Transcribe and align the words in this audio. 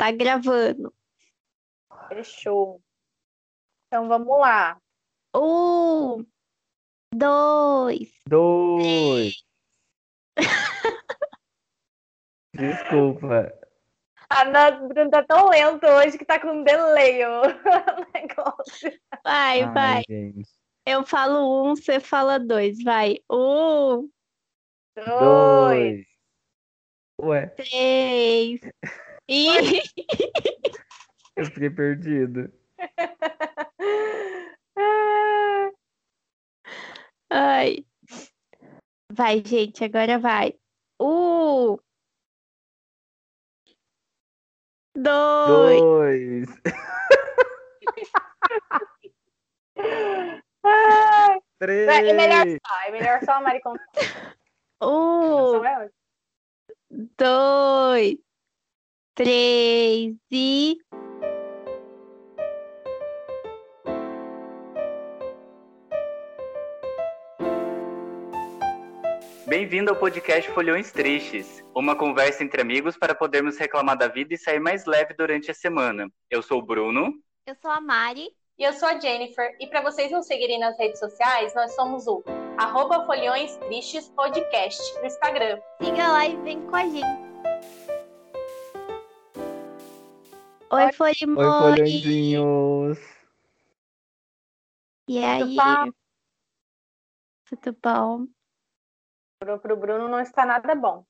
tá 0.00 0.10
gravando. 0.10 0.94
Fechou. 2.08 2.80
Então 3.86 4.08
vamos 4.08 4.40
lá. 4.40 4.80
Um, 5.36 6.24
dois, 7.14 8.10
Dois. 8.26 9.44
Desculpa. 12.54 13.52
A 14.30 14.44
nossa 14.46 14.88
Bruno 14.88 15.10
tá 15.10 15.22
tão 15.22 15.50
lento 15.50 15.86
hoje 15.86 16.16
que 16.16 16.24
tá 16.24 16.40
com 16.40 16.48
um 16.48 16.64
delay 16.64 17.22
o 17.26 17.42
negócio. 18.14 18.90
vai, 19.22 19.62
Ai, 19.62 19.74
vai. 19.74 20.02
gente. 20.08 20.48
Eu 20.86 21.04
falo 21.04 21.62
um, 21.66 21.76
você 21.76 22.00
fala 22.00 22.38
dois, 22.38 22.82
vai. 22.82 23.18
Um, 23.30 24.08
Dois. 24.96 25.06
Dois. 25.18 26.06
Ué, 27.22 27.46
três. 27.48 28.60
E 29.32 29.46
eu 31.36 31.46
fiquei 31.46 31.70
perdido. 31.70 32.52
Ai. 37.30 37.86
Vai, 39.12 39.40
gente, 39.44 39.84
agora 39.84 40.18
vai. 40.18 40.58
Um, 41.00 41.78
dois. 44.96 45.80
Dois. 45.80 46.48
ai. 50.64 51.40
Três. 51.60 51.88
É 51.88 52.12
melhor 52.12 52.46
só, 52.66 52.80
é 52.84 52.90
melhor 52.90 53.24
só 53.24 53.34
a 53.34 53.40
Mari 53.40 53.60
contar. 53.60 53.86
Um, 54.82 55.60
dois, 57.18 58.16
três 59.22 60.16
e. 60.30 60.78
Bem-vindo 69.46 69.90
ao 69.90 69.96
podcast 69.96 70.50
Folhões 70.52 70.90
Tristes, 70.90 71.62
uma 71.74 71.94
conversa 71.94 72.42
entre 72.42 72.62
amigos 72.62 72.96
para 72.96 73.14
podermos 73.14 73.58
reclamar 73.58 73.98
da 73.98 74.08
vida 74.08 74.32
e 74.32 74.38
sair 74.38 74.58
mais 74.58 74.86
leve 74.86 75.12
durante 75.12 75.50
a 75.50 75.54
semana. 75.54 76.08
Eu 76.30 76.40
sou 76.40 76.60
o 76.60 76.62
Bruno. 76.62 77.12
Eu 77.46 77.54
sou 77.60 77.70
a 77.70 77.78
Mari. 77.78 78.30
E 78.58 78.62
eu 78.62 78.72
sou 78.72 78.88
a 78.88 78.98
Jennifer, 78.98 79.56
e 79.58 79.66
para 79.66 79.82
vocês 79.82 80.10
nos 80.12 80.26
seguirem 80.26 80.58
nas 80.58 80.78
redes 80.78 80.98
sociais, 80.98 81.54
nós 81.54 81.74
somos 81.74 82.06
o 82.06 82.22
arroba 82.58 83.04
Folhões 83.04 83.56
Tristes 83.56 84.08
Podcast 84.10 84.98
no 84.98 85.06
Instagram. 85.06 85.58
Siga 85.82 86.08
lá 86.08 86.26
e 86.26 86.36
vem 86.38 86.60
com 86.66 86.76
a 86.76 86.84
gente. 86.84 87.29
Oi, 90.72 90.84
Oi, 90.84 90.92
Folimões. 90.92 91.58
folhõezinhos. 91.58 92.96
E 95.08 95.18
aí? 95.18 95.56
bom? 95.56 95.90
Tudo 97.44 97.76
bom? 97.82 98.28
Pro, 99.40 99.58
pro 99.58 99.76
Bruno 99.76 100.08
não 100.08 100.20
está 100.20 100.46
nada 100.46 100.72
bom. 100.76 101.04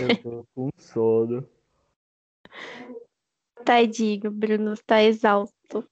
Eu 0.00 0.16
tô 0.22 0.46
com 0.54 0.70
sono. 0.78 1.46
Tadinho, 3.66 4.30
o 4.30 4.32
Bruno 4.32 4.72
está 4.72 5.02
exausto. 5.02 5.86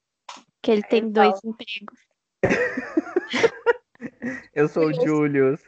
Que 0.62 0.70
ele 0.70 0.82
tem 0.82 1.12
dois 1.12 1.28
exausto. 1.28 1.46
empregos. 1.46 2.00
Eu 4.54 4.66
sou 4.66 4.86
o. 4.86 4.94
Julius. 4.94 5.60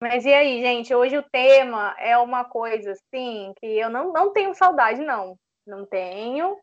Mas 0.00 0.24
e 0.24 0.32
aí, 0.32 0.60
gente? 0.60 0.94
Hoje 0.94 1.18
o 1.18 1.28
tema 1.30 1.94
é 1.98 2.16
uma 2.18 2.44
coisa 2.44 2.92
assim 2.92 3.52
que 3.58 3.66
eu 3.66 3.90
não, 3.90 4.12
não 4.12 4.32
tenho 4.32 4.54
saudade, 4.54 5.00
não. 5.00 5.36
Não 5.66 5.84
tenho. 5.84 6.56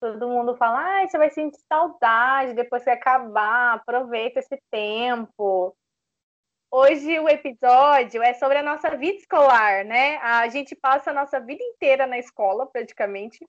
Todo 0.00 0.28
mundo 0.28 0.56
fala, 0.56 0.78
ai, 0.78 1.08
você 1.08 1.18
vai 1.18 1.30
sentir 1.30 1.58
saudade 1.68 2.54
depois 2.54 2.84
que 2.84 2.90
acabar, 2.90 3.74
aproveita 3.74 4.38
esse 4.38 4.56
tempo. 4.70 5.74
Hoje 6.70 7.18
o 7.18 7.28
episódio 7.28 8.22
é 8.22 8.34
sobre 8.34 8.58
a 8.58 8.62
nossa 8.62 8.96
vida 8.96 9.16
escolar, 9.18 9.84
né? 9.84 10.16
A 10.18 10.48
gente 10.48 10.76
passa 10.76 11.10
a 11.10 11.14
nossa 11.14 11.40
vida 11.40 11.62
inteira 11.62 12.06
na 12.06 12.18
escola, 12.18 12.66
praticamente, 12.66 13.44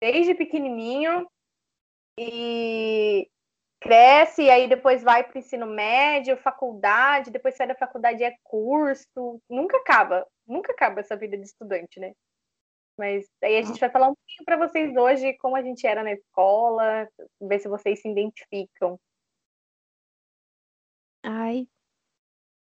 desde 0.00 0.34
pequenininho, 0.34 1.28
e 2.18 3.28
cresce, 3.82 4.42
e 4.42 4.50
aí 4.50 4.68
depois 4.68 5.02
vai 5.02 5.24
para 5.24 5.36
o 5.36 5.38
ensino 5.38 5.66
médio, 5.66 6.36
faculdade, 6.36 7.30
depois 7.30 7.56
sai 7.56 7.66
da 7.66 7.74
faculdade 7.74 8.22
é 8.22 8.34
curso, 8.42 9.40
nunca 9.48 9.76
acaba, 9.78 10.26
nunca 10.46 10.72
acaba 10.72 11.00
essa 11.00 11.16
vida 11.16 11.36
de 11.36 11.44
estudante, 11.44 11.98
né? 11.98 12.12
Mas 12.96 13.26
aí 13.42 13.56
a 13.56 13.62
gente 13.62 13.80
vai 13.80 13.90
falar 13.90 14.08
um 14.08 14.14
pouquinho 14.14 14.44
para 14.44 14.56
vocês 14.56 14.96
hoje 14.96 15.32
como 15.38 15.56
a 15.56 15.62
gente 15.62 15.86
era 15.86 16.02
na 16.02 16.12
escola, 16.12 17.08
ver 17.40 17.58
se 17.58 17.68
vocês 17.68 18.00
se 18.00 18.08
identificam. 18.08 18.98
Ai. 21.22 21.66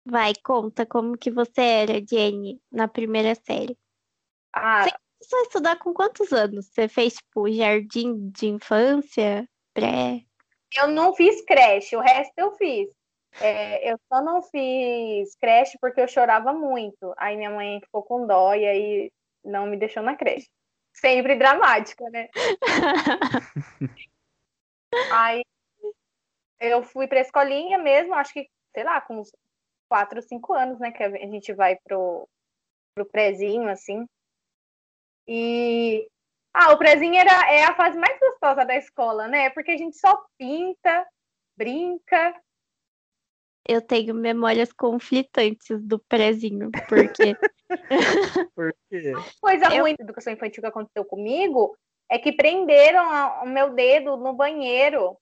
Vai, 0.06 0.32
conta 0.44 0.84
como 0.84 1.16
que 1.16 1.30
você 1.30 1.60
era, 1.60 1.94
Jenny, 2.06 2.60
na 2.70 2.86
primeira 2.86 3.34
série. 3.34 3.76
Ah. 4.52 4.84
Você 4.84 5.30
foi 5.30 5.42
estudar 5.42 5.78
com 5.78 5.94
quantos 5.94 6.32
anos? 6.32 6.66
Você 6.66 6.86
fez, 6.88 7.14
tipo, 7.14 7.50
jardim 7.50 8.28
de 8.30 8.46
infância? 8.46 9.48
Pré? 9.72 10.24
Eu 10.76 10.88
não 10.88 11.14
fiz 11.14 11.42
creche, 11.44 11.96
o 11.96 12.00
resto 12.00 12.32
eu 12.36 12.52
fiz. 12.52 12.88
É, 13.40 13.92
eu 13.92 13.98
só 14.08 14.22
não 14.22 14.42
fiz 14.42 15.34
creche 15.36 15.76
porque 15.80 16.00
eu 16.00 16.08
chorava 16.08 16.52
muito. 16.52 17.12
Aí 17.16 17.36
minha 17.36 17.50
mãe 17.50 17.80
ficou 17.80 18.02
com 18.02 18.26
dó 18.26 18.54
e 18.54 18.66
aí 18.66 19.12
não 19.44 19.66
me 19.66 19.76
deixou 19.76 20.02
na 20.02 20.16
creche. 20.16 20.48
Sempre 20.92 21.34
dramática, 21.34 22.04
né? 22.10 22.28
Aí 25.12 25.44
eu 26.60 26.82
fui 26.82 27.08
pra 27.08 27.20
escolinha 27.20 27.78
mesmo, 27.78 28.14
acho 28.14 28.32
que, 28.32 28.48
sei 28.72 28.84
lá, 28.84 29.00
com 29.00 29.18
uns 29.18 29.32
4, 29.88 30.22
5 30.22 30.54
anos, 30.54 30.78
né? 30.78 30.92
Que 30.92 31.02
a 31.02 31.10
gente 31.26 31.52
vai 31.52 31.76
pro, 31.84 32.28
pro 32.94 33.04
prezinho, 33.06 33.68
assim. 33.68 34.06
E. 35.26 36.08
Ah, 36.56 36.72
o 36.72 36.78
prezinho 36.78 37.16
era, 37.16 37.52
é 37.52 37.64
a 37.64 37.74
fase 37.74 37.98
mais 37.98 38.16
gostosa 38.20 38.64
da 38.64 38.76
escola, 38.76 39.26
né? 39.26 39.50
Porque 39.50 39.72
a 39.72 39.76
gente 39.76 39.96
só 39.98 40.24
pinta, 40.38 41.04
brinca. 41.56 42.32
Eu 43.66 43.82
tenho 43.82 44.14
memórias 44.14 44.72
conflitantes 44.72 45.82
do 45.82 45.98
prezinho, 45.98 46.70
porque 46.88 47.36
Por 48.54 48.72
quê? 48.88 49.12
Coisa 49.40 49.66
Eu- 49.74 49.82
ruim 49.82 49.96
da 49.96 50.04
educação 50.04 50.32
infantil 50.32 50.62
que 50.62 50.68
aconteceu 50.68 51.04
comigo 51.04 51.76
é 52.08 52.18
que 52.18 52.32
prenderam 52.32 53.10
a- 53.10 53.42
o 53.42 53.46
meu 53.46 53.70
dedo 53.74 54.16
no 54.16 54.32
banheiro. 54.34 55.16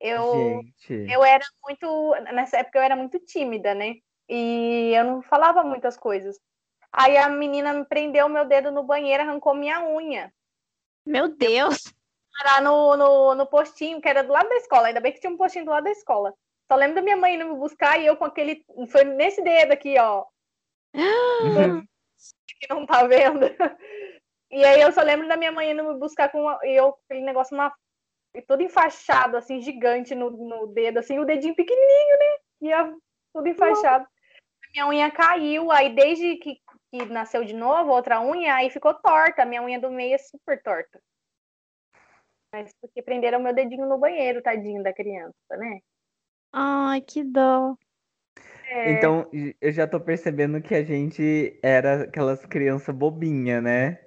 Eu, 0.00 0.60
Gente. 0.90 1.10
eu 1.10 1.24
era 1.24 1.44
muito. 1.64 2.10
Nessa 2.34 2.58
época 2.58 2.78
eu 2.78 2.82
era 2.82 2.96
muito 2.96 3.18
tímida, 3.20 3.74
né? 3.74 3.94
E 4.28 4.92
eu 4.94 5.04
não 5.04 5.22
falava 5.22 5.62
muitas 5.62 5.96
coisas. 5.96 6.38
Aí 6.92 7.16
a 7.16 7.28
menina 7.28 7.72
me 7.72 7.84
prendeu 7.84 8.26
o 8.26 8.28
meu 8.28 8.44
dedo 8.44 8.70
no 8.70 8.82
banheiro, 8.82 9.22
arrancou 9.22 9.54
minha 9.54 9.82
unha. 9.86 10.32
Meu 11.06 11.28
Deus, 11.28 11.92
Lá 12.42 12.60
no, 12.60 12.96
no, 12.96 13.34
no 13.34 13.46
postinho, 13.46 14.00
que 14.00 14.08
era 14.08 14.22
do 14.22 14.32
lado 14.32 14.48
da 14.48 14.56
escola. 14.56 14.88
Ainda 14.88 15.00
bem 15.00 15.12
que 15.12 15.20
tinha 15.20 15.32
um 15.32 15.36
postinho 15.36 15.64
do 15.64 15.70
lado 15.70 15.84
da 15.84 15.90
escola. 15.90 16.34
Só 16.66 16.76
lembro 16.76 16.96
da 16.96 17.02
minha 17.02 17.16
mãe 17.16 17.36
indo 17.36 17.46
me 17.46 17.54
buscar 17.54 18.00
e 18.00 18.06
eu 18.06 18.16
com 18.16 18.24
aquele. 18.24 18.64
Foi 18.88 19.04
nesse 19.04 19.40
dedo 19.42 19.72
aqui, 19.72 19.96
ó. 19.98 20.24
que 22.60 22.68
não 22.68 22.86
tá 22.86 23.04
vendo. 23.06 23.46
E 24.50 24.64
aí 24.64 24.80
eu 24.80 24.92
só 24.92 25.02
lembro 25.02 25.28
da 25.28 25.36
minha 25.36 25.52
mãe 25.52 25.70
indo 25.70 25.84
me 25.84 25.98
buscar 25.98 26.30
com 26.30 26.42
uma, 26.42 26.58
e 26.64 26.74
eu 26.74 26.96
aquele 27.04 27.24
negócio 27.24 27.56
e 28.34 28.42
todo 28.42 28.62
enfaixado, 28.62 29.36
assim, 29.36 29.60
gigante 29.60 30.14
no, 30.14 30.30
no 30.30 30.66
dedo, 30.66 30.98
assim, 30.98 31.18
o 31.18 31.24
dedinho 31.24 31.54
pequenininho, 31.54 32.18
né? 32.18 32.36
E 32.62 32.72
a, 32.72 32.92
tudo 33.32 33.48
enfaixado. 33.48 34.06
Minha 34.72 34.88
unha 34.88 35.10
caiu, 35.10 35.70
aí 35.70 35.94
desde 35.94 36.36
que, 36.36 36.56
que 36.94 37.04
nasceu 37.06 37.44
de 37.44 37.52
novo, 37.52 37.90
outra 37.90 38.20
unha, 38.20 38.54
aí 38.54 38.70
ficou 38.70 38.94
torta. 38.94 39.42
A 39.42 39.46
minha 39.46 39.62
unha 39.62 39.80
do 39.80 39.90
meio 39.90 40.14
é 40.14 40.18
super 40.18 40.62
torta. 40.62 41.00
Mas 42.52 42.72
porque 42.80 43.02
prenderam 43.02 43.40
meu 43.40 43.52
dedinho 43.52 43.88
no 43.88 43.98
banheiro, 43.98 44.40
tadinho 44.40 44.80
da 44.82 44.92
criança, 44.92 45.56
né? 45.56 45.80
ai, 46.52 47.00
que 47.00 47.24
dó. 47.24 47.76
É, 48.66 48.92
Então, 48.92 49.28
eu 49.60 49.72
já 49.72 49.88
tô 49.88 49.98
percebendo 49.98 50.62
que 50.62 50.72
a 50.72 50.84
gente 50.84 51.58
era 51.60 52.04
aquelas 52.04 52.46
crianças 52.46 52.94
bobinha, 52.94 53.60
né? 53.60 54.00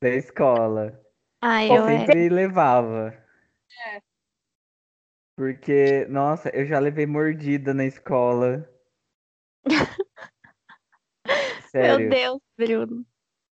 Da 0.00 0.08
escola. 0.08 0.98
Ai, 1.42 1.68
eu 1.68 1.86
é. 1.86 1.98
Sempre 1.98 2.30
levava. 2.30 3.14
É. 3.86 4.00
Porque, 5.36 6.06
nossa, 6.08 6.48
eu 6.50 6.64
já 6.64 6.78
levei 6.78 7.04
mordida 7.04 7.74
na 7.74 7.84
escola. 7.84 8.66
Sério. 11.70 12.16
Meu 12.18 12.40
Deus, 12.56 12.86
Bruno. 12.86 13.06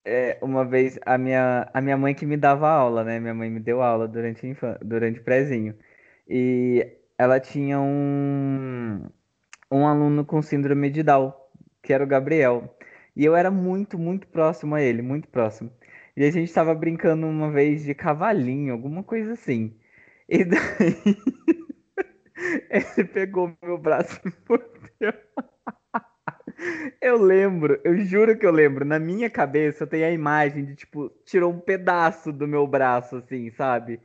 É, 0.04 0.40
uma 0.42 0.66
vez 0.66 0.98
a 1.06 1.16
minha, 1.18 1.69
a 1.74 1.80
minha 1.81 1.96
mãe 1.98 2.16
que 2.16 2.25
me 2.25 2.36
dava 2.38 2.68
aula, 2.69 3.04
né? 3.04 3.19
Minha 3.19 3.34
mãe 3.36 3.50
me 3.52 3.60
deu 3.60 3.81
aula 3.81 4.08
durante 4.08 4.48
infan- 4.48 4.78
durante 4.84 5.19
o 5.19 5.24
prézinho. 5.24 5.78
E 6.28 6.98
ela 7.18 7.40
tinha 7.40 7.80
um, 7.80 9.08
um 9.72 9.88
aluno 9.88 10.25
com 10.25 10.42
síndrome 10.42 10.90
de 10.92 11.04
Down, 11.04 11.34
que 11.84 11.94
era 11.94 12.04
o 12.04 12.08
Gabriel. 12.08 12.75
E 13.16 13.25
eu 13.25 13.36
era 13.36 13.52
muito, 13.52 14.00
muito 14.00 14.28
próximo 14.28 14.75
a 14.75 14.81
ele, 14.81 15.02
muito 15.04 15.28
próximo. 15.30 15.72
E 16.18 16.25
a 16.25 16.31
gente 16.31 16.54
tava 16.54 16.74
brincando 16.75 17.28
uma 17.28 17.52
vez 17.52 17.84
de 17.84 17.94
cavalinho, 17.96 18.74
alguma 18.74 19.04
coisa 19.04 19.34
assim. 19.34 19.78
E 20.30 20.44
daí 20.46 20.60
ele 22.69 23.08
pegou 23.08 23.56
meu 23.62 23.78
braço 23.78 24.19
e 24.25 24.31
mordeu. 24.50 25.13
Eu 27.02 27.18
lembro, 27.18 27.80
eu 27.84 27.98
juro 28.06 28.38
que 28.38 28.46
eu 28.46 28.52
lembro. 28.52 28.86
Na 28.86 29.00
minha 29.00 29.30
cabeça 29.30 29.84
eu 29.84 29.88
tenho 29.88 30.06
a 30.06 30.12
imagem 30.12 30.66
de, 30.66 30.75
tipo, 30.75 31.10
tirou 31.25 31.52
um 31.52 31.60
pedaço 31.60 32.31
do 32.31 32.48
meu 32.48 32.66
braço, 32.68 33.18
assim, 33.18 33.50
sabe? 33.52 34.00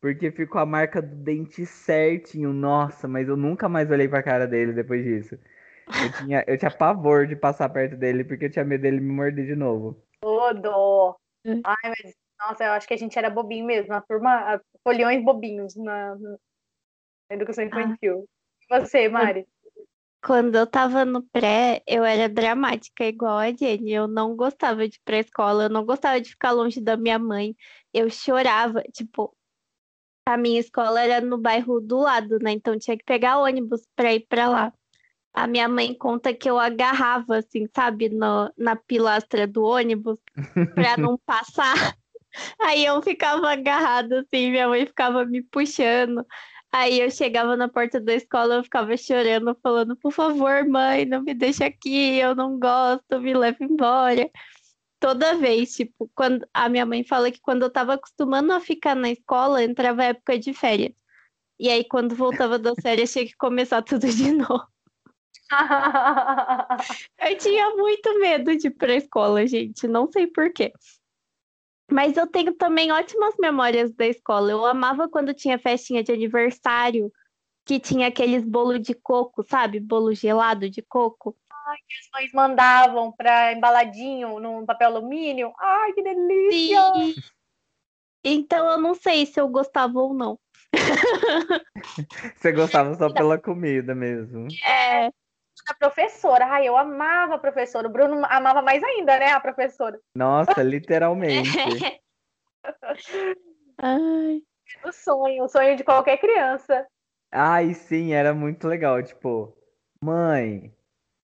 Porque 0.00 0.30
ficou 0.30 0.60
a 0.60 0.66
marca 0.66 1.00
do 1.00 1.14
dente 1.16 1.64
certinho. 1.66 2.52
Nossa, 2.52 3.06
mas 3.08 3.28
eu 3.28 3.36
nunca 3.36 3.68
mais 3.68 3.90
olhei 3.90 4.08
pra 4.08 4.22
cara 4.22 4.46
dele 4.46 4.72
depois 4.72 5.02
disso. 5.04 5.38
Eu 5.86 6.12
tinha, 6.12 6.44
eu 6.46 6.58
tinha 6.58 6.70
pavor 6.70 7.26
de 7.26 7.36
passar 7.36 7.68
perto 7.68 7.96
dele 7.96 8.24
porque 8.24 8.46
eu 8.46 8.50
tinha 8.50 8.64
medo 8.64 8.82
dele 8.82 9.00
me 9.00 9.12
morder 9.12 9.46
de 9.46 9.54
novo. 9.54 10.02
Ô, 10.24 10.52
dó. 10.52 11.16
Ai, 11.64 11.76
mas, 11.90 12.14
nossa, 12.40 12.64
eu 12.64 12.72
acho 12.72 12.86
que 12.88 12.94
a 12.94 12.96
gente 12.96 13.18
era 13.18 13.30
bobinho 13.30 13.66
mesmo. 13.66 13.92
A 13.94 14.00
turma, 14.00 14.54
a- 14.54 14.60
folhões 14.82 15.24
bobinhos 15.24 15.76
na, 15.76 16.16
na 16.16 16.36
educação 17.30 17.64
infantil. 17.64 18.28
E 18.70 18.80
você, 18.80 19.08
Mari? 19.08 19.46
Quando 20.24 20.54
eu 20.54 20.66
tava 20.66 21.04
no 21.04 21.22
pré, 21.22 21.82
eu 21.86 22.04
era 22.04 22.28
dramática 22.28 23.04
igual 23.04 23.38
a 23.38 23.52
Jenny. 23.52 23.92
Eu 23.92 24.06
não 24.06 24.36
gostava 24.36 24.88
de 24.88 24.96
ir 24.96 25.00
pra 25.04 25.18
escola, 25.18 25.64
eu 25.64 25.68
não 25.68 25.84
gostava 25.84 26.20
de 26.20 26.30
ficar 26.30 26.52
longe 26.52 26.80
da 26.80 26.96
minha 26.96 27.18
mãe. 27.18 27.56
Eu 27.92 28.08
chorava, 28.08 28.82
tipo, 28.92 29.36
a 30.26 30.36
minha 30.36 30.60
escola 30.60 31.02
era 31.02 31.20
no 31.20 31.38
bairro 31.38 31.80
do 31.80 31.98
lado, 31.98 32.38
né? 32.40 32.52
Então 32.52 32.78
tinha 32.78 32.96
que 32.96 33.04
pegar 33.04 33.38
ônibus 33.38 33.86
pra 33.96 34.14
ir 34.14 34.26
pra 34.28 34.48
lá. 34.48 34.72
A 35.34 35.46
minha 35.46 35.68
mãe 35.68 35.94
conta 35.94 36.32
que 36.32 36.48
eu 36.48 36.58
agarrava, 36.58 37.38
assim, 37.38 37.66
sabe, 37.74 38.08
no, 38.08 38.52
na 38.56 38.76
pilastra 38.76 39.46
do 39.46 39.64
ônibus 39.64 40.18
pra 40.74 40.96
não 40.96 41.18
passar. 41.26 41.96
Aí 42.60 42.84
eu 42.84 43.02
ficava 43.02 43.50
agarrada, 43.50 44.20
assim, 44.20 44.50
minha 44.50 44.68
mãe 44.68 44.86
ficava 44.86 45.24
me 45.24 45.42
puxando. 45.42 46.24
Aí 46.74 47.00
eu 47.00 47.10
chegava 47.10 47.54
na 47.54 47.68
porta 47.68 48.00
da 48.00 48.14
escola, 48.14 48.54
eu 48.54 48.64
ficava 48.64 48.96
chorando, 48.96 49.54
falando, 49.62 49.94
por 49.94 50.10
favor, 50.10 50.66
mãe, 50.66 51.04
não 51.04 51.22
me 51.22 51.34
deixa 51.34 51.66
aqui, 51.66 52.18
eu 52.18 52.34
não 52.34 52.58
gosto, 52.58 53.20
me 53.20 53.34
leva 53.34 53.58
embora. 53.62 54.30
Toda 54.98 55.36
vez, 55.36 55.74
tipo, 55.74 56.10
quando 56.14 56.46
a 56.54 56.68
minha 56.70 56.86
mãe 56.86 57.04
fala 57.04 57.30
que 57.30 57.40
quando 57.40 57.62
eu 57.64 57.70
tava 57.70 57.94
acostumando 57.94 58.52
a 58.52 58.60
ficar 58.60 58.94
na 58.96 59.10
escola, 59.10 59.62
entrava 59.62 60.02
a 60.02 60.06
época 60.06 60.38
de 60.38 60.54
férias. 60.54 60.92
E 61.60 61.68
aí, 61.68 61.84
quando 61.84 62.14
voltava 62.14 62.58
das 62.58 62.76
férias, 62.80 63.12
tinha 63.12 63.26
que 63.26 63.36
começar 63.36 63.82
tudo 63.82 64.08
de 64.08 64.32
novo. 64.32 64.66
Eu 67.20 67.36
tinha 67.36 67.70
muito 67.76 68.18
medo 68.18 68.56
de 68.56 68.68
ir 68.68 68.70
pra 68.70 68.94
escola, 68.94 69.46
gente, 69.46 69.86
não 69.86 70.10
sei 70.10 70.26
por 70.26 70.50
quê. 70.52 70.72
Mas 71.92 72.16
eu 72.16 72.26
tenho 72.26 72.54
também 72.54 72.90
ótimas 72.90 73.34
memórias 73.38 73.92
da 73.94 74.06
escola. 74.06 74.50
Eu 74.50 74.64
amava 74.64 75.08
quando 75.08 75.34
tinha 75.34 75.58
festinha 75.58 76.02
de 76.02 76.10
aniversário, 76.10 77.12
que 77.64 77.78
tinha 77.78 78.08
aqueles 78.08 78.44
bolo 78.44 78.78
de 78.78 78.94
coco, 78.94 79.42
sabe? 79.42 79.78
Bolo 79.78 80.14
gelado 80.14 80.68
de 80.70 80.82
coco. 80.82 81.36
As 81.50 82.10
mães 82.12 82.32
mandavam 82.32 83.12
pra 83.12 83.52
embaladinho 83.52 84.40
num 84.40 84.66
papel 84.66 84.88
alumínio. 84.88 85.52
Ai, 85.60 85.92
que 85.92 86.02
delícia! 86.02 86.94
Sim. 86.94 87.14
Então 88.24 88.70
eu 88.70 88.78
não 88.78 88.94
sei 88.94 89.26
se 89.26 89.40
eu 89.40 89.48
gostava 89.48 89.98
ou 89.98 90.14
não. 90.14 90.38
Você 92.36 92.52
gostava 92.52 92.94
só 92.94 93.12
pela 93.12 93.38
comida 93.38 93.94
mesmo. 93.94 94.48
É, 94.64 95.10
A 95.68 95.74
professora, 95.74 96.44
ai, 96.46 96.66
eu 96.68 96.76
amava 96.76 97.34
a 97.36 97.38
professora. 97.38 97.86
O 97.88 97.90
Bruno 97.90 98.24
amava 98.28 98.62
mais 98.62 98.82
ainda, 98.82 99.18
né, 99.18 99.30
a 99.30 99.40
professora. 99.40 99.98
Nossa, 100.14 100.62
literalmente. 100.62 101.58
ai, 103.78 104.42
O 104.84 104.92
sonho, 104.92 105.44
o 105.44 105.48
sonho 105.48 105.76
de 105.76 105.84
qualquer 105.84 106.18
criança. 106.18 106.86
Ai, 107.30 107.74
sim, 107.74 108.12
era 108.12 108.34
muito 108.34 108.66
legal. 108.66 109.02
Tipo, 109.02 109.56
mãe. 110.02 110.74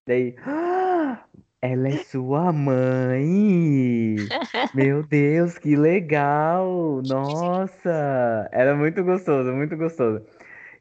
Daí, 0.06 0.35
"Ah, 0.46 1.25
ela 1.61 1.88
é 1.88 1.96
sua 1.99 2.52
mãe. 2.52 4.17
Meu 4.75 5.02
Deus, 5.02 5.58
que 5.58 5.76
legal. 5.76 7.02
Nossa, 7.02 8.49
era 8.52 8.75
muito 8.75 9.02
gostoso, 9.05 9.52
muito 9.52 9.76
gostoso. 9.76 10.25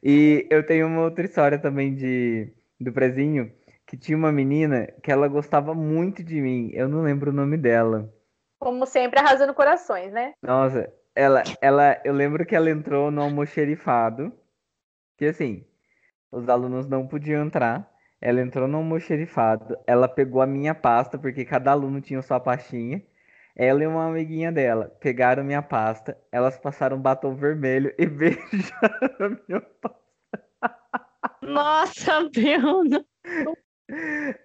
E 0.02 0.46
eu 0.50 0.64
tenho 0.64 0.86
uma 0.86 1.02
outra 1.02 1.24
história 1.24 1.58
também 1.58 1.94
de 1.94 2.52
do 2.80 2.92
prezinho, 2.92 3.52
que 3.86 3.96
tinha 3.96 4.16
uma 4.16 4.30
menina 4.30 4.86
que 5.02 5.10
ela 5.10 5.28
gostava 5.28 5.74
muito 5.74 6.22
de 6.22 6.40
mim. 6.40 6.70
Eu 6.72 6.88
não 6.88 7.02
lembro 7.02 7.30
o 7.30 7.34
nome 7.34 7.56
dela. 7.56 8.12
Como 8.58 8.86
sempre, 8.86 9.18
arrasando 9.18 9.54
corações, 9.54 10.12
né? 10.12 10.32
Nossa, 10.42 10.92
ela, 11.14 11.42
ela, 11.60 12.00
eu 12.04 12.12
lembro 12.12 12.44
que 12.44 12.54
ela 12.54 12.70
entrou 12.70 13.10
no 13.10 13.22
almoxerifado, 13.22 14.32
que 15.16 15.26
assim, 15.26 15.64
os 16.30 16.48
alunos 16.48 16.86
não 16.86 17.06
podiam 17.06 17.44
entrar. 17.44 17.90
Ela 18.20 18.40
entrou 18.40 18.66
no 18.66 18.78
almoxerifado, 18.78 19.78
ela 19.86 20.08
pegou 20.08 20.42
a 20.42 20.46
minha 20.46 20.74
pasta, 20.74 21.16
porque 21.16 21.44
cada 21.44 21.70
aluno 21.70 22.00
tinha 22.00 22.20
sua 22.20 22.40
pastinha. 22.40 23.02
Ela 23.54 23.82
e 23.82 23.86
uma 23.86 24.06
amiguinha 24.06 24.52
dela 24.52 24.88
pegaram 25.00 25.42
minha 25.44 25.62
pasta, 25.62 26.16
elas 26.30 26.58
passaram 26.58 27.00
batom 27.00 27.34
vermelho 27.34 27.92
e 27.98 28.06
beijaram 28.06 29.16
a 29.20 29.28
minha 29.28 29.60
pasta. 29.60 30.07
Nossa, 31.42 32.28
Bruno. 32.30 33.04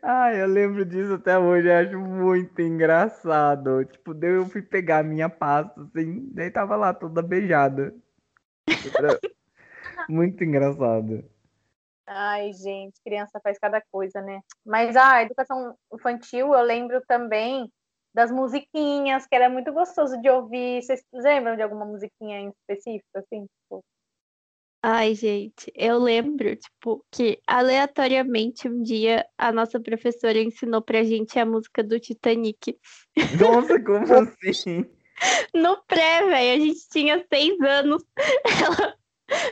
Ai, 0.02 0.42
eu 0.42 0.48
lembro 0.48 0.86
disso 0.86 1.14
até 1.14 1.38
hoje, 1.38 1.70
acho 1.70 2.00
muito 2.00 2.62
engraçado. 2.62 3.84
Tipo, 3.86 4.14
eu 4.24 4.46
fui 4.46 4.62
pegar 4.62 5.00
a 5.00 5.04
minha 5.04 5.30
pasta, 5.30 5.82
assim, 5.82 6.30
daí 6.34 6.50
tava 6.50 6.76
lá 6.76 6.94
toda 6.94 7.22
beijada. 7.22 7.94
Muito 10.10 10.44
engraçado. 10.44 11.24
Ai, 12.06 12.52
gente, 12.54 13.00
criança 13.04 13.40
faz 13.42 13.58
cada 13.58 13.82
coisa, 13.92 14.22
né? 14.22 14.42
Mas 14.66 14.96
a 14.96 15.24
educação 15.24 15.76
infantil, 15.94 16.54
eu 16.54 16.62
lembro 16.62 17.02
também 17.08 17.72
das 18.14 18.32
musiquinhas, 18.32 19.26
que 19.26 19.36
era 19.36 19.50
muito 19.50 19.72
gostoso 19.74 20.20
de 20.22 20.30
ouvir. 20.30 20.82
Vocês 20.82 21.02
lembram 21.14 21.56
de 21.56 21.62
alguma 21.62 21.86
musiquinha 21.86 22.40
em 22.40 22.50
específico, 22.50 23.18
assim? 23.18 23.46
Tipo, 23.46 23.84
Ai, 24.86 25.16
gente, 25.16 25.72
eu 25.74 25.98
lembro, 25.98 26.54
tipo, 26.58 27.06
que 27.10 27.40
aleatoriamente 27.48 28.68
um 28.68 28.84
dia 28.84 29.26
a 29.38 29.50
nossa 29.50 29.80
professora 29.80 30.38
ensinou 30.38 30.82
pra 30.82 31.06
gente 31.06 31.40
a 31.40 31.46
música 31.46 31.82
do 31.82 31.98
Titanic. 31.98 32.78
Nossa, 33.40 33.82
como 33.82 34.04
assim? 34.46 34.86
No 35.56 35.82
pré, 35.88 36.26
velho, 36.28 36.62
a 36.62 36.66
gente 36.66 36.90
tinha 36.90 37.26
seis 37.34 37.58
anos. 37.62 38.04
Ela 38.46 38.98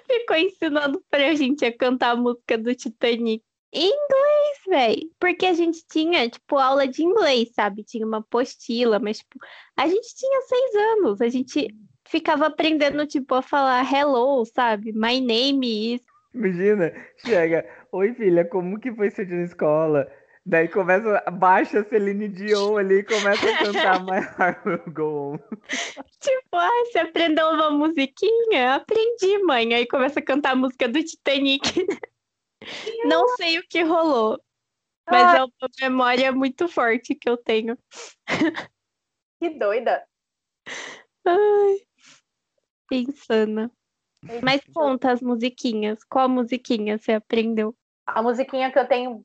ficou 0.06 0.36
ensinando 0.36 1.02
pra 1.10 1.34
gente 1.34 1.64
a 1.64 1.78
cantar 1.78 2.12
a 2.12 2.16
música 2.18 2.58
do 2.58 2.76
Titanic. 2.76 3.42
Em 3.72 3.88
inglês, 3.88 4.58
velho. 4.68 5.12
Porque 5.18 5.46
a 5.46 5.54
gente 5.54 5.82
tinha, 5.90 6.30
tipo, 6.30 6.58
aula 6.58 6.86
de 6.86 7.04
inglês, 7.04 7.54
sabe? 7.54 7.86
Tinha 7.86 8.06
uma 8.06 8.18
apostila, 8.18 9.00
mas, 9.00 9.20
tipo, 9.20 9.40
a 9.78 9.88
gente 9.88 10.14
tinha 10.14 10.42
seis 10.42 10.76
anos. 10.76 11.22
A 11.22 11.30
gente 11.30 11.70
ficava 12.12 12.48
aprendendo, 12.48 13.08
tipo, 13.08 13.34
a 13.34 13.42
falar 13.42 13.90
hello, 13.90 14.44
sabe? 14.46 14.92
My 14.92 15.20
name 15.20 15.96
is. 15.96 16.02
Imagina, 16.34 16.94
chega, 17.18 17.66
oi 17.92 18.14
filha, 18.14 18.46
como 18.46 18.80
que 18.80 18.94
foi 18.94 19.10
seu 19.10 19.26
dia 19.26 19.38
na 19.38 19.44
escola? 19.44 20.12
Daí 20.46 20.68
começa, 20.68 21.24
baixa 21.32 21.82
a 21.82 21.86
Celine 21.86 22.28
Dion 22.28 22.78
ali 22.78 23.00
e 23.00 23.04
começa 23.04 23.50
a 23.50 23.58
cantar 23.58 24.04
My 24.04 24.20
Heart 24.20 24.66
Will 24.66 24.94
Go 24.94 25.34
On. 25.34 25.38
Tipo, 26.20 26.56
ah, 26.56 26.86
você 26.86 27.00
aprendeu 27.00 27.48
uma 27.50 27.70
musiquinha? 27.70 28.76
Aprendi, 28.76 29.38
mãe. 29.44 29.74
Aí 29.74 29.86
começa 29.88 30.20
a 30.20 30.24
cantar 30.24 30.52
a 30.52 30.56
música 30.56 30.88
do 30.88 31.04
Titanic. 31.04 31.86
Não 33.06 33.28
sei 33.36 33.60
o 33.60 33.64
que 33.68 33.84
rolou. 33.84 34.42
Mas 35.10 35.34
é 35.34 35.44
uma 35.44 35.70
memória 35.82 36.32
muito 36.32 36.68
forte 36.68 37.14
que 37.14 37.30
eu 37.30 37.38
tenho. 37.38 37.78
que 39.40 39.50
doida. 39.50 40.04
Ai, 41.26 41.82
insana. 42.96 43.72
Mas 44.42 44.62
conta 44.74 45.12
as 45.12 45.22
musiquinhas. 45.22 46.04
Qual 46.04 46.30
musiquinha 46.30 46.98
você 46.98 47.14
aprendeu? 47.14 47.76
A 48.06 48.22
musiquinha 48.22 48.72
que 48.72 48.78
eu 48.78 48.88
tenho 48.88 49.24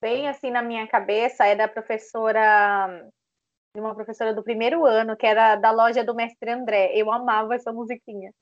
bem 0.00 0.28
assim 0.28 0.50
na 0.50 0.62
minha 0.62 0.86
cabeça 0.86 1.46
é 1.46 1.56
da 1.56 1.66
professora, 1.66 3.08
de 3.74 3.80
uma 3.80 3.94
professora 3.94 4.34
do 4.34 4.42
primeiro 4.42 4.84
ano, 4.84 5.16
que 5.16 5.26
era 5.26 5.56
da 5.56 5.70
loja 5.70 6.04
do 6.04 6.14
Mestre 6.14 6.50
André. 6.50 6.92
Eu 6.94 7.10
amava 7.10 7.54
essa 7.54 7.72
musiquinha. 7.72 8.32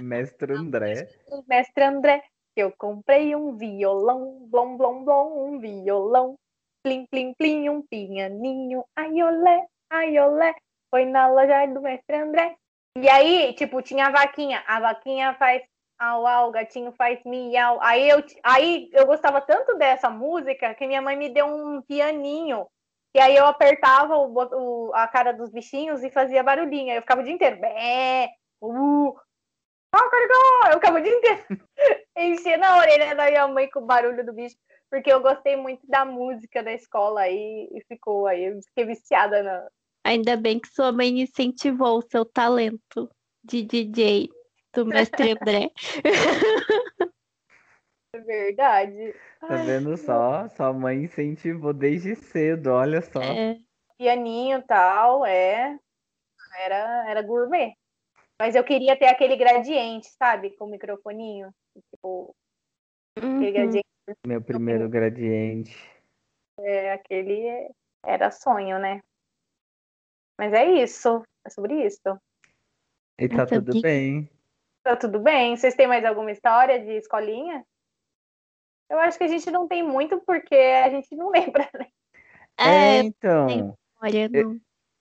Mestre 0.00 0.52
André. 0.54 1.08
Mestre 1.46 1.84
André, 1.84 2.22
que 2.54 2.62
eu 2.62 2.72
comprei 2.76 3.36
um 3.36 3.56
violão, 3.56 4.46
blom, 4.48 4.76
blom, 4.76 5.04
blom, 5.04 5.48
um 5.48 5.58
violão, 5.60 6.36
plim, 6.82 7.06
plim, 7.06 7.32
plim, 7.34 7.68
um 7.68 7.82
pianinho, 7.82 8.84
ai 8.96 9.22
olé, 9.22 9.66
ai 9.90 10.18
olé, 10.18 10.54
foi 10.90 11.04
na 11.04 11.28
loja 11.28 11.66
do 11.66 11.80
Mestre 11.80 12.16
André. 12.16 12.56
E 12.96 13.08
aí, 13.08 13.52
tipo, 13.54 13.82
tinha 13.82 14.06
a 14.06 14.10
vaquinha, 14.10 14.62
a 14.66 14.80
vaquinha 14.80 15.34
faz 15.34 15.62
au, 15.98 16.26
au, 16.26 16.48
o 16.48 16.52
gatinho 16.52 16.92
faz 16.92 17.22
miau. 17.24 17.78
Aí 17.80 18.08
eu, 18.08 18.22
aí 18.42 18.88
eu 18.92 19.06
gostava 19.06 19.40
tanto 19.40 19.76
dessa 19.76 20.10
música 20.10 20.74
que 20.74 20.86
minha 20.86 21.02
mãe 21.02 21.16
me 21.16 21.28
deu 21.28 21.46
um 21.46 21.82
pianinho 21.82 22.66
E 23.14 23.20
aí 23.20 23.36
eu 23.36 23.46
apertava 23.46 24.16
o, 24.16 24.32
o, 24.88 24.94
a 24.94 25.08
cara 25.08 25.32
dos 25.32 25.50
bichinhos 25.50 26.02
e 26.02 26.10
fazia 26.10 26.42
barulhinho. 26.42 26.90
Aí 26.90 26.96
eu 26.98 27.02
ficava 27.02 27.20
o 27.20 27.24
dia 27.24 27.32
inteiro. 27.32 27.60
Bé, 27.60 28.30
uh, 28.60 29.14
eu 30.68 30.74
ficava 30.74 30.98
o 30.98 31.02
dia 31.02 31.12
inteiro 31.16 31.44
enchendo 32.16 32.64
a 32.64 32.78
orelha 32.78 33.14
da 33.14 33.26
minha 33.26 33.48
mãe 33.48 33.70
com 33.70 33.80
o 33.80 33.86
barulho 33.86 34.24
do 34.24 34.32
bicho, 34.32 34.56
porque 34.90 35.12
eu 35.12 35.20
gostei 35.20 35.56
muito 35.56 35.86
da 35.86 36.04
música 36.04 36.62
da 36.62 36.72
escola 36.72 37.22
aí 37.22 37.68
e 37.72 37.80
ficou 37.88 38.26
aí. 38.26 38.44
Eu 38.46 38.60
fiquei 38.62 38.84
viciada 38.86 39.42
na. 39.42 39.68
Ainda 40.04 40.36
bem 40.36 40.60
que 40.60 40.68
sua 40.68 40.92
mãe 40.92 41.20
incentivou 41.20 41.98
o 41.98 42.02
seu 42.02 42.24
talento 42.24 43.10
de 43.42 43.62
DJ 43.62 44.28
do 44.74 44.84
mestre 44.84 45.32
André. 45.32 45.70
É 48.14 48.20
verdade. 48.20 49.14
Tá 49.40 49.56
vendo 49.56 49.96
só? 49.96 50.48
Sua 50.50 50.72
mãe 50.72 51.04
incentivou 51.04 51.72
desde 51.72 52.14
cedo, 52.14 52.70
olha 52.70 53.00
só. 53.02 53.20
É. 53.20 53.58
Pianinho 53.98 54.58
e 54.58 54.62
tal, 54.62 55.26
é. 55.26 55.76
Era, 56.64 57.10
era 57.10 57.22
gourmet. 57.22 57.74
Mas 58.38 58.54
eu 58.54 58.62
queria 58.62 58.96
ter 58.96 59.06
aquele 59.06 59.36
gradiente, 59.36 60.08
sabe? 60.18 60.50
Com 60.56 60.66
o 60.66 60.70
microfoninho. 60.70 61.50
Tipo, 61.90 62.34
Uhum. 63.20 63.36
aquele 63.36 63.52
gradiente. 63.52 63.86
Meu 64.26 64.42
primeiro 64.42 64.88
gradiente. 64.88 65.76
É, 66.60 66.92
aquele 66.92 67.70
era 68.04 68.30
sonho, 68.30 68.78
né? 68.78 69.00
Mas 70.38 70.52
é 70.52 70.82
isso. 70.82 71.22
É 71.44 71.50
sobre 71.50 71.86
isso. 71.86 72.00
E 73.18 73.28
tá 73.28 73.42
Essa 73.42 73.46
tudo 73.46 73.80
bem. 73.80 74.28
Tá 74.82 74.96
tudo 74.96 75.18
bem? 75.20 75.56
Vocês 75.56 75.74
têm 75.74 75.86
mais 75.86 76.04
alguma 76.04 76.30
história 76.30 76.78
de 76.78 76.92
escolinha? 76.92 77.64
Eu 78.90 78.98
acho 78.98 79.16
que 79.16 79.24
a 79.24 79.28
gente 79.28 79.50
não 79.50 79.66
tem 79.66 79.82
muito 79.82 80.20
porque 80.20 80.54
a 80.54 80.90
gente 80.90 81.14
não 81.14 81.30
lembra, 81.32 81.68
né? 81.78 81.86
É, 82.58 82.68
É, 82.68 83.02
então. 83.04 83.76
olha, 84.00 84.28
não. 84.28 84.60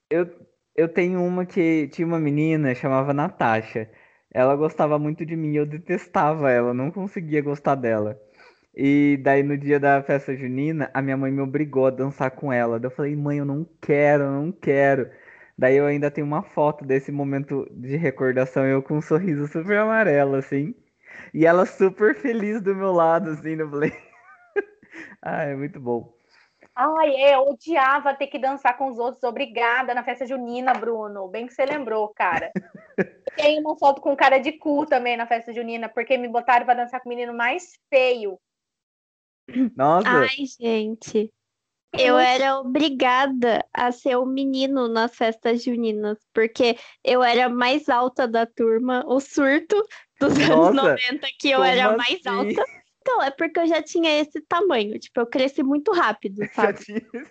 Eu, 0.09 0.47
eu 0.75 0.87
tenho 0.87 1.23
uma 1.23 1.45
que 1.45 1.87
tinha 1.89 2.07
uma 2.07 2.19
menina, 2.19 2.75
chamava 2.75 3.13
Natasha. 3.13 3.89
Ela 4.31 4.55
gostava 4.55 4.97
muito 4.97 5.25
de 5.25 5.35
mim, 5.35 5.55
eu 5.55 5.65
detestava 5.65 6.49
ela, 6.49 6.73
não 6.73 6.89
conseguia 6.89 7.41
gostar 7.41 7.75
dela. 7.75 8.19
E 8.75 9.19
daí 9.21 9.43
no 9.43 9.55
dia 9.55 9.79
da 9.79 10.01
festa 10.01 10.35
junina, 10.35 10.89
a 10.93 11.01
minha 11.01 11.15
mãe 11.15 11.31
me 11.31 11.41
obrigou 11.41 11.85
a 11.85 11.91
dançar 11.91 12.31
com 12.31 12.51
ela. 12.51 12.79
Daí 12.79 12.89
eu 12.89 12.95
falei, 12.95 13.15
mãe, 13.15 13.37
eu 13.37 13.45
não 13.45 13.63
quero, 13.79 14.23
eu 14.23 14.31
não 14.31 14.51
quero. 14.51 15.11
Daí 15.57 15.75
eu 15.75 15.85
ainda 15.85 16.09
tenho 16.09 16.25
uma 16.25 16.41
foto 16.41 16.83
desse 16.83 17.11
momento 17.11 17.67
de 17.71 17.95
recordação, 17.95 18.65
eu 18.65 18.81
com 18.81 18.97
um 18.97 19.01
sorriso 19.01 19.47
super 19.47 19.77
amarelo, 19.77 20.35
assim. 20.35 20.73
E 21.33 21.45
ela 21.45 21.65
super 21.65 22.15
feliz 22.15 22.61
do 22.61 22.75
meu 22.75 22.91
lado, 22.91 23.31
assim, 23.31 23.55
eu 23.55 23.69
falei. 23.69 23.93
Ah, 25.21 25.43
é 25.43 25.55
muito 25.55 25.79
bom. 25.79 26.13
Ai, 26.75 27.15
é, 27.15 27.35
eu 27.35 27.47
odiava 27.47 28.15
ter 28.15 28.27
que 28.27 28.39
dançar 28.39 28.77
com 28.77 28.87
os 28.87 28.97
outros. 28.97 29.23
Obrigada 29.23 29.93
na 29.93 30.03
festa 30.03 30.25
junina, 30.25 30.73
Bruno. 30.73 31.27
Bem 31.27 31.45
que 31.45 31.53
você 31.53 31.65
lembrou, 31.65 32.09
cara. 32.09 32.51
Tem 33.35 33.59
uma 33.59 33.77
foto 33.77 34.01
com 34.01 34.15
cara 34.15 34.39
de 34.39 34.53
cu 34.53 34.85
também 34.85 35.17
na 35.17 35.25
festa 35.25 35.53
junina, 35.53 35.89
porque 35.89 36.17
me 36.17 36.27
botaram 36.27 36.65
pra 36.65 36.75
dançar 36.75 36.99
com 37.01 37.09
o 37.09 37.13
menino 37.13 37.33
mais 37.33 37.73
feio. 37.89 38.39
Nossa, 39.75 40.07
Ai, 40.07 40.45
gente. 40.59 41.31
Eu 41.97 42.17
era 42.17 42.59
obrigada 42.59 43.63
a 43.73 43.91
ser 43.91 44.15
o 44.17 44.25
menino 44.25 44.87
nas 44.87 45.15
festas 45.15 45.63
juninas, 45.63 46.17
porque 46.33 46.77
eu 47.03 47.23
era 47.23 47.47
mais 47.49 47.87
alta 47.87 48.27
da 48.27 48.45
turma, 48.45 49.03
o 49.07 49.19
surto 49.19 49.75
dos 50.19 50.33
anos 50.39 50.75
Nossa, 50.75 50.91
90, 50.91 51.27
que 51.39 51.49
eu 51.49 51.63
era 51.63 51.95
mais 51.95 52.19
assim? 52.25 52.29
alta. 52.29 52.65
Então, 53.01 53.21
é 53.21 53.29
porque 53.31 53.59
eu 53.59 53.67
já 53.67 53.81
tinha 53.81 54.21
esse 54.21 54.39
tamanho, 54.47 54.97
tipo, 54.97 55.19
eu 55.19 55.27
cresci 55.27 55.61
muito 55.61 55.91
rápido, 55.91 56.41
sabe? 56.55 56.79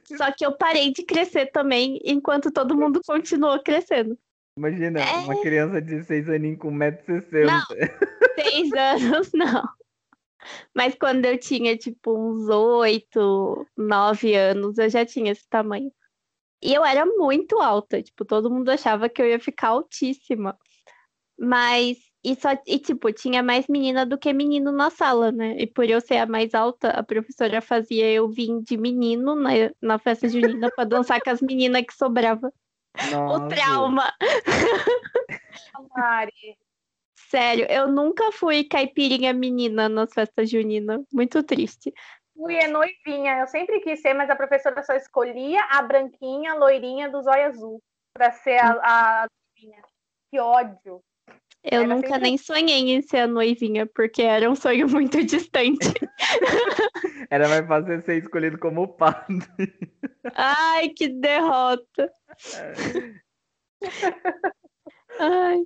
Só 0.04 0.31
que 0.31 0.45
eu 0.45 0.52
parei 0.52 0.92
de 0.92 1.02
crescer 1.02 1.47
também, 1.47 1.99
enquanto 2.04 2.52
todo 2.52 2.76
mundo 2.76 3.00
continuou 3.07 3.59
crescendo. 3.62 4.16
Imagina, 4.59 5.00
É. 5.00 5.16
uma 5.25 5.40
criança 5.40 5.81
de 5.81 6.04
6 6.04 6.28
aninhos 6.28 6.59
com 6.59 6.71
1,60m. 6.71 7.47
Não. 7.47 7.62
Seis 8.38 8.71
anos, 8.73 9.31
não. 9.33 9.62
Mas 10.75 10.94
quando 10.94 11.25
eu 11.25 11.38
tinha, 11.38 11.76
tipo, 11.76 12.16
uns 12.16 12.49
oito, 12.49 13.66
nove 13.76 14.34
anos, 14.34 14.78
eu 14.78 14.88
já 14.88 15.04
tinha 15.04 15.32
esse 15.32 15.49
tamanho. 15.49 15.92
E 16.62 16.72
eu 16.72 16.84
era 16.84 17.04
muito 17.04 17.61
alta, 17.61 18.02
tipo, 18.02 18.25
todo 18.25 18.50
mundo 18.50 18.70
achava 18.70 19.08
que 19.08 19.20
eu 19.20 19.26
ia 19.26 19.40
ficar 19.40 19.68
altíssima. 19.68 20.56
Mas, 21.38 21.99
e, 22.22 22.37
só, 22.37 22.50
e 22.66 22.78
tipo, 22.78 23.12
tinha 23.12 23.42
mais 23.42 23.66
menina 23.66 24.06
do 24.06 24.16
que 24.16 24.32
menino 24.32 24.70
na 24.70 24.90
sala, 24.90 25.32
né? 25.32 25.56
E 25.58 25.66
por 25.66 25.88
eu 25.88 26.00
ser 26.00 26.18
a 26.18 26.26
mais 26.26 26.54
alta, 26.54 26.90
a 26.90 27.02
professora 27.02 27.61
fazia 27.61 28.08
eu 28.11 28.28
vir 28.28 28.62
de 28.62 28.76
menino 28.76 29.34
na, 29.34 29.50
na 29.80 29.99
festa 29.99 30.28
junina 30.28 30.70
pra 30.70 30.84
dançar 30.84 31.20
com 31.20 31.30
as 31.30 31.40
meninas 31.42 31.82
que 31.84 31.94
sobrava. 31.94 32.52
O 32.96 33.11
Nossa. 33.11 33.49
trauma! 33.49 34.12
Mari. 35.96 36.56
Sério, 37.32 37.64
eu 37.70 37.88
nunca 37.88 38.30
fui 38.30 38.62
caipirinha 38.62 39.32
menina 39.32 39.88
nas 39.88 40.12
festas 40.12 40.50
juninas. 40.50 41.00
Muito 41.10 41.42
triste. 41.42 41.90
Fui 42.36 42.56
é 42.56 42.68
noivinha. 42.68 43.38
Eu 43.38 43.46
sempre 43.46 43.80
quis 43.80 44.02
ser, 44.02 44.12
mas 44.12 44.28
a 44.28 44.36
professora 44.36 44.82
só 44.82 44.92
escolhia 44.92 45.62
a 45.70 45.80
branquinha, 45.80 46.52
loirinha 46.52 47.08
do 47.08 47.22
zóio 47.22 47.46
azul 47.46 47.82
pra 48.12 48.32
ser 48.32 48.58
a, 48.58 48.72
a 48.82 49.26
noivinha. 49.56 49.82
Que 50.30 50.40
ódio. 50.40 51.00
Eu 51.64 51.84
Era 51.84 51.86
nunca 51.86 52.08
sempre 52.08 52.22
nem 52.22 52.36
sonhei 52.36 52.90
em 52.90 53.00
ser 53.00 53.20
a 53.20 53.26
noivinha, 53.26 53.86
porque 53.86 54.20
era 54.20 54.50
um 54.50 54.54
sonho 54.54 54.86
muito 54.92 55.24
distante. 55.24 55.90
Era 57.30 57.48
mais 57.48 57.66
fácil 57.66 58.02
ser 58.02 58.18
escolhido 58.18 58.58
como 58.58 58.86
padre. 58.88 59.40
Ai, 60.34 60.90
que 60.90 61.08
derrota. 61.08 62.12
Ai, 65.18 65.62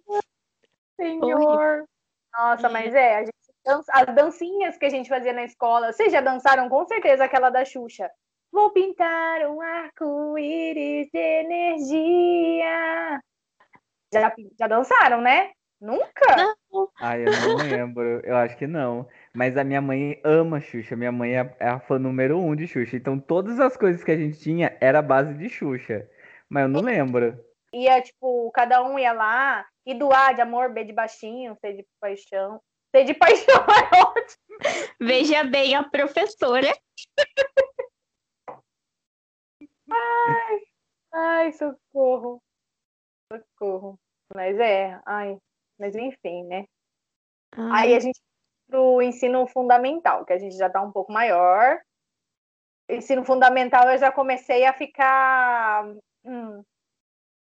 Senhor. 0.96 1.84
Nossa, 2.32 2.68
mas 2.68 2.94
é, 2.94 3.16
a 3.16 3.20
gente 3.20 3.32
dança- 3.64 3.92
as 3.92 4.14
dancinhas 4.14 4.76
que 4.76 4.86
a 4.86 4.90
gente 4.90 5.08
fazia 5.08 5.32
na 5.32 5.44
escola. 5.44 5.92
Vocês 5.92 6.12
já 6.12 6.20
dançaram 6.20 6.68
com 6.68 6.86
certeza 6.86 7.24
aquela 7.24 7.50
da 7.50 7.64
Xuxa. 7.64 8.10
Vou 8.52 8.70
pintar 8.70 9.40
um 9.50 9.60
arco-íris 9.60 11.08
de 11.12 11.18
energia. 11.18 13.20
Já, 14.12 14.32
já 14.58 14.66
dançaram, 14.66 15.20
né? 15.20 15.50
Nunca? 15.80 16.54
não. 16.72 16.88
Ai, 17.00 17.22
eu 17.26 17.32
não 17.32 17.56
lembro. 17.56 18.20
Eu 18.24 18.36
acho 18.36 18.56
que 18.56 18.66
não. 18.66 19.06
Mas 19.34 19.56
a 19.58 19.64
minha 19.64 19.80
mãe 19.82 20.18
ama 20.24 20.60
Xuxa. 20.60 20.96
Minha 20.96 21.12
mãe 21.12 21.36
é 21.36 21.54
é 21.60 21.68
a 21.68 21.80
fã 21.80 21.98
número 21.98 22.38
um 22.38 22.54
de 22.56 22.66
Xuxa. 22.66 22.96
Então 22.96 23.18
todas 23.18 23.60
as 23.60 23.76
coisas 23.76 24.02
que 24.02 24.10
a 24.10 24.16
gente 24.16 24.38
tinha 24.38 24.76
era 24.80 25.00
a 25.00 25.02
base 25.02 25.34
de 25.34 25.48
Xuxa. 25.48 26.08
Mas 26.48 26.62
eu 26.62 26.68
não 26.68 26.80
lembro. 26.80 27.38
Ia, 27.76 28.00
tipo, 28.00 28.50
cada 28.52 28.82
um 28.82 28.98
ia 28.98 29.12
lá 29.12 29.66
e 29.84 29.92
doar 29.92 30.34
de 30.34 30.40
amor, 30.40 30.72
B 30.72 30.84
de 30.84 30.94
baixinho, 30.94 31.54
C 31.60 31.74
de 31.74 31.86
paixão. 32.00 32.62
C 32.90 33.04
de 33.04 33.12
paixão 33.12 33.54
é 33.68 34.00
ótimo. 34.00 34.96
Veja 34.98 35.44
bem 35.44 35.74
a 35.74 35.82
professora. 35.84 36.72
Ai, 41.12 41.52
socorro. 41.52 42.42
Socorro. 43.30 43.98
Mas 44.34 44.58
é, 44.58 44.98
ai. 45.04 45.36
Mas 45.78 45.94
enfim, 45.94 46.44
né? 46.44 46.64
Aí 47.52 47.94
a 47.94 48.00
gente 48.00 48.18
pro 48.68 49.02
ensino 49.02 49.46
fundamental, 49.46 50.24
que 50.24 50.32
a 50.32 50.38
gente 50.38 50.56
já 50.56 50.70
tá 50.70 50.80
um 50.80 50.90
pouco 50.90 51.12
maior. 51.12 51.78
Ensino 52.88 53.22
fundamental 53.24 53.90
eu 53.90 53.98
já 53.98 54.10
comecei 54.10 54.64
a 54.64 54.72
ficar 54.72 55.84
hum, 56.24 56.64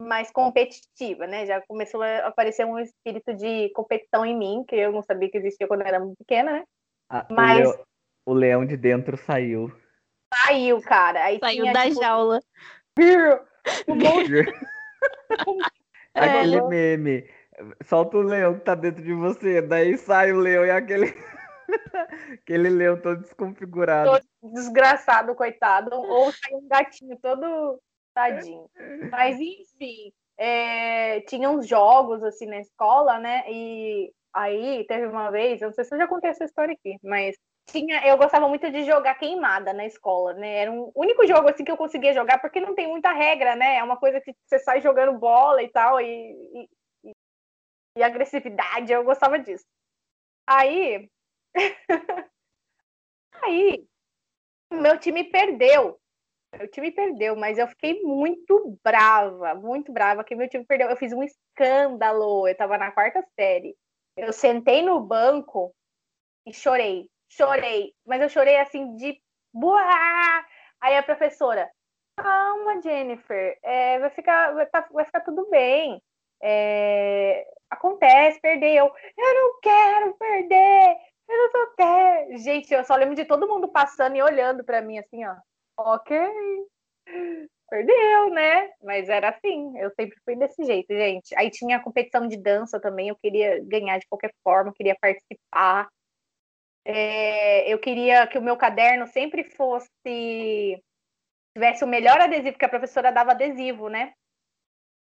mais 0.01 0.31
competitiva, 0.31 1.25
né? 1.27 1.45
Já 1.45 1.61
começou 1.61 2.01
a 2.01 2.27
aparecer 2.27 2.65
um 2.65 2.79
espírito 2.79 3.33
de 3.33 3.69
competição 3.69 4.25
em 4.25 4.37
mim, 4.37 4.63
que 4.67 4.75
eu 4.75 4.91
não 4.91 5.01
sabia 5.03 5.29
que 5.29 5.37
existia 5.37 5.67
quando 5.67 5.81
eu 5.81 5.87
era 5.87 5.99
muito 5.99 6.17
pequena, 6.17 6.51
né? 6.53 6.63
Ah, 7.09 7.25
o 7.29 7.33
Mas- 7.33 7.59
leo- 7.59 7.85
o 8.25 8.33
leão 8.33 8.65
de 8.65 8.75
dentro 8.77 9.17
saiu. 9.17 9.71
Saiu, 10.33 10.81
cara. 10.81 11.23
Aí 11.25 11.37
Saiu 11.39 11.61
tinha, 11.63 11.73
da 11.73 11.83
tipo, 11.83 12.01
jaula. 12.01 12.39
um 13.87 13.95
monte 13.95 14.45
Aquele 16.13 16.55
É. 16.57 16.61
meme. 16.67 17.29
Solta 17.83 18.17
o 18.17 18.21
leão 18.21 18.55
que 18.55 18.61
tá 18.65 18.75
dentro 18.75 19.03
de 19.03 19.13
você. 19.13 19.61
Daí 19.61 19.97
sai 19.97 20.31
o 20.31 20.39
leão 20.39 20.65
e 20.65 20.71
aquele. 20.71 21.13
aquele 22.41 22.69
leão 22.69 22.99
todo 22.99 23.21
desconfigurado. 23.21 24.11
Todo 24.11 24.53
desgraçado, 24.53 25.35
coitado. 25.35 25.95
Ou 25.95 26.31
saiu 26.31 26.57
um 26.57 26.67
gatinho 26.67 27.17
todo 27.21 27.79
tadinho. 28.13 28.69
Mas, 29.11 29.39
enfim, 29.39 30.13
é, 30.37 31.21
tinha 31.21 31.49
uns 31.49 31.67
jogos 31.67 32.23
assim 32.23 32.45
na 32.45 32.59
escola, 32.59 33.19
né? 33.19 33.43
E 33.49 34.11
aí 34.33 34.85
teve 34.87 35.05
uma 35.07 35.29
vez, 35.29 35.61
eu 35.61 35.67
não 35.67 35.73
sei 35.73 35.83
se 35.85 35.93
eu 35.93 35.99
já 35.99 36.07
contei 36.07 36.29
essa 36.31 36.43
história 36.45 36.73
aqui, 36.73 36.97
mas 37.03 37.35
tinha, 37.67 38.05
eu 38.07 38.17
gostava 38.17 38.47
muito 38.47 38.69
de 38.71 38.83
jogar 38.83 39.15
queimada 39.15 39.73
na 39.73 39.85
escola, 39.85 40.33
né? 40.33 40.57
Era 40.57 40.71
um 40.71 40.91
único 40.95 41.25
jogo 41.27 41.49
assim 41.49 41.63
que 41.63 41.71
eu 41.71 41.77
conseguia 41.77 42.13
jogar, 42.13 42.39
porque 42.39 42.59
não 42.59 42.75
tem 42.75 42.87
muita 42.87 43.11
regra, 43.11 43.55
né? 43.55 43.77
É 43.77 43.83
uma 43.83 43.97
coisa 43.97 44.19
que 44.19 44.35
você 44.45 44.59
sai 44.59 44.81
jogando 44.81 45.17
bola 45.17 45.61
e 45.63 45.69
tal, 45.69 46.01
e, 46.01 46.67
e, 47.05 47.13
e- 47.97 48.03
agressividade, 48.03 48.91
eu 48.91 49.03
gostava 49.03 49.39
disso. 49.39 49.65
Aí. 50.47 51.09
aí, 53.43 53.85
o 54.71 54.75
meu 54.75 54.99
time 54.99 55.23
perdeu. 55.25 55.99
Meu 56.57 56.67
time 56.67 56.91
perdeu, 56.91 57.35
mas 57.35 57.57
eu 57.57 57.67
fiquei 57.67 58.01
muito 58.03 58.77
brava, 58.83 59.55
muito 59.55 59.91
brava 59.91 60.23
que 60.23 60.35
meu 60.35 60.47
time 60.47 60.63
perdeu. 60.65 60.89
Eu 60.89 60.97
fiz 60.97 61.11
um 61.11 61.23
escândalo. 61.23 62.47
Eu 62.47 62.55
tava 62.55 62.77
na 62.77 62.91
quarta 62.91 63.25
série. 63.35 63.75
Eu 64.15 64.31
sentei 64.31 64.83
no 64.83 64.99
banco 64.99 65.73
e 66.45 66.53
chorei, 66.53 67.09
chorei, 67.29 67.93
mas 68.05 68.21
eu 68.21 68.29
chorei 68.29 68.57
assim 68.57 68.95
de 68.95 69.19
boa. 69.51 69.81
Aí 70.81 70.95
a 70.95 71.03
professora, 71.03 71.69
calma, 72.17 72.81
Jennifer, 72.81 73.57
é, 73.63 73.99
vai 73.99 74.09
ficar, 74.11 74.53
vai, 74.53 74.65
tá, 74.67 74.87
vai, 74.91 75.05
ficar 75.05 75.21
tudo 75.21 75.49
bem. 75.49 76.01
É, 76.41 77.47
acontece, 77.69 78.39
perdeu. 78.39 78.91
Eu 79.17 79.33
não 79.33 79.59
quero 79.61 80.13
perder. 80.15 80.97
Eu 81.27 81.53
não 81.53 81.75
quero. 81.75 82.37
Gente, 82.37 82.71
eu 82.73 82.83
só 82.85 82.95
lembro 82.95 83.15
de 83.15 83.25
todo 83.25 83.47
mundo 83.47 83.67
passando 83.69 84.15
e 84.15 84.21
olhando 84.21 84.63
para 84.63 84.81
mim 84.81 84.99
assim, 84.99 85.25
ó 85.25 85.35
ok, 85.77 86.17
perdeu, 87.69 88.29
né? 88.31 88.69
Mas 88.83 89.09
era 89.09 89.29
assim, 89.29 89.77
eu 89.79 89.91
sempre 89.91 90.17
fui 90.23 90.35
desse 90.35 90.63
jeito, 90.63 90.93
gente. 90.93 91.35
Aí 91.35 91.49
tinha 91.49 91.77
a 91.77 91.83
competição 91.83 92.27
de 92.27 92.37
dança 92.37 92.79
também, 92.79 93.09
eu 93.09 93.15
queria 93.15 93.63
ganhar 93.65 93.97
de 93.97 94.07
qualquer 94.07 94.33
forma, 94.43 94.73
queria 94.73 94.95
participar. 94.99 95.89
É, 96.85 97.71
eu 97.71 97.79
queria 97.79 98.27
que 98.27 98.37
o 98.37 98.41
meu 98.41 98.57
caderno 98.57 99.07
sempre 99.07 99.43
fosse 99.55 100.81
tivesse 101.53 101.83
o 101.83 101.87
melhor 101.87 102.19
adesivo, 102.19 102.53
porque 102.53 102.65
a 102.65 102.69
professora 102.69 103.11
dava 103.11 103.31
adesivo, 103.31 103.87
né? 103.89 104.13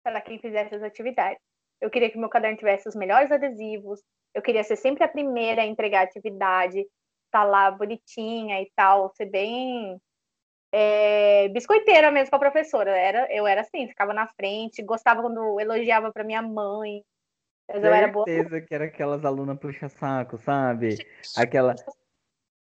Para 0.03 0.21
quem 0.21 0.39
fizesse 0.39 0.75
as 0.75 0.83
atividades. 0.83 1.41
Eu 1.81 1.91
queria 1.91 2.11
que 2.11 2.17
o 2.17 2.21
meu 2.21 2.29
caderno 2.29 2.57
tivesse 2.57 2.89
os 2.89 2.97
melhores 2.97 3.31
adesivos. 3.31 4.01
Eu 4.35 4.43
queria 4.43 4.65
ser 4.65 4.77
sempre 4.77 5.05
a 5.05 5.09
primeira 5.09 5.63
a 5.63 5.67
entregar 5.67 6.01
a 6.01 6.05
atividade, 6.05 6.81
estar 6.81 6.91
tá 7.31 7.45
lá 7.45 7.71
bonitinha 7.71 8.61
e 8.63 8.71
tal, 8.75 9.11
ser 9.15 9.27
bem 9.27 10.01
é, 10.73 11.49
biscoiteira 11.49 12.11
mesmo 12.11 12.31
com 12.31 12.37
a 12.37 12.41
professora. 12.41 12.91
Era, 12.91 13.27
eu 13.35 13.47
era 13.47 13.63
assim, 13.63 13.89
ficava 13.89 14.13
na 14.13 14.27
frente, 14.27 14.83
gostava 14.83 15.23
quando 15.23 15.61
elogiava 15.61 16.13
para 16.13 16.25
minha 16.25 16.43
mãe. 16.43 17.03
Mas 17.69 17.85
eu 17.85 17.93
era 17.93 18.09
boa. 18.09 18.25
certeza 18.25 18.61
que 18.61 18.75
era 18.75 18.85
aquelas 18.87 19.25
alunas 19.25 19.59
puxa-saco, 19.59 20.39
sabe? 20.39 20.97
Aquela. 21.37 21.75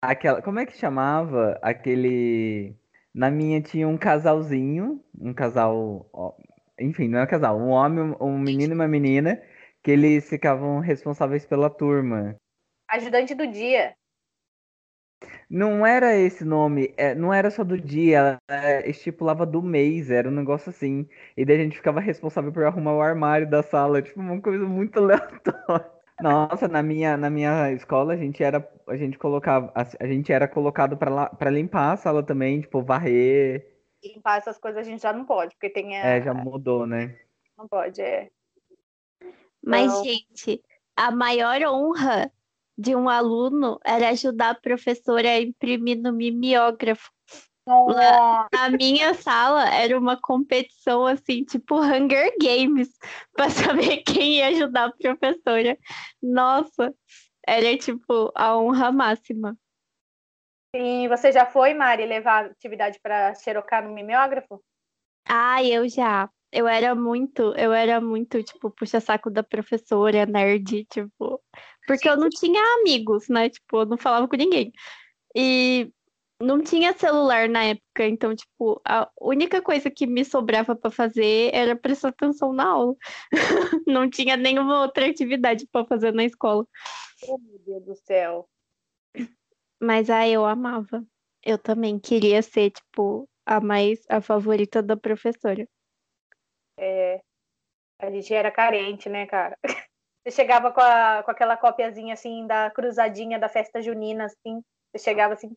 Aquela. 0.00 0.42
Como 0.42 0.58
é 0.58 0.66
que 0.66 0.76
chamava? 0.76 1.58
Aquele. 1.62 2.75
Na 3.14 3.30
minha 3.30 3.61
tinha 3.61 3.87
um 3.87 3.99
casalzinho, 3.99 5.04
um 5.18 5.34
casal. 5.34 6.11
Enfim, 6.80 7.08
não 7.08 7.20
é 7.20 7.25
um 7.25 7.28
casal, 7.28 7.58
um 7.58 7.68
homem, 7.68 8.16
um 8.20 8.38
menino 8.38 8.73
e 8.73 8.75
uma 8.75 8.88
menina, 8.88 9.40
que 9.82 9.90
eles 9.90 10.28
ficavam 10.28 10.80
responsáveis 10.80 11.46
pela 11.46 11.70
turma. 11.70 12.34
Ajudante 12.88 13.34
do 13.34 13.46
dia. 13.46 13.94
Não 15.49 15.87
era 15.87 16.17
esse 16.17 16.45
nome, 16.45 16.93
é, 16.97 17.15
não 17.15 17.33
era 17.33 17.51
só 17.51 17.63
do 17.63 17.79
dia, 17.79 18.39
ela 18.49 18.87
estipulava 18.87 19.45
do 19.45 19.63
mês, 19.63 20.11
era 20.11 20.29
um 20.29 20.33
negócio 20.33 20.71
assim. 20.71 21.09
E 21.37 21.45
daí 21.45 21.57
a 21.57 21.63
gente 21.65 21.77
ficava 21.77 22.01
responsável 22.01 22.53
por 22.53 22.65
arrumar 22.65 22.95
o 22.95 23.03
armário 23.03 23.49
da 23.49 23.63
sala, 23.63 24.03
tipo, 24.03 24.21
uma 24.21 24.41
coisa 24.41 24.65
muito 24.65 24.99
aleatória. 25.01 25.95
Nossa, 26.21 26.69
na 26.69 26.83
minha, 26.83 27.17
na 27.17 27.29
minha 27.29 27.73
escola 27.73 28.15
a 28.15 28.17
gente 28.17 28.43
era, 28.43 28.67
a 28.87 28.97
gente 28.97 29.19
colocava, 29.19 29.73
a, 29.75 30.07
gente 30.07 30.33
era 30.33 30.47
colocado 30.47 30.97
para 30.97 31.51
limpar 31.51 31.93
a 31.93 31.97
sala 31.97 32.23
também, 32.23 32.61
tipo, 32.61 32.83
varrer. 32.83 33.67
Limpar 34.03 34.39
essas 34.39 34.59
coisas 34.59 34.87
a 34.87 34.89
gente 34.89 35.03
já 35.03 35.13
não 35.13 35.25
pode, 35.25 35.55
porque 35.55 35.71
tem 35.71 35.97
a... 35.97 36.07
É, 36.07 36.23
já 36.23 36.33
mudou, 36.33 36.87
né? 36.87 37.19
Não 37.59 37.67
pode, 37.67 38.01
é. 38.01 38.31
Mas, 39.65 39.91
então... 39.91 40.05
gente, 40.05 40.63
a 40.97 41.11
maior 41.11 41.61
honra 41.63 42.31
de 42.76 42.95
um 42.95 43.09
aluno 43.09 43.78
era 43.85 44.11
ajudar 44.11 44.50
a 44.50 44.61
professora 44.61 45.28
a 45.28 45.40
imprimir 45.40 46.00
no 46.00 46.12
mimeógrafo. 46.12 47.11
Lá, 47.66 48.47
na 48.52 48.69
minha 48.69 49.14
sala 49.14 49.66
era 49.75 49.99
uma 49.99 50.21
competição 50.21 51.07
assim, 51.07 51.45
tipo 51.45 51.81
Hunger 51.81 52.35
Games, 52.38 52.90
para 53.33 53.49
saber 53.49 54.02
quem 54.02 54.35
ia 54.35 54.49
ajudar 54.49 54.87
a 54.87 54.93
professora. 54.93 55.78
Nossa, 56.23 56.95
era 57.47 57.76
tipo 57.78 58.30
a 58.34 58.58
honra 58.58 58.93
máxima. 58.93 59.56
Sim, 60.76 61.08
você 61.08 61.32
já 61.32 61.47
foi, 61.47 61.73
Mari, 61.73 62.04
levar 62.04 62.47
atividade 62.47 62.99
para 63.00 63.34
xerocar 63.34 63.82
no 63.82 63.95
mimeógrafo? 63.95 64.63
Ah, 65.26 65.65
eu 65.65 65.89
já 65.89 66.28
eu 66.54 66.69
era 66.69 66.95
muito, 66.95 67.52
eu 67.56 67.73
era 67.73 68.00
muito, 68.00 68.41
tipo, 68.45 68.71
puxa-saco 68.71 69.28
da 69.28 69.43
professora, 69.43 70.25
nerd, 70.25 70.84
tipo, 70.84 71.43
porque 71.86 72.08
eu 72.08 72.16
não 72.16 72.28
tinha 72.28 72.60
amigos, 72.80 73.28
né? 73.28 73.49
Tipo, 73.50 73.80
eu 73.80 73.86
não 73.86 73.97
falava 73.97 74.28
com 74.28 74.36
ninguém. 74.36 74.73
E 75.34 75.92
não 76.40 76.62
tinha 76.62 76.92
celular 76.92 77.49
na 77.49 77.64
época, 77.64 78.06
então, 78.06 78.34
tipo, 78.34 78.80
a 78.86 79.08
única 79.20 79.62
coisa 79.62 79.90
que 79.90 80.06
me 80.06 80.25
sobrava 80.25 80.76
para 80.76 80.90
fazer 80.90 81.50
era 81.54 81.76
prestar 81.76 82.08
atenção 82.08 82.52
na 82.52 82.66
aula. 82.66 82.94
não 83.86 84.08
tinha 84.08 84.36
nenhuma 84.36 84.82
outra 84.82 85.06
atividade 85.06 85.66
para 85.70 85.86
fazer 85.86 86.12
na 86.12 86.25
escola. 86.25 86.66
Oh, 87.26 87.38
meu 87.38 87.58
Deus 87.60 87.84
do 87.84 87.97
céu. 87.97 88.49
Mas 89.80 90.10
aí 90.10 90.32
eu 90.32 90.44
amava. 90.44 91.04
Eu 91.42 91.58
também 91.58 91.99
queria 91.99 92.42
ser, 92.42 92.70
tipo, 92.70 93.28
a 93.44 93.60
mais 93.60 94.00
a 94.08 94.20
favorita 94.20 94.82
da 94.82 94.97
professora. 94.97 95.68
É, 96.78 97.20
a 97.99 98.10
gente 98.10 98.32
era 98.32 98.50
carente, 98.50 99.08
né, 99.08 99.26
cara? 99.26 99.56
Você 100.25 100.30
chegava 100.30 100.73
com, 100.73 100.80
a, 100.80 101.23
com 101.23 101.30
aquela 101.30 101.56
copiazinha 101.56 102.15
assim 102.15 102.47
da 102.47 102.71
cruzadinha 102.71 103.39
da 103.39 103.49
festa 103.49 103.82
junina, 103.82 104.25
assim. 104.25 104.63
Você 104.91 105.04
chegava 105.04 105.34
assim. 105.34 105.54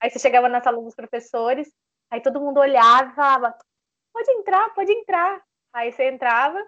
Aí 0.00 0.10
você 0.10 0.18
chegava 0.18 0.48
na 0.48 0.60
sala 0.60 0.82
dos 0.82 0.94
professores, 0.94 1.72
aí 2.10 2.20
todo 2.20 2.40
mundo 2.40 2.60
olhava 2.60 3.14
falava: 3.14 3.56
pode 4.12 4.30
entrar, 4.32 4.74
pode 4.74 4.92
entrar. 4.92 5.42
Aí 5.72 5.90
você 5.90 6.08
entrava, 6.10 6.62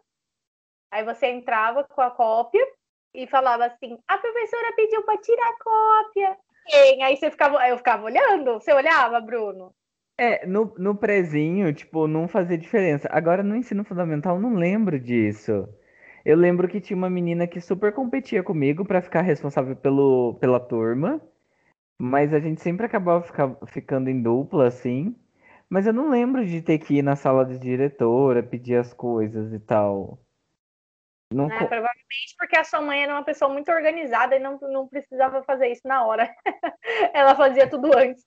aí 0.90 1.05
você 1.05 1.27
entrava 1.27 1.85
com 1.85 2.01
a 2.01 2.11
cópia 2.11 2.66
e 3.14 3.27
falava 3.27 3.66
assim: 3.66 3.98
a 4.09 4.16
professora 4.16 4.72
pediu 4.74 5.03
para 5.03 5.20
tirar 5.20 5.48
a 5.48 5.59
cópia. 5.62 6.38
Aí 7.03 7.16
você 7.16 7.31
ficava, 7.31 7.68
eu 7.68 7.77
ficava 7.77 8.05
olhando. 8.05 8.55
Você 8.55 8.72
olhava, 8.72 9.20
Bruno? 9.20 9.74
É, 10.16 10.46
no, 10.46 10.74
no 10.79 10.96
prezinho, 10.96 11.72
tipo, 11.72 12.09
não 12.09 12.27
fazia 12.27 12.59
diferença. 12.59 13.09
Agora 13.11 13.42
no 13.42 13.55
ensino 13.55 13.85
fundamental, 13.85 14.38
não 14.40 14.55
lembro 14.55 14.98
disso. 14.98 15.68
Eu 16.29 16.37
lembro 16.37 16.69
que 16.69 16.79
tinha 16.79 16.95
uma 16.95 17.09
menina 17.09 17.47
que 17.47 17.59
super 17.59 17.91
competia 17.91 18.43
comigo 18.43 18.85
para 18.85 19.01
ficar 19.01 19.23
responsável 19.23 19.75
pelo, 19.75 20.35
pela 20.35 20.61
turma, 20.61 21.19
mas 21.99 22.35
a 22.35 22.38
gente 22.38 22.61
sempre 22.61 22.85
acabava 22.85 23.25
ficar, 23.25 23.57
ficando 23.67 24.11
em 24.11 24.23
dupla, 24.23 24.67
assim. 24.67 25.17
Mas 25.71 25.87
eu 25.87 25.93
não 25.95 26.11
lembro 26.11 26.45
de 26.45 26.61
ter 26.61 26.81
que 26.81 26.99
ir 26.99 27.03
na 27.03 27.17
sala 27.17 27.47
de 27.47 27.59
diretora, 27.59 28.43
pedir 28.43 28.77
as 28.77 28.93
coisas 28.93 29.55
e 29.55 29.59
tal. 29.59 30.19
Não... 31.33 31.47
É, 31.47 31.64
provavelmente 31.64 32.35
porque 32.38 32.59
a 32.59 32.64
sua 32.64 32.83
mãe 32.83 33.05
era 33.05 33.14
uma 33.14 33.25
pessoa 33.25 33.51
muito 33.51 33.73
organizada 33.73 34.37
e 34.37 34.38
não, 34.38 34.59
não 34.61 34.87
precisava 34.87 35.43
fazer 35.45 35.69
isso 35.69 35.88
na 35.88 36.05
hora. 36.05 36.31
Ela 37.14 37.35
fazia 37.35 37.67
tudo 37.71 37.97
antes. 37.97 38.23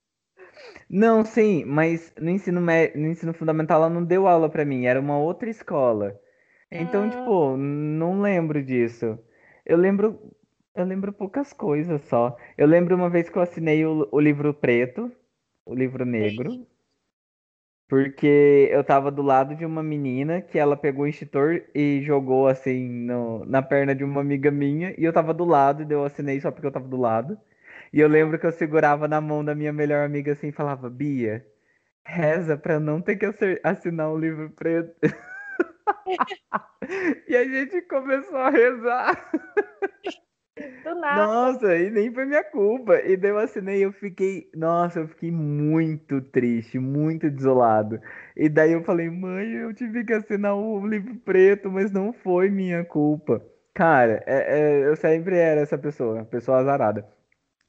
Não, 0.90 1.24
sim, 1.24 1.64
mas 1.64 2.12
no 2.20 2.30
ensino, 2.30 2.60
no 2.60 3.06
ensino 3.06 3.32
fundamental 3.32 3.78
ela 3.78 3.88
não 3.88 4.04
deu 4.04 4.26
aula 4.26 4.50
para 4.50 4.64
mim, 4.64 4.86
era 4.86 5.00
uma 5.00 5.16
outra 5.16 5.48
escola. 5.48 6.20
Então, 6.72 7.04
ah. 7.04 7.10
tipo, 7.10 7.56
não 7.56 8.20
lembro 8.20 8.62
disso. 8.62 9.18
Eu 9.64 9.76
lembro, 9.76 10.18
eu 10.74 10.84
lembro 10.84 11.12
poucas 11.12 11.52
coisas 11.52 12.02
só. 12.02 12.36
Eu 12.56 12.66
lembro 12.66 12.96
uma 12.96 13.10
vez 13.10 13.28
que 13.28 13.36
eu 13.36 13.42
assinei 13.42 13.84
o, 13.84 14.08
o 14.10 14.20
livro 14.20 14.54
preto, 14.54 15.12
o 15.66 15.74
livro 15.74 16.04
negro, 16.04 16.66
porque 17.88 18.70
eu 18.72 18.82
tava 18.82 19.10
do 19.10 19.20
lado 19.20 19.54
de 19.54 19.66
uma 19.66 19.82
menina 19.82 20.40
que 20.40 20.58
ela 20.58 20.76
pegou 20.76 21.04
o 21.04 21.08
extintor 21.08 21.62
e 21.74 22.00
jogou 22.02 22.48
assim 22.48 22.88
no, 22.88 23.44
na 23.44 23.60
perna 23.60 23.94
de 23.94 24.02
uma 24.02 24.22
amiga 24.22 24.50
minha, 24.50 24.94
e 24.96 25.04
eu 25.04 25.12
tava 25.12 25.34
do 25.34 25.44
lado, 25.44 25.82
e 25.82 25.92
eu 25.92 26.02
assinei 26.04 26.40
só 26.40 26.50
porque 26.50 26.66
eu 26.66 26.72
tava 26.72 26.88
do 26.88 26.96
lado. 26.96 27.38
E 27.92 28.00
eu 28.00 28.08
lembro 28.08 28.38
que 28.38 28.46
eu 28.46 28.52
segurava 28.52 29.06
na 29.06 29.20
mão 29.20 29.44
da 29.44 29.54
minha 29.54 29.72
melhor 29.72 30.06
amiga 30.06 30.32
assim 30.32 30.48
e 30.48 30.52
falava, 30.52 30.88
Bia, 30.88 31.46
reza 32.04 32.56
pra 32.56 32.80
não 32.80 33.00
ter 33.02 33.16
que 33.16 33.26
assinar 33.62 34.10
um 34.10 34.18
livro 34.18 34.50
preto. 34.50 34.94
e 37.28 37.36
a 37.36 37.44
gente 37.44 37.82
começou 37.82 38.38
a 38.38 38.50
rezar. 38.50 39.30
Do 40.84 40.94
nada. 40.94 41.26
Nossa, 41.26 41.76
e 41.76 41.90
nem 41.90 42.12
foi 42.12 42.26
minha 42.26 42.44
culpa. 42.44 42.96
E 43.00 43.16
daí 43.16 43.30
eu 43.30 43.38
assinei, 43.38 43.84
eu 43.84 43.92
fiquei. 43.92 44.50
Nossa, 44.54 45.00
eu 45.00 45.08
fiquei 45.08 45.30
muito 45.30 46.20
triste, 46.20 46.78
muito 46.78 47.30
desolado. 47.30 48.00
E 48.36 48.48
daí 48.48 48.72
eu 48.72 48.84
falei, 48.84 49.08
mãe, 49.08 49.50
eu 49.50 49.72
tive 49.72 50.04
que 50.04 50.12
assinar 50.12 50.54
o 50.54 50.86
livro 50.86 51.14
preto, 51.16 51.70
mas 51.70 51.90
não 51.90 52.12
foi 52.12 52.50
minha 52.50 52.84
culpa. 52.84 53.42
Cara, 53.74 54.22
é, 54.26 54.60
é, 54.60 54.86
eu 54.86 54.94
sempre 54.96 55.36
era 55.36 55.62
essa 55.62 55.78
pessoa, 55.78 56.24
pessoa 56.26 56.58
azarada. 56.58 57.06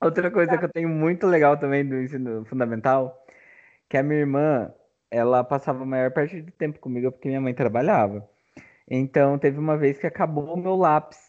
Outra 0.01 0.29
coisa 0.29 0.51
tá. 0.51 0.57
que 0.57 0.65
eu 0.65 0.69
tenho 0.69 0.89
muito 0.89 1.25
legal 1.25 1.57
também 1.57 1.87
do 1.87 1.95
ensino 1.95 2.43
fundamental, 2.45 3.25
que 3.89 3.97
a 3.97 4.03
minha 4.03 4.19
irmã, 4.19 4.73
ela 5.13 5.43
passava 5.43 5.83
a 5.83 5.85
maior 5.85 6.11
parte 6.11 6.41
do 6.41 6.51
tempo 6.51 6.79
comigo 6.79 7.11
porque 7.11 7.27
minha 7.27 7.41
mãe 7.41 7.53
trabalhava. 7.53 8.27
Então 8.89 9.37
teve 9.39 9.59
uma 9.59 9.77
vez 9.77 9.97
que 9.99 10.07
acabou 10.07 10.53
o 10.53 10.57
meu 10.57 10.75
lápis. 10.75 11.19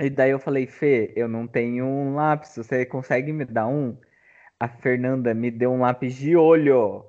E 0.00 0.10
daí 0.10 0.30
eu 0.30 0.38
falei, 0.38 0.66
Fê, 0.66 1.12
eu 1.16 1.28
não 1.28 1.46
tenho 1.46 1.84
um 1.84 2.14
lápis, 2.14 2.56
você 2.56 2.86
consegue 2.86 3.32
me 3.32 3.44
dar 3.44 3.66
um? 3.66 3.96
a 4.60 4.68
Fernanda 4.68 5.32
me 5.34 5.50
deu 5.50 5.70
um 5.70 5.80
lápis 5.80 6.14
de 6.14 6.36
olho. 6.36 7.04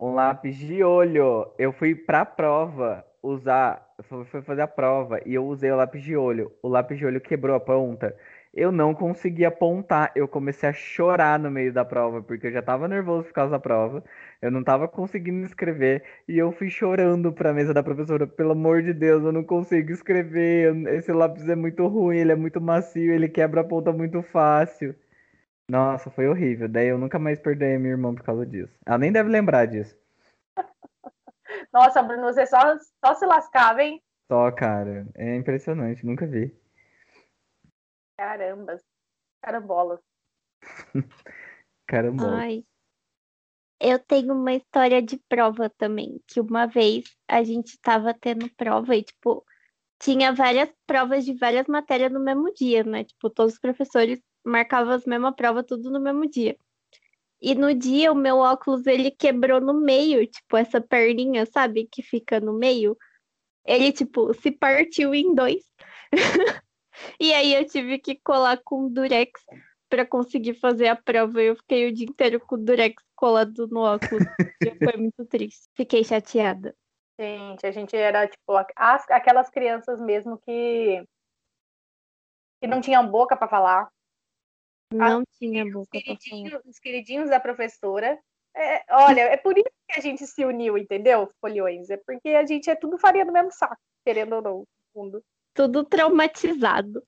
Um 0.00 0.14
lápis 0.14 0.56
de 0.56 0.82
olho. 0.82 1.52
Eu 1.58 1.72
fui 1.72 1.94
pra 1.94 2.24
prova 2.24 3.04
usar, 3.22 3.86
fui 4.02 4.42
fazer 4.42 4.62
a 4.62 4.66
prova 4.66 5.20
e 5.26 5.34
eu 5.34 5.46
usei 5.46 5.70
o 5.70 5.76
lápis 5.76 6.02
de 6.02 6.16
olho. 6.16 6.50
O 6.62 6.68
lápis 6.68 6.98
de 6.98 7.06
olho 7.06 7.20
quebrou 7.20 7.54
a 7.54 7.60
ponta. 7.60 8.16
Eu 8.56 8.70
não 8.70 8.94
consegui 8.94 9.44
apontar. 9.44 10.12
Eu 10.14 10.28
comecei 10.28 10.68
a 10.68 10.72
chorar 10.72 11.38
no 11.40 11.50
meio 11.50 11.72
da 11.72 11.84
prova, 11.84 12.22
porque 12.22 12.46
eu 12.46 12.52
já 12.52 12.62
tava 12.62 12.86
nervoso 12.86 13.24
por 13.26 13.32
causa 13.32 13.50
da 13.50 13.58
prova. 13.58 14.04
Eu 14.40 14.50
não 14.50 14.62
tava 14.62 14.86
conseguindo 14.86 15.44
escrever 15.44 16.04
e 16.28 16.38
eu 16.38 16.52
fui 16.52 16.70
chorando 16.70 17.32
pra 17.32 17.52
mesa 17.52 17.74
da 17.74 17.82
professora. 17.82 18.26
Pelo 18.28 18.52
amor 18.52 18.82
de 18.82 18.92
Deus, 18.92 19.24
eu 19.24 19.32
não 19.32 19.42
consigo 19.42 19.90
escrever. 19.90 20.72
Esse 20.88 21.12
lápis 21.12 21.48
é 21.48 21.56
muito 21.56 21.84
ruim, 21.88 22.18
ele 22.18 22.30
é 22.32 22.36
muito 22.36 22.60
macio, 22.60 23.12
ele 23.12 23.28
quebra 23.28 23.62
a 23.62 23.64
ponta 23.64 23.92
muito 23.92 24.22
fácil. 24.22 24.94
Nossa, 25.68 26.10
foi 26.10 26.28
horrível. 26.28 26.68
Daí 26.68 26.88
eu 26.88 26.98
nunca 26.98 27.18
mais 27.18 27.40
perdoei 27.40 27.74
a 27.74 27.78
minha 27.78 27.92
irmã 27.92 28.14
por 28.14 28.22
causa 28.22 28.46
disso. 28.46 28.72
Ela 28.86 28.98
nem 28.98 29.10
deve 29.10 29.30
lembrar 29.30 29.66
disso. 29.66 29.96
Nossa, 31.72 32.02
Bruno, 32.02 32.22
você 32.22 32.46
só, 32.46 32.60
só 33.04 33.14
se 33.14 33.26
lascava, 33.26 33.82
hein? 33.82 34.00
Só, 34.30 34.50
cara. 34.52 35.06
É 35.16 35.34
impressionante, 35.34 36.06
nunca 36.06 36.24
vi. 36.26 36.54
Carambas. 38.16 38.82
Carambolas. 39.42 40.00
Caramba. 41.86 42.36
Ai. 42.36 42.64
Eu 43.80 43.98
tenho 43.98 44.32
uma 44.34 44.54
história 44.54 45.02
de 45.02 45.18
prova 45.28 45.68
também, 45.68 46.20
que 46.26 46.40
uma 46.40 46.66
vez 46.66 47.04
a 47.28 47.42
gente 47.42 47.78
tava 47.80 48.14
tendo 48.14 48.48
prova 48.54 48.96
e, 48.96 49.02
tipo, 49.02 49.44
tinha 49.98 50.32
várias 50.32 50.72
provas 50.86 51.24
de 51.24 51.34
várias 51.34 51.66
matérias 51.66 52.12
no 52.12 52.20
mesmo 52.20 52.52
dia, 52.54 52.82
né? 52.84 53.04
Tipo, 53.04 53.28
todos 53.28 53.54
os 53.54 53.60
professores 53.60 54.20
marcavam 54.44 54.92
as 54.94 55.04
mesmas 55.04 55.34
provas 55.34 55.64
tudo 55.66 55.90
no 55.90 56.00
mesmo 56.00 56.28
dia. 56.28 56.56
E 57.42 57.54
no 57.54 57.74
dia 57.74 58.10
o 58.10 58.14
meu 58.14 58.38
óculos 58.38 58.86
ele 58.86 59.10
quebrou 59.10 59.60
no 59.60 59.74
meio, 59.74 60.26
tipo, 60.26 60.56
essa 60.56 60.80
perninha, 60.80 61.44
sabe, 61.44 61.86
que 61.90 62.02
fica 62.02 62.40
no 62.40 62.54
meio. 62.54 62.96
Ele, 63.66 63.92
tipo, 63.92 64.32
se 64.34 64.50
partiu 64.50 65.14
em 65.14 65.34
dois. 65.34 65.62
E 67.18 67.32
aí 67.32 67.54
eu 67.54 67.66
tive 67.66 67.98
que 67.98 68.16
colar 68.16 68.60
com 68.64 68.88
durex 68.88 69.40
para 69.88 70.06
conseguir 70.06 70.54
fazer 70.54 70.88
a 70.88 70.96
prova. 70.96 71.40
Eu 71.40 71.56
fiquei 71.56 71.88
o 71.88 71.92
dia 71.92 72.06
inteiro 72.06 72.40
com 72.40 72.56
o 72.56 72.58
durex 72.58 73.02
colado 73.14 73.66
no 73.68 73.80
óculos. 73.80 74.24
Foi 74.82 74.96
muito 74.96 75.24
triste. 75.26 75.68
Fiquei 75.74 76.04
chateada. 76.04 76.74
Gente, 77.18 77.66
a 77.66 77.70
gente 77.70 77.96
era 77.96 78.26
tipo 78.26 78.56
as, 78.76 79.08
aquelas 79.10 79.48
crianças 79.48 80.00
mesmo 80.00 80.36
que 80.38 81.04
que 82.60 82.66
não 82.66 82.80
tinham 82.80 83.06
boca 83.08 83.36
para 83.36 83.48
falar. 83.48 83.88
Não 84.92 85.20
ah, 85.20 85.24
tinha 85.38 85.64
boca 85.70 85.88
para 85.90 86.16
falar. 86.16 86.62
Os 86.64 86.78
queridinhos 86.78 87.30
da 87.30 87.38
professora. 87.38 88.18
É, 88.56 88.84
olha, 88.94 89.22
é 89.22 89.36
por 89.36 89.56
isso 89.58 89.70
que 89.88 89.98
a 89.98 90.00
gente 90.00 90.26
se 90.26 90.44
uniu, 90.44 90.78
entendeu, 90.78 91.30
folhões? 91.40 91.90
É 91.90 91.96
porque 91.96 92.30
a 92.30 92.46
gente 92.46 92.70
é 92.70 92.76
tudo 92.76 92.98
farinha 92.98 93.26
do 93.26 93.32
mesmo 93.32 93.50
saco, 93.50 93.76
querendo 94.04 94.36
ou 94.36 94.42
não, 94.42 94.58
no 94.58 94.66
fundo 94.92 95.24
tudo 95.54 95.84
traumatizado. 95.84 97.02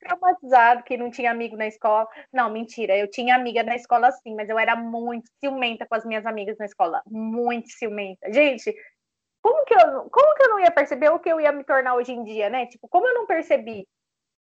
Traumatizado, 0.00 0.82
que 0.82 0.96
não 0.96 1.10
tinha 1.10 1.30
amigo 1.30 1.56
na 1.56 1.66
escola. 1.66 2.06
Não, 2.32 2.50
mentira, 2.50 2.96
eu 2.96 3.08
tinha 3.08 3.34
amiga 3.34 3.62
na 3.62 3.76
escola 3.76 4.10
sim, 4.12 4.34
mas 4.34 4.48
eu 4.48 4.58
era 4.58 4.76
muito 4.76 5.30
ciumenta 5.40 5.86
com 5.86 5.94
as 5.94 6.04
minhas 6.04 6.26
amigas 6.26 6.58
na 6.58 6.66
escola. 6.66 7.02
Muito 7.06 7.70
ciumenta. 7.70 8.30
Gente, 8.32 8.74
como 9.42 9.64
que 9.64 9.74
eu, 9.74 10.10
como 10.10 10.34
que 10.34 10.42
eu 10.42 10.48
não 10.48 10.60
ia 10.60 10.70
perceber 10.70 11.08
o 11.10 11.20
que 11.20 11.30
eu 11.30 11.40
ia 11.40 11.52
me 11.52 11.64
tornar 11.64 11.94
hoje 11.94 12.12
em 12.12 12.24
dia, 12.24 12.50
né? 12.50 12.66
Tipo, 12.66 12.88
como 12.88 13.06
eu 13.06 13.14
não 13.14 13.26
percebi? 13.26 13.86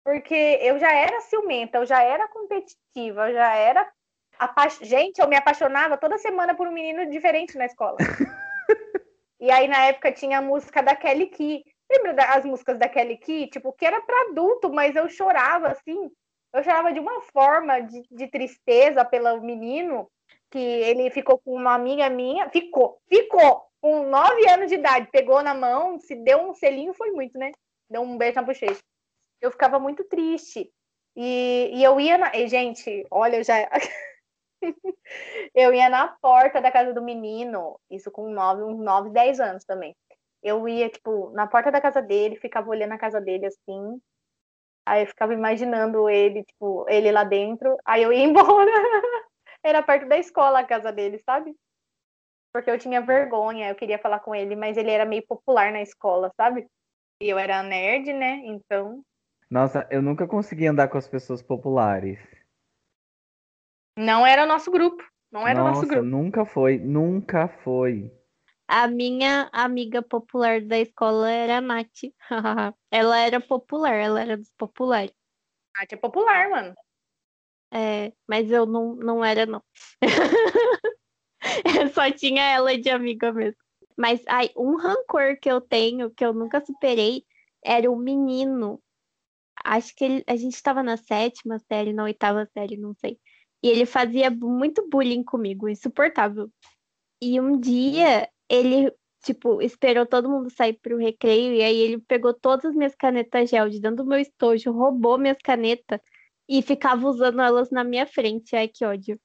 Porque 0.03 0.59
eu 0.61 0.79
já 0.79 0.93
era 0.93 1.21
ciumenta, 1.21 1.77
eu 1.77 1.85
já 1.85 2.01
era 2.01 2.27
competitiva, 2.29 3.29
eu 3.29 3.33
já 3.33 3.53
era. 3.53 3.91
Apa... 4.39 4.69
Gente, 4.81 5.19
eu 5.19 5.27
me 5.27 5.35
apaixonava 5.35 5.97
toda 5.97 6.17
semana 6.17 6.55
por 6.55 6.67
um 6.67 6.71
menino 6.71 7.09
diferente 7.09 7.57
na 7.57 7.65
escola. 7.65 7.97
e 9.39 9.51
aí, 9.51 9.67
na 9.67 9.85
época, 9.85 10.11
tinha 10.11 10.39
a 10.39 10.41
música 10.41 10.81
da 10.81 10.95
Kelly 10.95 11.27
Key. 11.27 11.63
Lembra 11.93 12.13
das 12.13 12.43
músicas 12.43 12.79
da 12.79 12.89
Kelly 12.89 13.17
Key? 13.17 13.47
Tipo, 13.47 13.71
que 13.71 13.85
era 13.85 14.01
para 14.01 14.29
adulto, 14.29 14.73
mas 14.73 14.95
eu 14.95 15.07
chorava, 15.07 15.67
assim. 15.67 16.11
Eu 16.51 16.63
chorava 16.63 16.91
de 16.91 16.99
uma 16.99 17.21
forma 17.21 17.81
de, 17.81 18.03
de 18.09 18.27
tristeza 18.27 19.05
pelo 19.05 19.39
menino, 19.41 20.09
que 20.49 20.57
ele 20.57 21.11
ficou 21.11 21.37
com 21.37 21.53
uma 21.53 21.75
amiga 21.75 22.09
minha. 22.09 22.49
Ficou, 22.49 22.99
ficou! 23.07 23.63
Com 23.79 24.05
nove 24.05 24.49
anos 24.49 24.69
de 24.69 24.75
idade, 24.75 25.09
pegou 25.11 25.43
na 25.43 25.53
mão, 25.53 25.99
se 25.99 26.15
deu 26.15 26.39
um 26.39 26.53
selinho, 26.53 26.93
foi 26.93 27.11
muito, 27.11 27.37
né? 27.37 27.51
Deu 27.89 28.01
um 28.01 28.17
beijo 28.17 28.35
na 28.35 28.41
bochecha. 28.41 28.79
Eu 29.41 29.51
ficava 29.51 29.77
muito 29.77 30.03
triste. 30.05 30.71
E, 31.15 31.69
e 31.73 31.83
eu 31.83 31.99
ia 31.99 32.17
na. 32.17 32.35
E, 32.35 32.47
gente, 32.47 33.05
olha, 33.11 33.37
eu 33.37 33.43
já. 33.43 33.55
eu 35.53 35.73
ia 35.73 35.89
na 35.89 36.07
porta 36.07 36.61
da 36.61 36.71
casa 36.71 36.93
do 36.93 37.01
menino, 37.03 37.77
isso 37.91 38.09
com 38.09 38.29
nove, 38.29 38.63
uns 38.63 38.79
nove, 38.79 39.09
dez 39.09 39.39
anos 39.39 39.65
também 39.65 39.93
eu 40.43 40.67
ia, 40.67 40.89
tipo, 40.89 41.31
na 41.31 41.47
porta 41.47 41.71
da 41.71 41.79
casa 41.79 42.01
dele, 42.01 42.35
ficava 42.35 42.69
olhando 42.69 42.91
a 42.91 42.97
casa 42.97 43.21
dele 43.21 43.45
assim. 43.45 44.01
Aí 44.85 45.03
eu 45.03 45.07
ficava 45.07 45.33
imaginando 45.33 46.09
ele, 46.09 46.43
tipo, 46.43 46.85
ele 46.89 47.11
lá 47.11 47.23
dentro. 47.23 47.77
Aí 47.85 48.03
eu 48.03 48.11
ia 48.11 48.23
embora. 48.25 48.71
Era 49.63 49.81
perto 49.81 50.07
da 50.07 50.17
escola 50.17 50.59
a 50.59 50.65
casa 50.65 50.91
dele, 50.91 51.19
sabe? 51.19 51.55
Porque 52.53 52.69
eu 52.69 52.77
tinha 52.77 53.01
vergonha, 53.01 53.69
eu 53.69 53.75
queria 53.75 53.97
falar 53.97 54.19
com 54.19 54.35
ele, 54.35 54.55
mas 54.55 54.77
ele 54.77 54.91
era 54.91 55.05
meio 55.05 55.25
popular 55.25 55.71
na 55.71 55.81
escola, 55.81 56.31
sabe? 56.35 56.67
E 57.21 57.29
eu 57.29 57.39
era 57.39 57.63
nerd, 57.63 58.11
né? 58.11 58.41
Então. 58.43 59.01
Nossa, 59.49 59.87
eu 59.89 60.01
nunca 60.01 60.27
consegui 60.27 60.67
andar 60.67 60.89
com 60.89 60.97
as 60.97 61.07
pessoas 61.07 61.41
populares. 61.41 62.19
Não 63.97 64.25
era 64.25 64.43
o 64.43 64.47
nosso 64.47 64.69
grupo. 64.69 65.03
Não 65.31 65.47
era 65.47 65.59
Nossa, 65.59 65.69
o 65.69 65.73
nosso 65.75 65.87
grupo. 65.87 66.05
Nunca 66.05 66.45
foi, 66.45 66.77
nunca 66.77 67.47
foi. 67.47 68.11
A 68.67 68.87
minha 68.87 69.49
amiga 69.51 70.01
popular 70.01 70.61
da 70.61 70.79
escola 70.79 71.29
era 71.29 71.57
a 71.57 71.61
Nath. 71.61 72.01
ela 72.91 73.19
era 73.19 73.39
popular, 73.39 73.93
ela 73.93 74.21
era 74.21 74.37
dos 74.37 74.51
populares. 74.57 75.13
Nath 75.77 75.93
é 75.93 75.95
popular, 75.95 76.49
mano. 76.49 76.73
É, 77.71 78.13
mas 78.27 78.51
eu 78.51 78.65
não, 78.65 78.95
não 78.95 79.25
era, 79.25 79.45
não. 79.45 79.63
eu 81.79 81.89
só 81.89 82.09
tinha 82.11 82.43
ela 82.43 82.77
de 82.77 82.89
amiga 82.89 83.33
mesmo. 83.33 83.57
Mas 83.97 84.23
ai, 84.27 84.49
um 84.55 84.75
rancor 84.75 85.37
que 85.39 85.49
eu 85.49 85.59
tenho, 85.59 86.11
que 86.11 86.25
eu 86.25 86.33
nunca 86.33 86.63
superei, 86.65 87.25
era 87.63 87.89
o 87.91 87.95
menino. 87.95 88.81
Acho 89.63 89.95
que 89.95 90.03
ele, 90.03 90.23
a 90.27 90.35
gente 90.35 90.53
estava 90.53 90.83
na 90.83 90.97
sétima 90.97 91.59
série, 91.59 91.93
na 91.93 92.03
oitava 92.03 92.45
série, 92.53 92.77
não 92.77 92.93
sei. 92.95 93.19
E 93.63 93.69
ele 93.69 93.85
fazia 93.85 94.29
muito 94.29 94.87
bullying 94.89 95.23
comigo, 95.23 95.69
insuportável. 95.69 96.51
E 97.21 97.39
um 97.39 97.59
dia 97.59 98.29
ele, 98.53 98.93
tipo, 99.23 99.61
esperou 99.61 100.05
todo 100.05 100.29
mundo 100.29 100.49
sair 100.51 100.73
pro 100.73 100.97
recreio 100.97 101.53
e 101.53 101.63
aí 101.63 101.77
ele 101.77 101.97
pegou 101.99 102.33
todas 102.33 102.65
as 102.65 102.75
minhas 102.75 102.95
canetas 102.95 103.49
gel 103.49 103.67
de 103.67 103.79
dentro 103.79 104.03
do 104.03 104.05
meu 104.05 104.19
estojo, 104.19 104.71
roubou 104.71 105.17
minhas 105.17 105.39
canetas 105.43 105.99
e 106.47 106.61
ficava 106.61 107.07
usando 107.07 107.41
elas 107.41 107.71
na 107.71 107.83
minha 107.83 108.05
frente. 108.05 108.55
Ai, 108.55 108.67
que 108.67 108.85
ódio. 108.85 109.19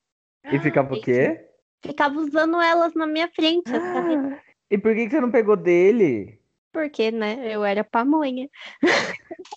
E 0.50 0.58
ficava 0.58 0.94
o 0.94 1.00
quê? 1.00 1.46
Ficava 1.84 2.18
usando 2.18 2.60
elas 2.60 2.94
na 2.94 3.06
minha 3.06 3.28
frente. 3.28 3.70
Ah, 3.70 4.40
e 4.70 4.78
por 4.78 4.94
que, 4.94 5.10
você 5.10 5.20
não 5.20 5.30
pegou 5.30 5.56
dele? 5.56 6.40
Porque, 6.72 7.10
né? 7.10 7.54
Eu 7.54 7.64
era 7.64 7.84
pamonha. 7.84 8.48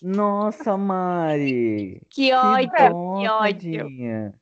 Nossa, 0.01 0.77
Mari! 0.77 2.01
Que 2.12 2.34
ódio, 2.34 2.71
que, 2.71 3.21
que 3.21 3.29
ódio. 3.29 4.34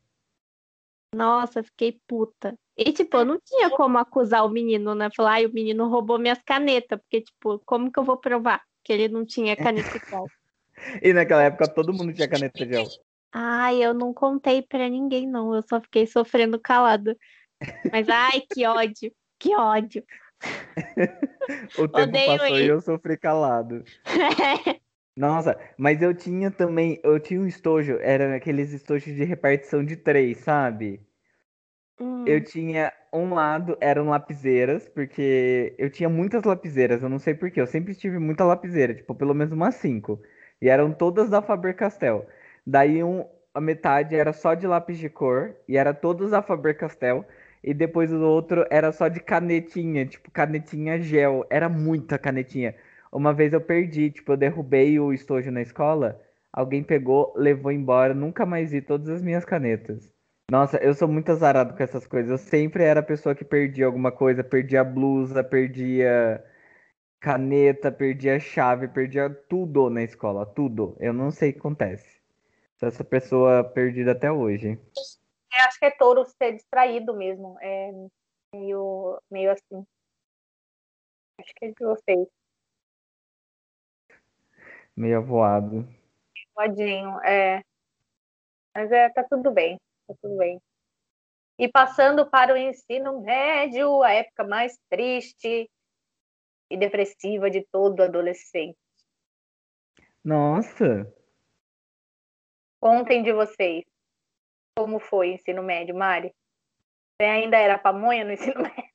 Nossa, 1.13 1.63
fiquei 1.63 1.99
puta. 2.07 2.57
E, 2.81 2.93
tipo, 2.93 3.17
eu 3.17 3.25
não 3.25 3.37
tinha 3.43 3.69
como 3.69 3.97
acusar 3.97 4.45
o 4.45 4.49
menino, 4.49 4.95
né? 4.95 5.09
Falar, 5.13 5.33
ai, 5.33 5.45
o 5.45 5.53
menino 5.53 5.89
roubou 5.89 6.17
minhas 6.17 6.41
canetas. 6.41 6.97
Porque, 7.01 7.19
tipo, 7.19 7.59
como 7.65 7.91
que 7.91 7.99
eu 7.99 8.05
vou 8.05 8.15
provar 8.15 8.63
que 8.85 8.93
ele 8.93 9.09
não 9.09 9.25
tinha 9.25 9.53
caneta 9.57 9.97
igual? 9.97 10.25
e 11.03 11.11
naquela 11.11 11.43
época 11.43 11.67
todo 11.67 11.91
mundo 11.91 12.13
tinha 12.13 12.29
caneta 12.29 12.57
de 12.57 12.71
gel. 12.71 12.85
Ai, 13.33 13.83
eu 13.83 13.93
não 13.93 14.13
contei 14.13 14.61
pra 14.61 14.87
ninguém, 14.87 15.27
não. 15.27 15.53
Eu 15.53 15.61
só 15.61 15.81
fiquei 15.81 16.07
sofrendo 16.07 16.57
calada. 16.57 17.17
Mas, 17.91 18.07
ai, 18.07 18.43
que 18.49 18.65
ódio. 18.65 19.11
Que 19.37 19.53
ódio. 19.53 20.01
o 21.77 21.85
tempo 21.85 22.07
Odeio 22.07 22.39
passou 22.39 22.59
e 22.59 22.67
eu 22.67 22.79
sofri 22.79 23.17
calado. 23.17 23.83
Nossa, 25.17 25.59
mas 25.77 26.01
eu 26.01 26.13
tinha 26.13 26.49
também, 26.49 26.97
eu 27.03 27.19
tinha 27.19 27.41
um 27.41 27.45
estojo, 27.45 27.97
era 27.99 28.37
aqueles 28.37 28.71
estojos 28.71 29.13
de 29.13 29.25
repartição 29.25 29.83
de 29.83 29.97
três, 29.97 30.37
sabe? 30.37 31.05
Hum. 31.99 32.23
Eu 32.25 32.43
tinha 32.43 32.93
um 33.11 33.33
lado, 33.33 33.77
eram 33.81 34.09
lapiseiras, 34.09 34.87
porque 34.89 35.75
eu 35.77 35.89
tinha 35.89 36.09
muitas 36.09 36.43
lapiseiras, 36.43 37.03
eu 37.03 37.09
não 37.09 37.19
sei 37.19 37.33
porquê, 37.33 37.59
eu 37.59 37.67
sempre 37.67 37.93
tive 37.95 38.17
muita 38.19 38.45
lapiseira, 38.45 38.93
tipo, 38.93 39.13
pelo 39.15 39.33
menos 39.33 39.53
umas 39.53 39.75
cinco. 39.75 40.21
E 40.61 40.69
eram 40.69 40.91
todas 40.93 41.29
da 41.29 41.41
Faber-Castell. 41.41 42.25
Daí 42.65 43.03
um, 43.03 43.25
a 43.53 43.59
metade 43.61 44.15
era 44.15 44.31
só 44.33 44.53
de 44.53 44.67
lápis 44.67 44.97
de 44.97 45.09
cor, 45.09 45.55
e 45.67 45.77
era 45.77 45.93
todos 45.93 46.31
da 46.31 46.41
Faber-Castell. 46.41 47.25
E 47.63 47.73
depois 47.73 48.11
o 48.13 48.21
outro 48.21 48.65
era 48.69 48.91
só 48.91 49.07
de 49.09 49.19
canetinha, 49.19 50.05
tipo, 50.05 50.31
canetinha 50.31 50.99
gel. 51.01 51.45
Era 51.49 51.67
muita 51.67 52.17
canetinha. 52.17 52.75
Uma 53.11 53.33
vez 53.33 53.53
eu 53.53 53.61
perdi, 53.61 54.11
tipo, 54.11 54.31
eu 54.33 54.37
derrubei 54.37 54.99
o 54.99 55.11
estojo 55.11 55.51
na 55.51 55.61
escola, 55.61 56.21
alguém 56.53 56.83
pegou, 56.83 57.33
levou 57.35 57.71
embora, 57.71 58.13
nunca 58.13 58.45
mais 58.45 58.71
vi 58.71 58.81
todas 58.81 59.09
as 59.09 59.21
minhas 59.21 59.43
canetas. 59.45 60.09
Nossa, 60.49 60.77
eu 60.77 60.95
sou 60.95 61.07
muito 61.07 61.31
azarado 61.31 61.75
com 61.77 61.83
essas 61.83 62.07
coisas. 62.07 62.31
Eu 62.31 62.37
sempre 62.39 62.83
era 62.83 63.01
a 63.01 63.03
pessoa 63.03 63.35
que 63.35 63.45
perdia 63.45 63.85
alguma 63.85 64.11
coisa, 64.11 64.43
perdia 64.43 64.83
blusa, 64.83 65.43
perdia 65.43 66.43
caneta, 67.19 67.91
perdia 67.91 68.39
chave, 68.39 68.87
perdia 68.87 69.29
tudo 69.29 69.91
na 69.91 70.01
escola, 70.01 70.47
tudo. 70.47 70.97
Eu 70.99 71.13
não 71.13 71.29
sei 71.29 71.51
o 71.51 71.53
que 71.53 71.59
acontece. 71.59 72.19
Sou 72.77 72.89
essa 72.89 73.03
pessoa 73.03 73.63
perdida 73.63 74.13
até 74.13 74.31
hoje. 74.31 74.69
Eu 74.69 75.65
acho 75.65 75.77
que 75.77 75.85
é 75.85 75.91
touro 75.91 76.25
ser 76.25 76.53
distraído 76.53 77.15
mesmo. 77.15 77.55
É 77.61 77.91
meio, 78.55 79.21
meio 79.29 79.51
assim. 79.51 79.85
Acho 81.39 81.53
que 81.55 81.65
é 81.65 81.67
de 81.67 81.85
vocês. 81.85 82.27
Meio 84.95 85.17
avoado. 85.17 85.87
Voadinho, 86.55 87.21
é. 87.21 87.61
Mas 88.75 88.91
é, 88.91 89.09
tá 89.09 89.23
tudo 89.23 89.51
bem. 89.51 89.77
Tá 90.09 90.15
tudo 90.23 90.37
bem. 90.37 90.59
E 91.59 91.67
passando 91.67 92.27
para 92.27 92.51
o 92.51 92.57
ensino 92.57 93.21
médio, 93.21 94.01
a 94.01 94.11
época 94.11 94.43
mais 94.43 94.75
triste 94.89 95.69
e 96.67 96.77
depressiva 96.77 97.47
de 97.47 97.63
todo 97.71 98.01
adolescente. 98.01 98.79
Nossa! 100.23 101.13
Contem 102.81 103.21
de 103.21 103.31
vocês. 103.33 103.85
Como 104.75 104.99
foi 104.99 105.29
o 105.29 105.33
ensino 105.33 105.61
médio, 105.61 105.93
Mari? 105.93 106.33
Você 107.13 107.27
ainda 107.27 107.57
era 107.57 107.77
pamonha 107.77 108.25
no 108.25 108.31
ensino 108.31 108.61
médio? 108.63 108.89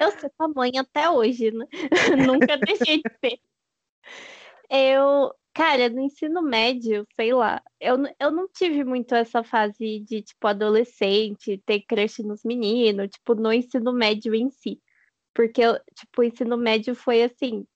Eu 0.00 0.10
sou 0.12 0.30
pamonha 0.38 0.80
até 0.80 1.10
hoje, 1.10 1.50
né? 1.50 1.66
Nunca 2.26 2.56
deixei 2.56 3.02
de 3.02 3.10
ser. 3.20 3.40
Eu, 4.70 5.34
cara, 5.56 5.88
no 5.88 6.02
ensino 6.02 6.42
médio, 6.42 7.06
sei 7.16 7.32
lá, 7.32 7.62
eu, 7.80 7.96
eu 8.20 8.30
não 8.30 8.46
tive 8.46 8.84
muito 8.84 9.14
essa 9.14 9.42
fase 9.42 10.00
de, 10.00 10.20
tipo, 10.20 10.46
adolescente, 10.46 11.62
ter 11.64 11.80
crush 11.80 12.22
nos 12.22 12.44
meninos, 12.44 13.08
tipo, 13.08 13.34
no 13.34 13.50
ensino 13.50 13.90
médio 13.90 14.34
em 14.34 14.50
si. 14.50 14.78
Porque, 15.34 15.62
tipo, 15.94 16.20
o 16.20 16.24
ensino 16.24 16.58
médio 16.58 16.94
foi, 16.94 17.22
assim, 17.22 17.66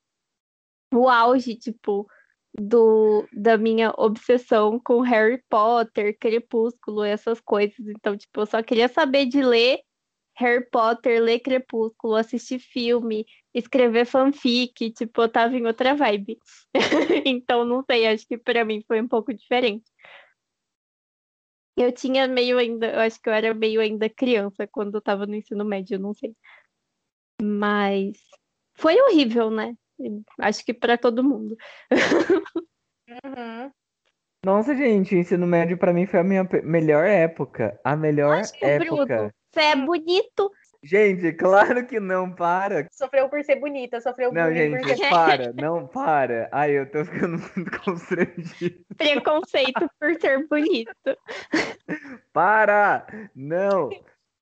o 0.92 1.08
auge, 1.08 1.56
tipo, 1.56 2.06
do, 2.52 3.26
da 3.32 3.56
minha 3.56 3.94
obsessão 3.96 4.78
com 4.78 5.00
Harry 5.00 5.42
Potter, 5.48 6.18
Crepúsculo, 6.18 7.02
essas 7.02 7.40
coisas. 7.40 7.78
Então, 7.78 8.14
tipo, 8.14 8.42
eu 8.42 8.46
só 8.46 8.62
queria 8.62 8.88
saber 8.88 9.24
de 9.24 9.40
ler 9.40 9.80
Harry 10.40 10.64
Potter, 10.64 11.22
ler 11.22 11.40
Crepúsculo, 11.40 12.16
assistir 12.16 12.58
filme, 12.58 13.26
escrever 13.54 14.06
fanfic, 14.06 14.90
tipo, 14.90 15.22
eu 15.22 15.28
tava 15.28 15.54
em 15.54 15.66
outra 15.66 15.94
vibe. 15.94 16.38
então, 17.26 17.64
não 17.64 17.84
sei, 17.84 18.06
acho 18.06 18.26
que 18.26 18.38
para 18.38 18.64
mim 18.64 18.82
foi 18.88 19.00
um 19.02 19.06
pouco 19.06 19.34
diferente. 19.34 19.84
Eu 21.76 21.92
tinha 21.92 22.26
meio 22.26 22.58
ainda, 22.58 22.90
eu 22.90 23.00
acho 23.00 23.20
que 23.20 23.28
eu 23.28 23.32
era 23.32 23.54
meio 23.54 23.80
ainda 23.80 24.08
criança 24.08 24.66
quando 24.66 24.94
eu 24.94 25.00
tava 25.00 25.26
no 25.26 25.34
ensino 25.34 25.64
médio, 25.64 25.98
não 25.98 26.14
sei. 26.14 26.34
Mas 27.42 28.16
foi 28.74 29.00
horrível, 29.00 29.50
né? 29.50 29.74
Acho 30.38 30.64
que 30.64 30.72
para 30.72 30.96
todo 30.96 31.22
mundo. 31.24 31.56
Uhum. 33.08 33.70
Nossa, 34.44 34.74
gente, 34.74 35.14
o 35.14 35.18
ensino 35.18 35.46
médio 35.46 35.76
pra 35.76 35.92
mim 35.92 36.06
foi 36.06 36.20
a 36.20 36.24
minha 36.24 36.48
melhor 36.62 37.04
época. 37.04 37.78
A 37.84 37.94
melhor 37.94 38.38
Acho 38.38 38.52
que, 38.58 38.64
época. 38.64 39.06
Bruno, 39.06 39.32
você 39.52 39.60
é 39.60 39.76
bonito. 39.76 40.50
Gente, 40.82 41.32
claro 41.34 41.86
que 41.86 42.00
não, 42.00 42.32
para. 42.32 42.86
Sofreu 42.90 43.28
por 43.28 43.44
ser 43.44 43.56
bonita, 43.56 44.00
sofreu 44.00 44.32
Não, 44.32 44.44
por 44.44 44.54
gente, 44.54 44.96
ser... 44.96 45.08
para, 45.10 45.52
não, 45.52 45.86
para. 45.86 46.48
Ai, 46.50 46.70
eu 46.72 46.90
tô 46.90 47.04
ficando 47.04 47.36
muito 47.38 47.70
constrangido. 47.84 48.84
Preconceito 48.96 49.90
por 49.98 50.14
ser 50.18 50.46
bonito. 50.48 50.90
Para! 52.32 53.06
Não! 53.34 53.90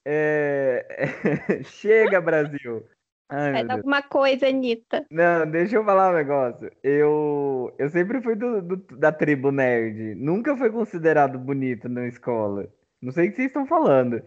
É... 0.07 0.87
Chega, 1.65 2.21
Brasil! 2.21 2.87
Ai, 3.31 3.53
Faz 3.53 3.71
alguma 3.71 4.03
coisa, 4.03 4.49
Anitta. 4.49 5.05
Não, 5.11 5.51
deixa 5.51 5.77
eu 5.77 5.85
falar 5.85 6.13
um 6.13 6.17
negócio. 6.17 6.71
Eu, 6.83 7.75
eu 7.79 7.91
sempre 7.91 8.23
fui 8.23 8.35
do, 8.35 8.63
do- 8.63 8.97
da 8.97 9.13
tribo 9.13 9.51
nerd. 9.51 10.15
Nunca 10.15 10.57
foi 10.57 10.71
considerado 10.71 11.39
bonito 11.39 11.89
na 11.91 12.07
escola. 12.07 12.67
Não 13.03 13.13
sei 13.13 13.27
o 13.27 13.31
que 13.31 13.37
vocês 13.37 13.49
estão 13.49 13.67
falando. 13.67 14.23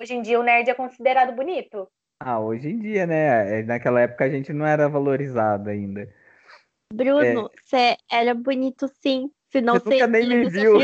Hoje 0.00 0.14
em 0.14 0.22
dia 0.22 0.38
o 0.38 0.44
nerd 0.44 0.70
é 0.70 0.74
considerado 0.74 1.34
bonito. 1.34 1.88
Ah, 2.20 2.38
hoje 2.38 2.68
em 2.68 2.78
dia, 2.78 3.04
né? 3.04 3.60
É, 3.60 3.62
Naquela 3.64 4.00
época 4.00 4.24
a 4.24 4.28
gente 4.28 4.52
não 4.52 4.64
era 4.64 4.88
valorizado 4.88 5.68
ainda. 5.68 6.08
Bruno, 6.92 7.50
você 7.64 7.96
era 8.10 8.32
bonito 8.32 8.88
sim. 9.02 9.30
Senão 9.50 9.74
Você 9.74 9.90
nunca 9.90 10.06
você 10.06 10.06
nem 10.06 10.28
me 10.28 10.48
viu. 10.48 10.74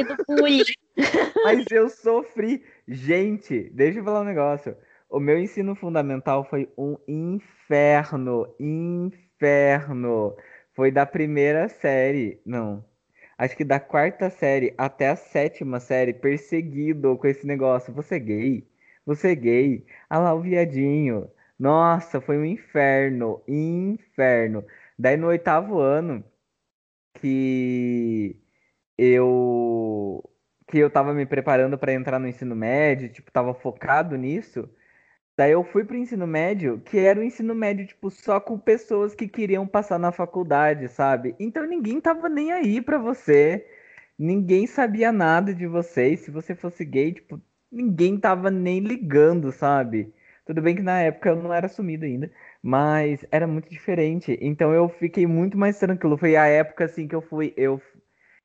Mas 1.44 1.70
eu 1.70 1.88
sofri. 1.88 2.64
Gente, 2.88 3.70
deixa 3.70 4.00
eu 4.00 4.04
falar 4.04 4.22
um 4.22 4.24
negócio. 4.24 4.76
O 5.08 5.20
meu 5.20 5.38
ensino 5.38 5.76
fundamental 5.76 6.44
foi 6.44 6.68
um 6.76 6.96
inferno. 7.06 8.52
Inferno. 8.58 10.36
Foi 10.74 10.90
da 10.90 11.06
primeira 11.06 11.68
série. 11.68 12.40
Não. 12.44 12.84
Acho 13.38 13.56
que 13.56 13.64
da 13.64 13.78
quarta 13.78 14.28
série 14.28 14.74
até 14.76 15.08
a 15.08 15.16
sétima 15.16 15.78
série, 15.78 16.12
perseguido 16.12 17.16
com 17.16 17.26
esse 17.26 17.46
negócio. 17.46 17.92
Você 17.92 18.16
é 18.16 18.18
gay? 18.18 18.73
Você 19.06 19.32
é 19.32 19.34
gay? 19.34 19.86
Ah 20.08 20.18
lá, 20.18 20.34
o 20.34 20.40
viadinho. 20.42 21.30
Nossa, 21.58 22.20
foi 22.20 22.38
um 22.38 22.44
inferno. 22.44 23.42
Inferno. 23.48 24.64
Daí 24.98 25.16
no 25.16 25.28
oitavo 25.28 25.78
ano, 25.78 26.24
que 27.14 28.36
eu 28.98 30.22
que 30.68 30.78
eu 30.78 30.90
tava 30.90 31.14
me 31.14 31.26
preparando 31.26 31.78
para 31.78 31.92
entrar 31.94 32.18
no 32.18 32.28
ensino 32.28 32.56
médio, 32.56 33.12
tipo, 33.12 33.30
tava 33.32 33.54
focado 33.54 34.16
nisso. 34.16 34.68
Daí 35.36 35.52
eu 35.52 35.64
fui 35.64 35.84
pro 35.84 35.96
ensino 35.96 36.26
médio, 36.26 36.80
que 36.82 36.98
era 36.98 37.20
o 37.20 37.22
ensino 37.24 37.54
médio, 37.54 37.86
tipo, 37.86 38.10
só 38.10 38.40
com 38.40 38.58
pessoas 38.58 39.14
que 39.14 39.28
queriam 39.28 39.66
passar 39.66 39.98
na 39.98 40.12
faculdade, 40.12 40.88
sabe? 40.88 41.34
Então 41.40 41.66
ninguém 41.66 42.00
tava 42.00 42.28
nem 42.28 42.52
aí 42.52 42.80
pra 42.82 42.98
você. 42.98 43.66
Ninguém 44.18 44.66
sabia 44.66 45.12
nada 45.12 45.54
de 45.54 45.66
você. 45.66 46.10
E 46.14 46.16
se 46.16 46.30
você 46.30 46.54
fosse 46.54 46.84
gay, 46.84 47.12
tipo, 47.14 47.40
ninguém 47.74 48.18
tava 48.18 48.50
nem 48.50 48.80
ligando, 48.80 49.52
sabe? 49.52 50.12
Tudo 50.46 50.60
bem 50.62 50.76
que 50.76 50.82
na 50.82 51.00
época 51.00 51.30
eu 51.30 51.36
não 51.36 51.52
era 51.52 51.66
assumido 51.66 52.04
ainda, 52.04 52.30
mas 52.62 53.24
era 53.30 53.46
muito 53.46 53.68
diferente. 53.70 54.38
Então 54.40 54.72
eu 54.74 54.88
fiquei 54.88 55.26
muito 55.26 55.56
mais 55.58 55.78
tranquilo. 55.78 56.18
Foi 56.18 56.36
a 56.36 56.46
época 56.46 56.84
assim 56.84 57.08
que 57.08 57.14
eu 57.14 57.22
fui, 57.22 57.52
eu 57.56 57.80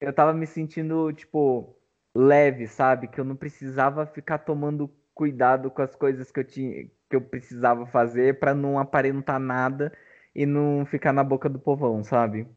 eu 0.02 0.14
tava 0.14 0.34
me 0.34 0.48
sentindo, 0.48 1.12
tipo, 1.14 1.76
leve, 2.16 2.68
sabe? 2.68 3.08
Que 3.08 3.20
eu 3.20 3.26
não 3.26 3.36
precisava 3.36 4.06
ficar 4.06 4.40
tomando 4.40 4.90
cuidado 5.14 5.70
com 5.72 5.82
as 5.82 5.96
coisas 5.96 6.32
que 6.32 6.40
eu 6.40 6.44
tinha, 6.46 6.86
que 7.10 7.16
eu 7.16 7.22
precisava 7.22 7.86
fazer 7.88 8.40
pra 8.40 8.54
não 8.56 8.80
aparentar 8.80 9.40
nada 9.40 9.92
e 10.36 10.46
não 10.46 10.86
ficar 10.86 11.12
na 11.14 11.24
boca 11.24 11.50
do 11.50 11.60
povão, 11.60 12.04
sabe? 12.04 12.48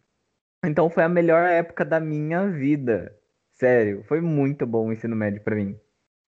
Então 0.65 0.91
foi 0.91 1.05
a 1.05 1.09
melhor 1.09 1.49
época 1.49 1.85
da 1.85 2.01
minha 2.01 2.49
vida. 2.51 3.17
Sério, 3.53 4.05
foi 4.05 4.21
muito 4.21 4.67
bom 4.67 4.89
o 4.89 4.93
ensino 4.93 5.17
médio 5.17 5.43
pra 5.43 5.57
mim. 5.57 5.79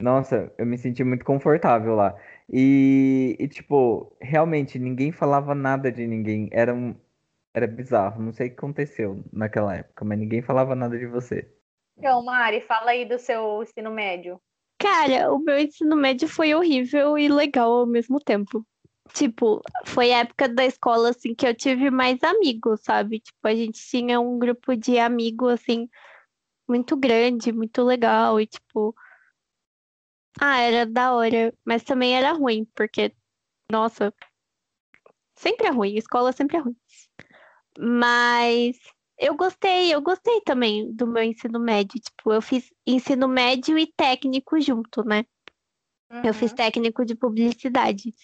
Nossa, 0.00 0.52
eu 0.58 0.66
me 0.66 0.76
senti 0.76 1.04
muito 1.04 1.24
confortável 1.24 1.94
lá. 1.94 2.14
E, 2.52 3.36
e, 3.38 3.48
tipo, 3.48 4.14
realmente 4.20 4.78
ninguém 4.78 5.12
falava 5.12 5.54
nada 5.54 5.90
de 5.90 6.06
ninguém. 6.06 6.48
Era 6.52 6.74
um, 6.74 6.94
era 7.54 7.66
bizarro. 7.66 8.20
Não 8.20 8.32
sei 8.32 8.48
o 8.48 8.50
que 8.50 8.56
aconteceu 8.56 9.24
naquela 9.32 9.76
época, 9.76 10.04
mas 10.04 10.18
ninguém 10.18 10.42
falava 10.42 10.74
nada 10.74 10.98
de 10.98 11.06
você. 11.06 11.48
Então, 11.96 12.24
Mari, 12.24 12.60
fala 12.60 12.90
aí 12.90 13.04
do 13.04 13.18
seu 13.18 13.62
ensino 13.62 13.90
médio. 13.90 14.40
Cara, 14.78 15.32
o 15.32 15.38
meu 15.38 15.58
ensino 15.58 15.96
médio 15.96 16.28
foi 16.28 16.52
horrível 16.54 17.16
e 17.16 17.28
legal 17.28 17.72
ao 17.72 17.86
mesmo 17.86 18.18
tempo. 18.18 18.66
Tipo, 19.12 19.62
foi 19.86 20.12
a 20.12 20.18
época 20.20 20.48
da 20.48 20.66
escola, 20.66 21.10
assim, 21.10 21.34
que 21.34 21.46
eu 21.46 21.54
tive 21.54 21.90
mais 21.90 22.22
amigos, 22.22 22.80
sabe? 22.82 23.20
Tipo, 23.20 23.46
a 23.46 23.54
gente 23.54 23.80
tinha 23.88 24.18
um 24.20 24.38
grupo 24.38 24.76
de 24.76 24.98
amigos, 24.98 25.52
assim, 25.52 25.88
muito 26.68 26.96
grande, 26.96 27.52
muito 27.52 27.82
legal 27.82 28.40
e, 28.40 28.46
tipo... 28.46 28.94
Ah, 30.40 30.60
era 30.60 30.84
da 30.86 31.14
hora, 31.14 31.52
mas 31.64 31.82
também 31.84 32.16
era 32.16 32.32
ruim, 32.32 32.64
porque, 32.74 33.14
nossa, 33.70 34.12
sempre 35.34 35.66
é 35.68 35.70
ruim, 35.70 35.94
escola 35.96 36.32
sempre 36.32 36.56
é 36.56 36.60
ruim. 36.60 36.76
Mas 37.78 38.76
eu 39.18 39.36
gostei, 39.36 39.94
eu 39.94 40.00
gostei 40.00 40.40
também 40.42 40.92
do 40.92 41.06
meu 41.06 41.22
ensino 41.22 41.58
médio. 41.58 42.00
Tipo, 42.00 42.32
eu 42.32 42.42
fiz 42.42 42.72
ensino 42.86 43.28
médio 43.28 43.78
e 43.78 43.86
técnico 43.86 44.60
junto, 44.60 45.04
né? 45.04 45.24
Eu 46.24 46.32
fiz 46.34 46.50
Uhum. 46.50 46.56
técnico 46.56 47.04
de 47.04 47.14
publicidade. 47.14 48.14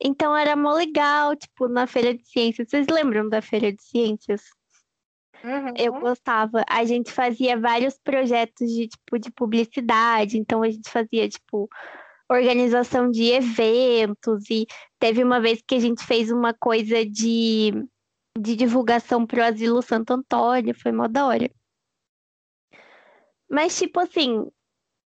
Então 0.00 0.36
era 0.36 0.56
mó 0.56 0.72
legal, 0.72 1.36
tipo, 1.36 1.68
na 1.68 1.86
feira 1.86 2.14
de 2.14 2.24
ciências. 2.26 2.68
Vocês 2.68 2.86
lembram 2.88 3.28
da 3.28 3.40
feira 3.42 3.72
de 3.72 3.82
ciências? 3.82 4.42
Uhum. 5.44 5.74
Eu 5.76 5.92
gostava. 6.00 6.64
A 6.66 6.86
gente 6.86 7.12
fazia 7.12 7.60
vários 7.60 7.98
projetos 7.98 8.66
de 8.70 8.88
tipo 8.88 9.18
de 9.18 9.30
publicidade, 9.30 10.38
então 10.38 10.62
a 10.62 10.70
gente 10.70 10.88
fazia 10.88 11.28
tipo 11.28 11.68
organização 12.30 13.10
de 13.10 13.24
eventos 13.24 14.48
e 14.50 14.66
teve 14.98 15.22
uma 15.22 15.38
vez 15.38 15.62
que 15.66 15.74
a 15.74 15.78
gente 15.78 16.02
fez 16.02 16.30
uma 16.30 16.54
coisa 16.54 17.04
de, 17.04 17.72
de 18.38 18.56
divulgação 18.56 19.26
pro 19.26 19.44
Asilo 19.44 19.82
Santo 19.82 20.14
Antônio, 20.14 20.74
foi 20.74 20.90
mó 20.90 21.06
da 21.06 21.26
hora. 21.26 21.50
Mas 23.50 23.78
tipo 23.78 24.00
assim, 24.00 24.50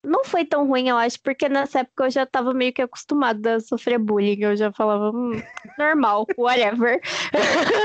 não 0.02 0.24
foi 0.24 0.46
tão 0.46 0.66
ruim, 0.66 0.88
eu 0.88 0.96
acho, 0.96 1.20
porque 1.22 1.50
nessa 1.50 1.80
época 1.80 2.06
eu 2.06 2.10
já 2.10 2.24
tava 2.24 2.54
meio 2.54 2.72
que 2.72 2.80
acostumada 2.80 3.56
a 3.56 3.60
sofrer 3.60 3.98
bullying. 3.98 4.40
Eu 4.40 4.56
já 4.56 4.72
falava, 4.72 5.10
hum, 5.14 5.32
normal, 5.78 6.26
whatever. 6.38 6.98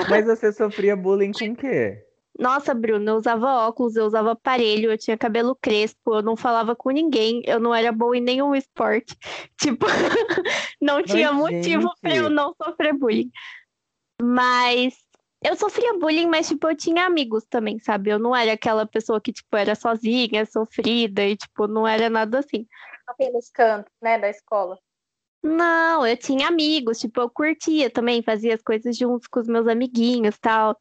Mas 0.09 0.25
você 0.27 0.53
sofria 0.53 0.95
bullying 0.95 1.33
com 1.33 1.45
o 1.45 1.55
quê? 1.55 2.08
Nossa, 2.39 2.73
Bruno, 2.73 3.11
eu 3.11 3.15
usava 3.17 3.67
óculos, 3.67 3.97
eu 3.97 4.05
usava 4.05 4.31
aparelho, 4.31 4.89
eu 4.89 4.97
tinha 4.97 5.17
cabelo 5.17 5.53
crespo, 5.53 6.15
eu 6.15 6.21
não 6.21 6.37
falava 6.37 6.73
com 6.73 6.89
ninguém, 6.89 7.41
eu 7.45 7.59
não 7.59 7.75
era 7.75 7.91
boa 7.91 8.15
em 8.15 8.21
nenhum 8.21 8.55
esporte. 8.55 9.13
Tipo, 9.59 9.85
não 10.81 11.03
tinha 11.03 11.33
Mas, 11.33 11.41
motivo 11.41 11.91
pra 12.01 12.15
eu 12.15 12.29
não 12.29 12.55
sofrer 12.55 12.93
bullying. 12.93 13.29
Mas 14.21 14.95
eu 15.43 15.53
sofria 15.57 15.99
bullying, 15.99 16.27
mas 16.27 16.47
tipo, 16.47 16.69
eu 16.69 16.77
tinha 16.77 17.05
amigos 17.05 17.45
também, 17.49 17.77
sabe? 17.77 18.09
Eu 18.09 18.17
não 18.17 18.33
era 18.33 18.53
aquela 18.53 18.85
pessoa 18.85 19.19
que, 19.19 19.33
tipo, 19.33 19.57
era 19.57 19.75
sozinha, 19.75 20.45
sofrida 20.45 21.25
e, 21.25 21.35
tipo, 21.35 21.67
não 21.67 21.85
era 21.85 22.09
nada 22.09 22.39
assim. 22.39 22.65
Pelos 23.17 23.49
cantos, 23.49 23.91
né, 24.01 24.17
da 24.17 24.29
escola. 24.29 24.79
Não, 25.43 26.07
eu 26.07 26.15
tinha 26.15 26.47
amigos, 26.47 26.99
tipo, 26.99 27.19
eu 27.19 27.29
curtia 27.29 27.89
também, 27.89 28.23
fazia 28.23 28.55
as 28.55 28.61
coisas 28.61 28.95
juntos 28.95 29.27
com 29.27 29.41
os 29.41 29.47
meus 29.47 29.67
amiguinhos, 29.67 30.37
tal. 30.39 30.79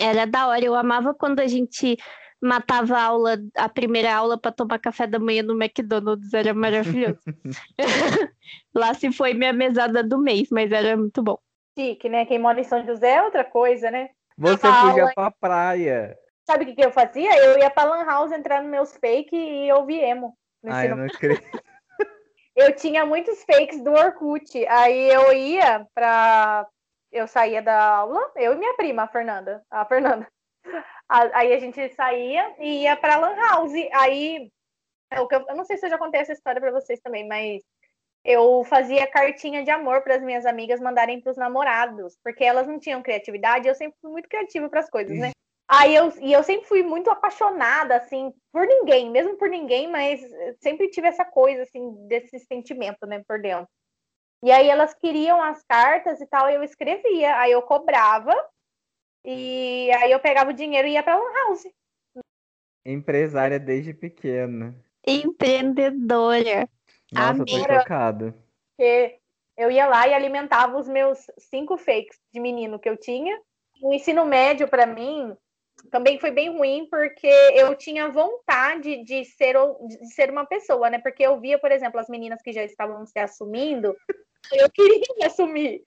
Era 0.00 0.26
da 0.26 0.48
hora, 0.48 0.64
eu 0.64 0.74
amava 0.74 1.14
quando 1.14 1.40
a 1.40 1.46
gente 1.46 1.96
matava 2.40 2.96
a 2.96 3.02
aula, 3.04 3.38
a 3.56 3.68
primeira 3.68 4.14
aula 4.14 4.38
para 4.38 4.52
tomar 4.52 4.78
café 4.78 5.06
da 5.06 5.18
manhã 5.18 5.42
no 5.42 5.54
McDonald's, 5.54 6.34
era 6.34 6.52
maravilhoso. 6.52 7.20
Lá 8.74 8.92
se 8.94 9.10
foi 9.12 9.32
minha 9.34 9.52
mesada 9.52 10.02
do 10.02 10.18
mês, 10.18 10.48
mas 10.50 10.70
era 10.70 10.96
muito 10.96 11.22
bom. 11.22 11.38
Chique, 11.78 12.08
né? 12.08 12.24
Quem 12.26 12.38
mora 12.38 12.60
em 12.60 12.64
São 12.64 12.84
José 12.84 13.16
é 13.16 13.22
outra 13.22 13.44
coisa, 13.44 13.90
né? 13.90 14.10
Você 14.36 14.66
Aula. 14.66 14.90
fugia 14.90 15.12
pra 15.14 15.30
praia. 15.30 16.18
Sabe 16.46 16.64
o 16.64 16.66
que, 16.66 16.74
que 16.74 16.84
eu 16.84 16.92
fazia? 16.92 17.36
Eu 17.38 17.58
ia 17.58 17.70
pra 17.70 17.84
Lan 17.84 18.04
House 18.04 18.32
entrar 18.32 18.62
nos 18.62 18.70
meus 18.70 18.96
fake 18.96 19.34
e 19.34 19.72
ouvir 19.72 20.00
emo. 20.00 20.36
Ai, 20.66 20.90
eu 20.90 20.96
não 20.96 21.06
acredito. 21.06 21.42
eu 22.54 22.74
tinha 22.76 23.06
muitos 23.06 23.42
fakes 23.44 23.82
do 23.82 23.92
Orkut. 23.92 24.66
Aí 24.66 25.08
eu 25.10 25.32
ia 25.32 25.86
pra. 25.94 26.66
Eu 27.14 27.28
saía 27.28 27.62
da 27.62 27.80
aula, 27.80 28.20
eu 28.34 28.54
e 28.54 28.56
minha 28.56 28.74
prima, 28.74 29.04
a 29.04 29.08
Fernanda. 29.08 29.64
A 29.70 29.84
Fernanda. 29.84 30.26
Aí 31.08 31.52
a 31.52 31.60
gente 31.60 31.88
saía 31.90 32.54
e 32.58 32.82
ia 32.82 32.96
pra 32.96 33.16
Lan 33.16 33.36
House. 33.36 33.72
Aí. 33.92 34.50
é 35.12 35.18
Eu 35.20 35.28
eu 35.30 35.54
não 35.54 35.64
sei 35.64 35.76
se 35.76 35.86
eu 35.86 35.90
já 35.90 35.96
contei 35.96 36.20
essa 36.20 36.32
história 36.32 36.60
pra 36.60 36.72
vocês 36.72 36.98
também, 37.00 37.26
mas 37.28 37.62
eu 38.24 38.64
fazia 38.64 39.06
cartinha 39.06 39.62
de 39.62 39.70
amor 39.70 40.02
para 40.02 40.16
as 40.16 40.22
minhas 40.22 40.44
amigas 40.44 40.80
mandarem 40.80 41.20
pros 41.20 41.36
namorados, 41.36 42.18
porque 42.24 42.42
elas 42.42 42.66
não 42.66 42.80
tinham 42.80 43.02
criatividade, 43.02 43.68
eu 43.68 43.74
sempre 43.74 43.96
fui 44.00 44.10
muito 44.10 44.28
criativa 44.28 44.68
para 44.68 44.80
as 44.80 44.90
coisas, 44.90 45.16
né? 45.16 45.30
Aí 45.68 45.94
eu, 45.94 46.12
e 46.20 46.32
eu 46.32 46.42
sempre 46.42 46.66
fui 46.66 46.82
muito 46.82 47.10
apaixonada, 47.10 47.96
assim, 47.96 48.32
por 48.50 48.66
ninguém, 48.66 49.10
mesmo 49.10 49.36
por 49.36 49.48
ninguém, 49.48 49.88
mas 49.88 50.20
sempre 50.60 50.90
tive 50.90 51.08
essa 51.08 51.24
coisa, 51.24 51.62
assim, 51.62 52.06
desse 52.08 52.38
sentimento, 52.40 53.06
né, 53.06 53.22
por 53.28 53.40
dentro. 53.40 53.68
E 54.44 54.52
aí 54.52 54.68
elas 54.68 54.92
queriam 54.92 55.42
as 55.42 55.62
cartas 55.62 56.20
e 56.20 56.26
tal, 56.26 56.50
e 56.50 56.54
eu 56.54 56.62
escrevia, 56.62 57.34
aí 57.38 57.52
eu 57.52 57.62
cobrava, 57.62 58.34
e 59.24 59.90
aí 59.90 60.12
eu 60.12 60.20
pegava 60.20 60.50
o 60.50 60.54
dinheiro 60.54 60.86
e 60.86 60.92
ia 60.92 61.02
pra 61.02 61.16
Lan 61.16 61.32
House. 61.32 61.66
Empresária 62.84 63.58
desde 63.58 63.94
pequena. 63.94 64.74
Empreendedora. 65.06 66.68
Nossa, 67.10 67.40
eu 67.40 67.46
tô 67.46 67.54
Amiga. 67.54 67.80
chocado. 67.80 68.34
Porque 68.76 69.18
eu 69.56 69.70
ia 69.70 69.86
lá 69.86 70.06
e 70.08 70.12
alimentava 70.12 70.76
os 70.76 70.86
meus 70.86 71.24
cinco 71.38 71.78
fakes 71.78 72.20
de 72.30 72.38
menino 72.38 72.78
que 72.78 72.90
eu 72.90 72.98
tinha. 72.98 73.40
O 73.82 73.94
ensino 73.94 74.26
médio, 74.26 74.68
para 74.68 74.84
mim, 74.84 75.34
também 75.90 76.20
foi 76.20 76.30
bem 76.30 76.54
ruim, 76.54 76.86
porque 76.90 77.30
eu 77.54 77.74
tinha 77.74 78.10
vontade 78.10 79.04
de 79.04 79.24
ser, 79.24 79.56
de 79.86 80.06
ser 80.14 80.30
uma 80.30 80.44
pessoa, 80.44 80.90
né? 80.90 80.98
Porque 80.98 81.22
eu 81.22 81.40
via, 81.40 81.58
por 81.58 81.72
exemplo, 81.72 81.98
as 81.98 82.10
meninas 82.10 82.42
que 82.42 82.52
já 82.52 82.62
estavam 82.62 83.06
se 83.06 83.18
assumindo, 83.18 83.96
eu 84.52 84.70
queria 84.70 85.04
assumir. 85.26 85.82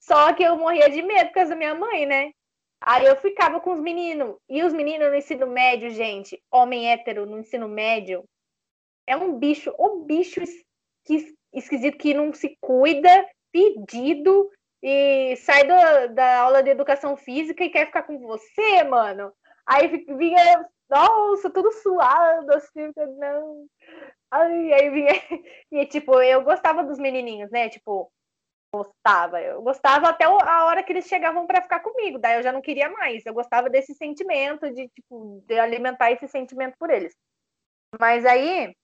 Só 0.00 0.32
que 0.32 0.42
eu 0.42 0.56
morria 0.56 0.88
de 0.88 1.02
medo 1.02 1.28
por 1.28 1.34
causa 1.34 1.50
da 1.50 1.56
minha 1.56 1.74
mãe, 1.74 2.06
né? 2.06 2.32
Aí 2.80 3.04
eu 3.04 3.16
ficava 3.16 3.60
com 3.60 3.72
os 3.72 3.80
meninos. 3.80 4.36
E 4.48 4.62
os 4.62 4.72
meninos 4.72 5.08
no 5.08 5.14
ensino 5.14 5.46
médio, 5.46 5.90
gente, 5.90 6.40
homem 6.50 6.90
hétero 6.90 7.26
no 7.26 7.38
ensino 7.38 7.68
médio, 7.68 8.24
é 9.06 9.16
um 9.16 9.38
bicho, 9.38 9.74
o 9.78 10.04
bicho 10.04 10.40
esquisito 11.52 11.98
que 11.98 12.14
não 12.14 12.32
se 12.32 12.56
cuida, 12.60 13.26
pedido, 13.50 14.50
e 14.82 15.34
sai 15.36 15.66
da, 15.66 16.06
da 16.06 16.38
aula 16.40 16.62
de 16.62 16.70
educação 16.70 17.16
física 17.16 17.64
e 17.64 17.70
quer 17.70 17.86
ficar 17.86 18.02
com 18.02 18.18
você, 18.18 18.84
mano. 18.84 19.32
Aí 19.66 20.04
vinha, 20.06 20.68
nossa, 20.88 21.50
tudo 21.50 21.72
suado, 21.72 22.52
assim, 22.54 22.92
não. 23.18 23.66
Ai, 24.30 24.72
aí 24.72 24.90
vinha, 24.90 25.12
e 25.72 25.86
tipo, 25.86 26.20
eu 26.20 26.42
gostava 26.42 26.84
dos 26.84 26.98
menininhos, 26.98 27.50
né? 27.50 27.68
Tipo, 27.68 28.12
gostava. 28.74 29.40
Eu 29.42 29.62
gostava 29.62 30.08
até 30.10 30.24
a 30.26 30.64
hora 30.66 30.82
que 30.82 30.92
eles 30.92 31.06
chegavam 31.08 31.46
para 31.46 31.62
ficar 31.62 31.80
comigo, 31.80 32.18
daí 32.18 32.36
eu 32.38 32.42
já 32.42 32.52
não 32.52 32.62
queria 32.62 32.90
mais. 32.90 33.24
Eu 33.26 33.34
gostava 33.34 33.70
desse 33.70 33.94
sentimento, 33.94 34.70
de, 34.72 34.88
tipo, 34.90 35.42
de 35.46 35.58
alimentar 35.58 36.12
esse 36.12 36.28
sentimento 36.28 36.76
por 36.78 36.90
eles. 36.90 37.14
Mas 38.00 38.24
aí, 38.26 38.74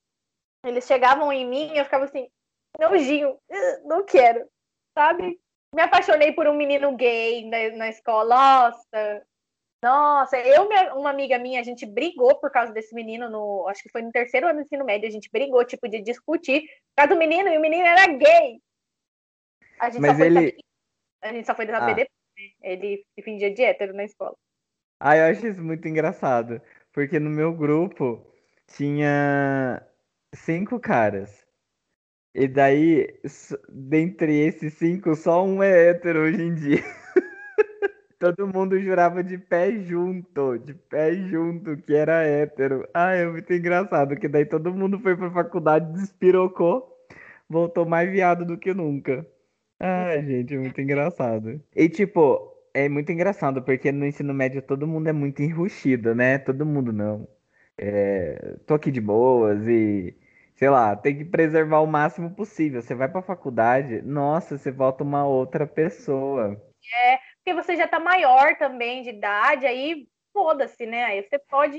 eles 0.64 0.87
chegavam 0.87 1.33
em 1.33 1.46
mim 1.48 1.76
eu 1.76 1.85
ficava 1.85 2.04
assim, 2.04 2.28
nojinho, 2.80 3.30
"Ugh, 3.50 3.83
não 3.87 4.04
quero, 4.04 4.48
sabe? 4.98 5.40
Me 5.74 5.83
apaixonei 5.83 6.33
por 6.33 6.46
um 6.48 6.54
menino 6.57 6.96
gay 6.96 7.48
na, 7.48 7.76
na 7.78 7.88
escola, 7.88 8.37
nossa. 8.37 9.26
Nossa, 9.85 10.38
eu 10.38 10.66
e 10.73 10.90
uma 10.92 11.11
amiga 11.11 11.38
minha, 11.38 11.61
a 11.61 11.62
gente 11.62 11.85
brigou 11.85 12.40
por 12.40 12.51
causa 12.51 12.73
desse 12.73 12.94
menino 12.94 13.29
no, 13.29 13.68
acho 13.68 13.83
que 13.83 13.90
foi 13.90 14.01
no 14.01 14.11
terceiro 14.11 14.47
ano 14.47 14.61
do 14.61 14.62
ensino 14.62 14.83
médio, 14.83 15.07
a 15.07 15.11
gente 15.11 15.29
brigou, 15.31 15.62
tipo, 15.62 15.87
de 15.87 16.01
discutir 16.01 16.62
por 16.62 16.97
causa 16.97 17.14
do 17.14 17.18
menino, 17.18 17.51
e 17.51 17.59
o 17.59 17.61
menino 17.61 17.87
era 17.87 18.07
gay. 18.07 18.62
A 19.79 19.90
gente 19.90 20.01
Mas 20.01 20.12
só 20.12 20.16
foi 20.16 20.27
ele- 20.27 20.35
saber, 20.37 20.57
a 21.20 21.33
gente 21.35 21.47
só 21.47 21.55
foi 21.55 21.66
saber 21.66 21.92
Ah. 21.92 21.97
né? 21.97 22.07
Ele 22.62 23.05
fingia 23.23 23.53
de 23.53 23.62
hétero 23.62 23.92
na 23.92 24.05
escola. 24.05 24.35
Ah, 24.99 25.18
eu 25.18 25.31
acho 25.31 25.47
isso 25.47 25.62
muito 25.62 25.87
engraçado. 25.87 26.62
Porque 26.90 27.18
no 27.18 27.29
meu 27.29 27.53
grupo 27.53 28.27
tinha 28.66 29.87
cinco 30.35 30.81
caras. 30.81 31.47
E 32.35 32.49
daí, 32.49 33.20
dentre 33.68 34.47
esses 34.47 34.73
cinco, 34.75 35.14
só 35.14 35.44
um 35.44 35.62
é 35.62 35.90
hétero 35.90 36.20
hoje 36.20 36.42
em 36.42 36.55
dia. 36.55 36.79
Todo 38.24 38.46
mundo 38.48 38.80
jurava 38.80 39.22
de 39.22 39.37
pé 39.37 39.70
junto, 39.82 40.58
de 40.58 40.72
pé 40.72 41.14
junto, 41.28 41.76
que 41.76 41.94
era 41.94 42.22
hétero. 42.24 42.88
Ah, 42.94 43.12
é 43.12 43.26
muito 43.26 43.52
engraçado, 43.52 44.16
que 44.16 44.26
daí 44.26 44.46
todo 44.46 44.72
mundo 44.72 44.98
foi 44.98 45.14
pra 45.14 45.30
faculdade, 45.30 45.92
despirocou, 45.92 47.06
voltou 47.46 47.84
mais 47.84 48.10
viado 48.10 48.46
do 48.46 48.56
que 48.56 48.72
nunca. 48.72 49.26
Ah, 49.78 50.16
gente, 50.22 50.54
é 50.54 50.58
muito 50.58 50.80
engraçado. 50.80 51.60
E 51.76 51.87
tipo, 51.90 52.50
é 52.72 52.88
muito 52.88 53.12
engraçado, 53.12 53.62
porque 53.62 53.92
no 53.92 54.06
ensino 54.06 54.32
médio 54.32 54.62
todo 54.62 54.87
mundo 54.87 55.06
é 55.08 55.12
muito 55.12 55.42
enrustido, 55.42 56.14
né? 56.14 56.38
Todo 56.38 56.64
mundo 56.64 56.94
não. 56.94 57.28
É, 57.76 58.56
tô 58.66 58.72
aqui 58.72 58.90
de 58.90 59.02
boas 59.02 59.66
e, 59.68 60.16
sei 60.56 60.70
lá, 60.70 60.96
tem 60.96 61.18
que 61.18 61.26
preservar 61.26 61.80
o 61.80 61.87
máximo 61.87 62.30
possível. 62.30 62.80
Você 62.80 62.94
vai 62.94 63.08
pra 63.10 63.20
faculdade, 63.20 64.00
nossa, 64.00 64.56
você 64.56 64.70
volta 64.70 65.04
uma 65.04 65.26
outra 65.26 65.66
pessoa. 65.66 66.58
Porque 67.44 67.54
você 67.54 67.76
já 67.76 67.87
tá 67.87 68.00
maior 68.00 68.57
também 68.57 69.02
de 69.02 69.11
idade, 69.11 69.66
aí 69.66 70.09
foda-se, 70.33 70.87
né? 70.87 71.04
Aí 71.04 71.22
você 71.22 71.38
pode 71.38 71.78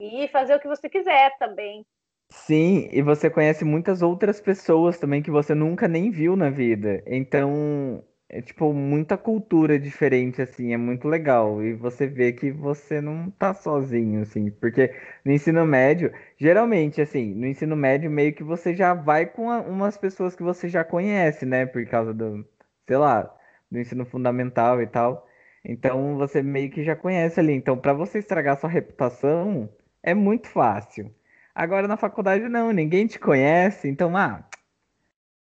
ir 0.00 0.28
fazer 0.30 0.54
o 0.56 0.60
que 0.60 0.68
você 0.68 0.88
quiser 0.88 1.36
também. 1.38 1.86
Sim, 2.30 2.88
e 2.92 3.00
você 3.02 3.30
conhece 3.30 3.64
muitas 3.64 4.02
outras 4.02 4.40
pessoas 4.40 4.98
também 4.98 5.22
que 5.22 5.30
você 5.30 5.54
nunca 5.54 5.86
nem 5.88 6.10
viu 6.10 6.36
na 6.36 6.50
vida. 6.50 7.02
Então, 7.06 8.04
é 8.28 8.42
tipo 8.42 8.72
muita 8.72 9.16
cultura 9.16 9.78
diferente 9.78 10.42
assim, 10.42 10.72
é 10.72 10.76
muito 10.76 11.06
legal. 11.08 11.62
E 11.62 11.74
você 11.74 12.06
vê 12.06 12.32
que 12.32 12.50
você 12.50 13.00
não 13.00 13.30
tá 13.30 13.54
sozinho 13.54 14.22
assim, 14.22 14.50
porque 14.50 14.92
no 15.24 15.32
ensino 15.32 15.64
médio, 15.64 16.12
geralmente 16.36 17.00
assim, 17.00 17.34
no 17.34 17.46
ensino 17.46 17.76
médio 17.76 18.10
meio 18.10 18.34
que 18.34 18.42
você 18.42 18.74
já 18.74 18.92
vai 18.94 19.26
com 19.26 19.50
a- 19.50 19.60
umas 19.62 19.96
pessoas 19.96 20.34
que 20.34 20.42
você 20.42 20.68
já 20.68 20.84
conhece, 20.84 21.46
né, 21.46 21.64
por 21.66 21.86
causa 21.86 22.12
do, 22.12 22.44
sei 22.86 22.96
lá, 22.96 23.33
do 23.74 23.80
ensino 23.80 24.06
fundamental 24.06 24.80
e 24.80 24.86
tal. 24.86 25.28
Então, 25.64 26.16
você 26.16 26.42
meio 26.42 26.70
que 26.70 26.84
já 26.84 26.94
conhece 26.94 27.40
ali. 27.40 27.52
Então, 27.52 27.76
para 27.76 27.92
você 27.92 28.18
estragar 28.18 28.58
sua 28.58 28.70
reputação, 28.70 29.68
é 30.02 30.14
muito 30.14 30.48
fácil. 30.48 31.12
Agora 31.54 31.88
na 31.88 31.96
faculdade 31.96 32.48
não, 32.48 32.72
ninguém 32.72 33.06
te 33.06 33.18
conhece, 33.18 33.88
então, 33.88 34.16
ah, 34.16 34.44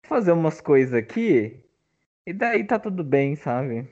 vou 0.03 0.19
fazer 0.19 0.33
umas 0.33 0.61
coisas 0.61 0.95
aqui 0.95 1.65
e 2.27 2.33
daí 2.33 2.65
tá 2.65 2.79
tudo 2.79 3.03
bem, 3.03 3.35
sabe? 3.35 3.89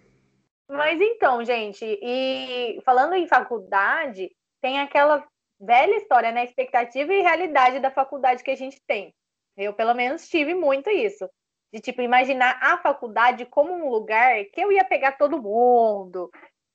Mas 0.68 1.00
então, 1.00 1.44
gente, 1.44 1.84
e 1.84 2.80
falando 2.84 3.14
em 3.14 3.26
faculdade, 3.26 4.30
tem 4.60 4.78
aquela 4.80 5.26
velha 5.58 5.96
história, 5.96 6.30
né? 6.30 6.44
Expectativa 6.44 7.12
e 7.12 7.22
realidade 7.22 7.80
da 7.80 7.90
faculdade 7.90 8.44
que 8.44 8.50
a 8.50 8.56
gente 8.56 8.80
tem. 8.86 9.14
Eu, 9.56 9.72
pelo 9.72 9.94
menos, 9.94 10.28
tive 10.28 10.54
muito 10.54 10.88
isso. 10.90 11.28
De, 11.72 11.80
tipo, 11.80 12.02
imaginar 12.02 12.58
a 12.60 12.78
faculdade 12.78 13.46
como 13.46 13.72
um 13.72 13.88
lugar 13.88 14.44
que 14.46 14.60
eu 14.60 14.72
ia 14.72 14.84
pegar 14.84 15.12
todo 15.12 15.40
mundo, 15.40 16.30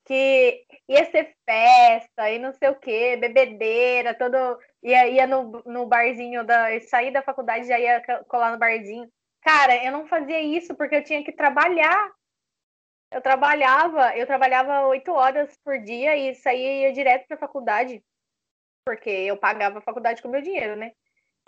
que 0.06 0.66
ia 0.88 1.10
ser 1.12 1.36
festa 1.46 2.30
e 2.30 2.40
não 2.40 2.54
sei 2.54 2.70
o 2.70 2.76
quê, 2.76 3.18
bebedeira, 3.18 4.14
todo. 4.14 4.38
Ia, 4.84 5.08
ia 5.08 5.28
no, 5.28 5.64
no 5.66 5.86
barzinho 5.88 6.46
da. 6.46 6.80
Sair 6.82 7.12
da 7.12 7.24
faculdade 7.24 7.68
já 7.68 7.80
ia 7.80 8.02
colar 8.28 8.52
no 8.52 8.60
barzinho. 8.60 9.10
Cara, 9.42 9.84
eu 9.84 9.92
não 9.92 10.08
fazia 10.08 10.42
isso 10.42 10.76
porque 10.76 10.96
eu 10.96 11.04
tinha 11.04 11.24
que 11.24 11.32
trabalhar. 11.32 12.12
Eu 13.12 13.22
trabalhava, 13.22 14.16
eu 14.18 14.26
trabalhava 14.26 14.88
oito 14.88 15.12
horas 15.12 15.56
por 15.64 15.80
dia 15.80 16.16
e 16.18 16.36
saía 16.36 16.92
direto 16.92 17.28
para 17.28 17.38
a 17.38 17.40
faculdade, 17.40 18.04
porque 18.86 19.10
eu 19.10 19.38
pagava 19.38 19.80
a 19.80 19.82
faculdade 19.82 20.22
com 20.22 20.28
meu 20.28 20.42
dinheiro, 20.42 20.76
né? 20.76 20.92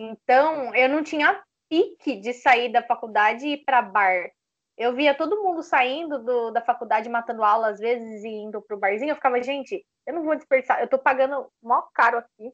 Então, 0.00 0.74
eu 0.74 0.88
não 0.88 1.02
tinha 1.02 1.42
pique 1.68 2.16
de 2.20 2.32
sair 2.32 2.70
da 2.72 2.82
faculdade 2.82 3.46
e 3.46 3.52
ir 3.54 3.64
para 3.64 3.82
bar. 3.82 4.30
Eu 4.76 4.94
via 4.94 5.14
todo 5.14 5.42
mundo 5.42 5.62
saindo 5.62 6.22
do, 6.22 6.50
da 6.52 6.60
faculdade, 6.62 7.08
matando 7.08 7.42
aula 7.42 7.70
às 7.70 7.80
vezes 7.80 8.22
e 8.24 8.28
indo 8.28 8.62
pro 8.62 8.78
barzinho. 8.78 9.10
Eu 9.10 9.16
ficava, 9.16 9.42
gente, 9.42 9.84
eu 10.06 10.14
não 10.14 10.22
vou 10.22 10.36
desperdiçar. 10.36 10.80
Eu 10.80 10.88
tô 10.88 10.98
pagando 10.98 11.50
mó 11.62 11.82
caro 11.92 12.18
aqui. 12.18 12.52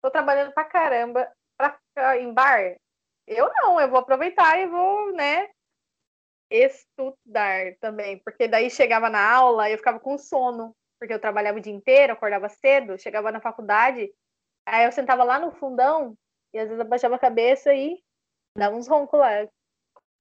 Tô 0.00 0.10
trabalhando 0.10 0.52
pra 0.52 0.64
caramba 0.64 1.28
pra 1.56 1.70
ficar 1.72 2.18
em 2.20 2.32
bar. 2.32 2.76
Eu 3.26 3.50
não, 3.54 3.80
eu 3.80 3.88
vou 3.88 4.00
aproveitar 4.00 4.58
e 4.58 4.66
vou, 4.66 5.12
né, 5.12 5.48
estudar 6.50 7.76
também. 7.80 8.18
Porque 8.18 8.46
daí 8.48 8.70
chegava 8.70 9.08
na 9.10 9.32
aula 9.32 9.70
eu 9.70 9.78
ficava 9.78 9.98
com 9.98 10.16
sono. 10.18 10.74
Porque 10.98 11.14
eu 11.14 11.20
trabalhava 11.20 11.58
o 11.58 11.60
dia 11.60 11.72
inteiro, 11.72 12.12
acordava 12.12 12.48
cedo, 12.48 12.98
chegava 12.98 13.32
na 13.32 13.40
faculdade. 13.40 14.12
Aí 14.66 14.84
eu 14.84 14.92
sentava 14.92 15.24
lá 15.24 15.38
no 15.40 15.50
fundão 15.50 16.16
e 16.54 16.58
às 16.58 16.68
vezes 16.68 16.80
abaixava 16.80 17.16
a 17.16 17.18
cabeça 17.18 17.74
e 17.74 18.00
dava 18.56 18.76
uns 18.76 18.88
roncos 18.88 19.18
lá. 19.18 19.30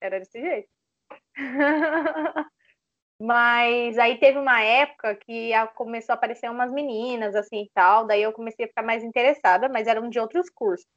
Era 0.02 0.20
desse 0.20 0.40
jeito. 0.40 0.70
Mas 3.24 4.00
aí 4.00 4.18
teve 4.18 4.40
uma 4.40 4.64
época 4.64 5.16
que 5.16 5.52
começou 5.76 6.14
a 6.14 6.16
aparecer 6.16 6.50
umas 6.50 6.72
meninas 6.72 7.36
assim 7.36 7.70
tal, 7.72 8.08
daí 8.08 8.24
eu 8.24 8.34
comecei 8.34 8.66
a 8.66 8.68
ficar 8.68 8.82
mais 8.82 9.04
interessada, 9.04 9.70
mas 9.70 9.86
eram 9.86 10.10
de 10.10 10.20
outros 10.20 10.50
cursos. 10.50 10.88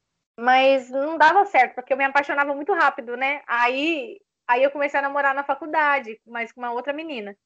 Mas 0.41 0.89
não 0.89 1.19
dava 1.19 1.45
certo, 1.45 1.75
porque 1.75 1.93
eu 1.93 1.99
me 1.99 2.05
apaixonava 2.05 2.55
muito 2.55 2.73
rápido, 2.73 3.15
né? 3.15 3.43
Aí, 3.47 4.19
aí 4.49 4.63
eu 4.63 4.71
comecei 4.71 4.99
a 4.99 5.03
namorar 5.03 5.35
na 5.35 5.45
faculdade, 5.45 6.19
mas 6.27 6.51
com 6.51 6.63
uma 6.63 6.73
outra 6.73 6.95
menina. 6.95 7.37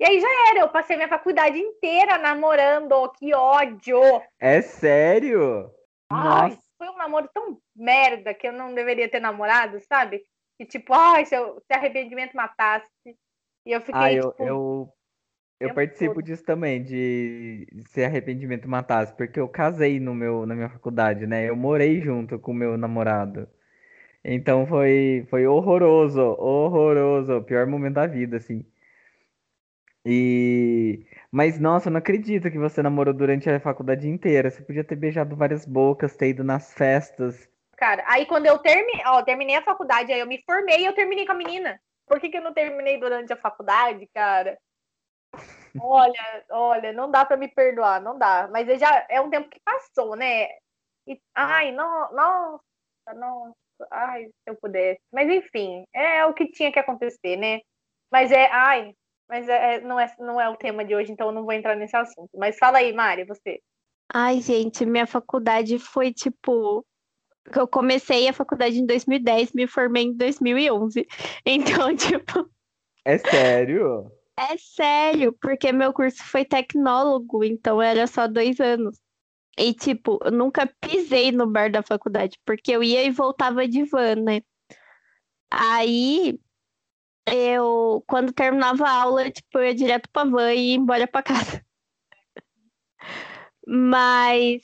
E 0.00 0.04
aí 0.04 0.20
já 0.20 0.28
era, 0.50 0.58
eu 0.58 0.68
passei 0.70 0.96
minha 0.96 1.08
faculdade 1.08 1.56
inteira 1.58 2.18
namorando, 2.18 3.08
que 3.12 3.32
ódio! 3.32 4.00
É 4.40 4.60
sério? 4.60 5.70
Ai, 6.10 6.50
Nossa. 6.50 6.65
Um 6.96 6.98
namoro 6.98 7.28
tão 7.32 7.60
merda 7.76 8.34
que 8.34 8.48
eu 8.48 8.52
não 8.52 8.74
deveria 8.74 9.08
ter 9.08 9.20
namorado, 9.20 9.78
sabe? 9.80 10.22
E 10.58 10.64
tipo, 10.64 10.92
ai, 10.94 11.24
se, 11.26 11.36
eu, 11.36 11.60
se 11.60 11.72
arrependimento 11.72 12.34
matasse. 12.34 12.86
E 13.64 13.72
eu 13.72 13.80
fiquei. 13.80 13.94
Ah, 13.94 14.12
eu, 14.12 14.30
tipo, 14.30 14.42
eu, 14.42 14.92
eu 15.60 15.74
participo 15.74 16.14
todo. 16.14 16.24
disso 16.24 16.42
também, 16.44 16.82
de 16.82 17.66
se 17.88 18.02
arrependimento 18.02 18.68
matasse, 18.68 19.14
porque 19.14 19.38
eu 19.38 19.48
casei 19.48 20.00
no 20.00 20.14
meu, 20.14 20.46
na 20.46 20.54
minha 20.54 20.70
faculdade, 20.70 21.26
né? 21.26 21.48
Eu 21.48 21.54
morei 21.54 22.00
junto 22.00 22.38
com 22.38 22.52
o 22.52 22.54
meu 22.54 22.76
namorado. 22.76 23.48
Então 24.24 24.66
foi, 24.66 25.26
foi 25.30 25.46
horroroso, 25.46 26.20
horroroso, 26.20 27.36
o 27.36 27.44
pior 27.44 27.66
momento 27.66 27.94
da 27.94 28.06
vida, 28.06 28.38
assim. 28.38 28.64
E 30.04 31.06
mas 31.36 31.60
nossa, 31.60 31.88
eu 31.88 31.92
não 31.92 31.98
acredito 31.98 32.50
que 32.50 32.58
você 32.58 32.82
namorou 32.82 33.12
durante 33.12 33.50
a 33.50 33.60
faculdade 33.60 34.08
inteira. 34.08 34.50
Você 34.50 34.62
podia 34.62 34.82
ter 34.82 34.96
beijado 34.96 35.36
várias 35.36 35.66
bocas, 35.66 36.16
ter 36.16 36.30
ido 36.30 36.42
nas 36.42 36.72
festas. 36.72 37.46
Cara, 37.76 38.02
aí 38.06 38.24
quando 38.24 38.46
eu 38.46 38.58
terminei, 38.58 39.02
ó, 39.04 39.22
terminei 39.22 39.54
a 39.54 39.62
faculdade, 39.62 40.10
aí 40.10 40.18
eu 40.18 40.26
me 40.26 40.42
formei 40.46 40.78
e 40.78 40.86
eu 40.86 40.94
terminei 40.94 41.26
com 41.26 41.32
a 41.32 41.34
menina. 41.34 41.78
Por 42.06 42.18
que, 42.18 42.30
que 42.30 42.38
eu 42.38 42.42
não 42.42 42.54
terminei 42.54 42.98
durante 42.98 43.34
a 43.34 43.36
faculdade, 43.36 44.08
cara? 44.14 44.58
Olha, 45.78 46.44
olha, 46.52 46.94
não 46.94 47.10
dá 47.10 47.22
para 47.22 47.36
me 47.36 47.48
perdoar, 47.48 48.00
não 48.00 48.18
dá. 48.18 48.48
Mas 48.50 48.66
já 48.80 49.06
é 49.10 49.20
um 49.20 49.28
tempo 49.28 49.50
que 49.50 49.60
passou, 49.62 50.16
né? 50.16 50.46
E, 51.06 51.20
ai, 51.34 51.70
não, 51.70 52.14
nossa, 52.14 52.64
nossa, 53.14 53.54
ai, 53.90 54.24
se 54.24 54.32
eu 54.46 54.56
pudesse. 54.56 55.02
Mas 55.12 55.28
enfim, 55.28 55.84
é 55.92 56.24
o 56.24 56.32
que 56.32 56.50
tinha 56.50 56.72
que 56.72 56.78
acontecer, 56.78 57.36
né? 57.36 57.60
Mas 58.10 58.32
é, 58.32 58.46
ai, 58.50 58.94
mas 59.28 59.48
é, 59.48 59.74
é 59.74 59.80
não, 59.80 59.98
é, 59.98 60.14
não 60.18 60.40
é 60.40 60.48
o 60.48 60.56
tema 60.56 60.84
de 60.84 60.94
hoje, 60.94 61.12
então 61.12 61.28
eu 61.28 61.32
não 61.32 61.44
vou 61.44 61.52
entrar 61.52 61.76
nesse 61.76 61.96
assunto. 61.96 62.30
Mas 62.36 62.58
fala 62.58 62.78
aí, 62.78 62.92
Mari, 62.92 63.24
você. 63.24 63.60
Ai, 64.12 64.40
gente, 64.40 64.86
minha 64.86 65.06
faculdade 65.06 65.78
foi 65.78 66.12
tipo 66.12 66.84
eu 67.54 67.68
comecei 67.68 68.28
a 68.28 68.32
faculdade 68.32 68.78
em 68.78 68.86
2010, 68.86 69.52
me 69.52 69.66
formei 69.66 70.04
em 70.04 70.12
2011. 70.12 71.06
Então, 71.44 71.94
tipo. 71.94 72.48
É 73.04 73.18
sério? 73.18 74.10
É 74.38 74.56
sério, 74.58 75.32
porque 75.40 75.72
meu 75.72 75.92
curso 75.92 76.22
foi 76.24 76.44
tecnólogo, 76.44 77.44
então 77.44 77.80
era 77.80 78.06
só 78.06 78.26
dois 78.26 78.58
anos. 78.60 78.98
E, 79.58 79.72
tipo, 79.72 80.18
eu 80.22 80.32
nunca 80.32 80.70
pisei 80.80 81.32
no 81.32 81.46
bar 81.46 81.70
da 81.70 81.82
faculdade, 81.82 82.38
porque 82.44 82.72
eu 82.72 82.82
ia 82.82 83.04
e 83.04 83.10
voltava 83.10 83.66
de 83.66 83.84
van, 83.84 84.16
né? 84.16 84.40
Aí, 85.50 86.38
eu, 87.26 88.04
quando 88.06 88.32
terminava 88.32 88.86
a 88.86 89.02
aula, 89.02 89.30
tipo, 89.30 89.58
eu 89.58 89.64
ia 89.64 89.74
direto 89.74 90.08
pra 90.10 90.24
van 90.24 90.52
e 90.52 90.70
ia 90.70 90.76
embora 90.76 91.06
pra 91.06 91.22
casa. 91.22 91.64
Mas 93.66 94.62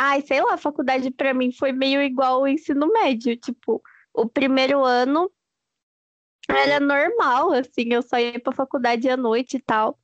Ai, 0.00 0.22
sei 0.22 0.40
lá, 0.40 0.54
a 0.54 0.56
faculdade 0.58 1.10
para 1.10 1.34
mim 1.34 1.50
foi 1.50 1.72
meio 1.72 2.00
igual 2.02 2.42
o 2.42 2.46
ensino 2.48 2.86
médio. 2.92 3.36
Tipo, 3.36 3.82
o 4.14 4.28
primeiro 4.28 4.84
ano 4.84 5.28
era 6.48 6.78
normal, 6.80 7.52
assim, 7.52 7.92
eu 7.92 8.02
só 8.02 8.18
ia 8.18 8.40
pra 8.40 8.52
faculdade 8.52 9.08
à 9.08 9.16
noite 9.16 9.56
e 9.56 9.60
tal. 9.60 9.98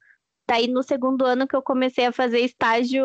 Daí 0.48 0.66
no 0.68 0.82
segundo 0.82 1.24
ano 1.24 1.46
que 1.46 1.56
eu 1.56 1.62
comecei 1.62 2.06
a 2.06 2.12
fazer 2.12 2.40
estágio, 2.40 3.04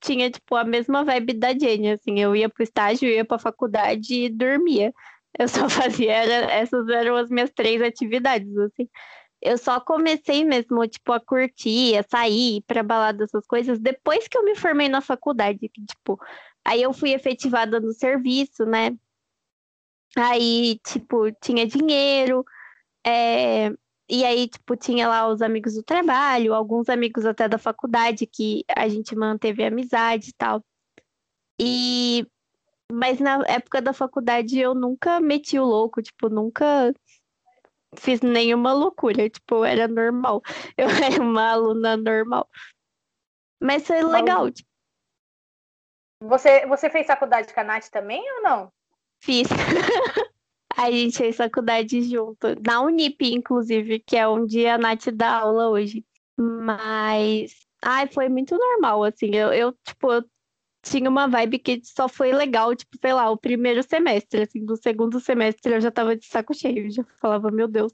tinha, 0.00 0.30
tipo, 0.30 0.54
a 0.56 0.64
mesma 0.64 1.04
vibe 1.04 1.34
da 1.34 1.52
Jenny, 1.58 1.92
assim, 1.92 2.20
eu 2.20 2.36
ia 2.36 2.48
pro 2.50 2.62
estágio, 2.62 3.08
ia 3.08 3.24
pra 3.24 3.38
faculdade 3.38 4.14
e 4.26 4.28
dormia. 4.28 4.92
Eu 5.38 5.48
só 5.48 5.68
fazia, 5.70 6.14
essas 6.50 6.88
eram 6.88 7.16
as 7.16 7.30
minhas 7.30 7.50
três 7.50 7.82
atividades, 7.82 8.56
assim 8.58 8.88
eu 9.40 9.58
só 9.58 9.80
comecei 9.80 10.44
mesmo, 10.44 10.86
tipo, 10.88 11.12
a 11.12 11.20
curtir, 11.20 11.96
a 11.96 12.02
sair, 12.02 12.62
para 12.62 12.82
balada, 12.82 13.24
essas 13.24 13.46
coisas, 13.46 13.78
depois 13.78 14.26
que 14.28 14.36
eu 14.36 14.44
me 14.44 14.56
formei 14.56 14.88
na 14.88 15.00
faculdade, 15.00 15.70
tipo, 15.88 16.20
aí 16.64 16.82
eu 16.82 16.92
fui 16.92 17.12
efetivada 17.12 17.78
no 17.80 17.92
serviço, 17.92 18.64
né? 18.66 18.96
Aí, 20.16 20.80
tipo, 20.84 21.30
tinha 21.42 21.66
dinheiro, 21.66 22.44
é... 23.06 23.70
e 24.08 24.24
aí, 24.24 24.48
tipo, 24.48 24.76
tinha 24.76 25.08
lá 25.08 25.28
os 25.28 25.42
amigos 25.42 25.74
do 25.74 25.82
trabalho, 25.82 26.54
alguns 26.54 26.88
amigos 26.88 27.26
até 27.26 27.48
da 27.48 27.58
faculdade 27.58 28.26
que 28.26 28.64
a 28.74 28.88
gente 28.88 29.14
manteve 29.16 29.64
amizade 29.64 30.30
e 30.30 30.32
tal. 30.34 30.64
E 31.60 32.26
mas 32.92 33.18
na 33.20 33.42
época 33.46 33.82
da 33.82 33.92
faculdade 33.92 34.58
eu 34.58 34.74
nunca 34.74 35.20
meti 35.20 35.58
o 35.58 35.64
louco, 35.64 36.02
tipo, 36.02 36.28
nunca 36.28 36.92
fiz 37.98 38.20
nenhuma 38.20 38.72
loucura, 38.72 39.28
tipo, 39.28 39.64
era 39.64 39.88
normal. 39.88 40.42
Eu 40.76 40.88
era 40.88 41.22
uma 41.22 41.50
aluna 41.50 41.96
normal. 41.96 42.48
Mas 43.60 43.86
foi 43.86 44.02
legal. 44.02 44.50
Tipo... 44.50 44.68
Você, 46.22 46.66
você 46.66 46.90
fez 46.90 47.06
faculdade 47.06 47.52
com 47.52 47.60
a 47.60 47.64
Nath 47.64 47.88
também 47.88 48.22
ou 48.36 48.42
não? 48.42 48.72
Fiz. 49.22 49.48
a 50.76 50.90
gente 50.90 51.16
fez 51.16 51.36
faculdade 51.36 52.02
junto. 52.02 52.48
Na 52.66 52.80
Unip, 52.82 53.22
inclusive, 53.22 53.98
que 54.00 54.16
é 54.16 54.28
onde 54.28 54.66
a 54.66 54.78
Nath 54.78 55.08
dá 55.12 55.40
aula 55.40 55.68
hoje. 55.68 56.04
Mas. 56.38 57.54
Ai, 57.82 58.08
foi 58.08 58.28
muito 58.28 58.56
normal, 58.56 59.04
assim. 59.04 59.34
Eu, 59.34 59.52
eu 59.52 59.72
tipo, 59.84 60.12
eu 60.12 60.24
tinha 60.90 61.10
uma 61.10 61.26
vibe 61.26 61.58
que 61.58 61.80
só 61.84 62.08
foi 62.08 62.32
legal, 62.32 62.74
tipo, 62.74 62.96
sei 63.00 63.12
lá, 63.12 63.30
o 63.30 63.36
primeiro 63.36 63.82
semestre, 63.82 64.42
assim, 64.42 64.64
do 64.64 64.76
segundo 64.76 65.18
semestre 65.20 65.74
eu 65.74 65.80
já 65.80 65.90
tava 65.90 66.16
de 66.16 66.26
saco 66.26 66.54
cheio, 66.54 66.90
já 66.90 67.04
falava, 67.20 67.50
meu 67.50 67.66
Deus, 67.66 67.92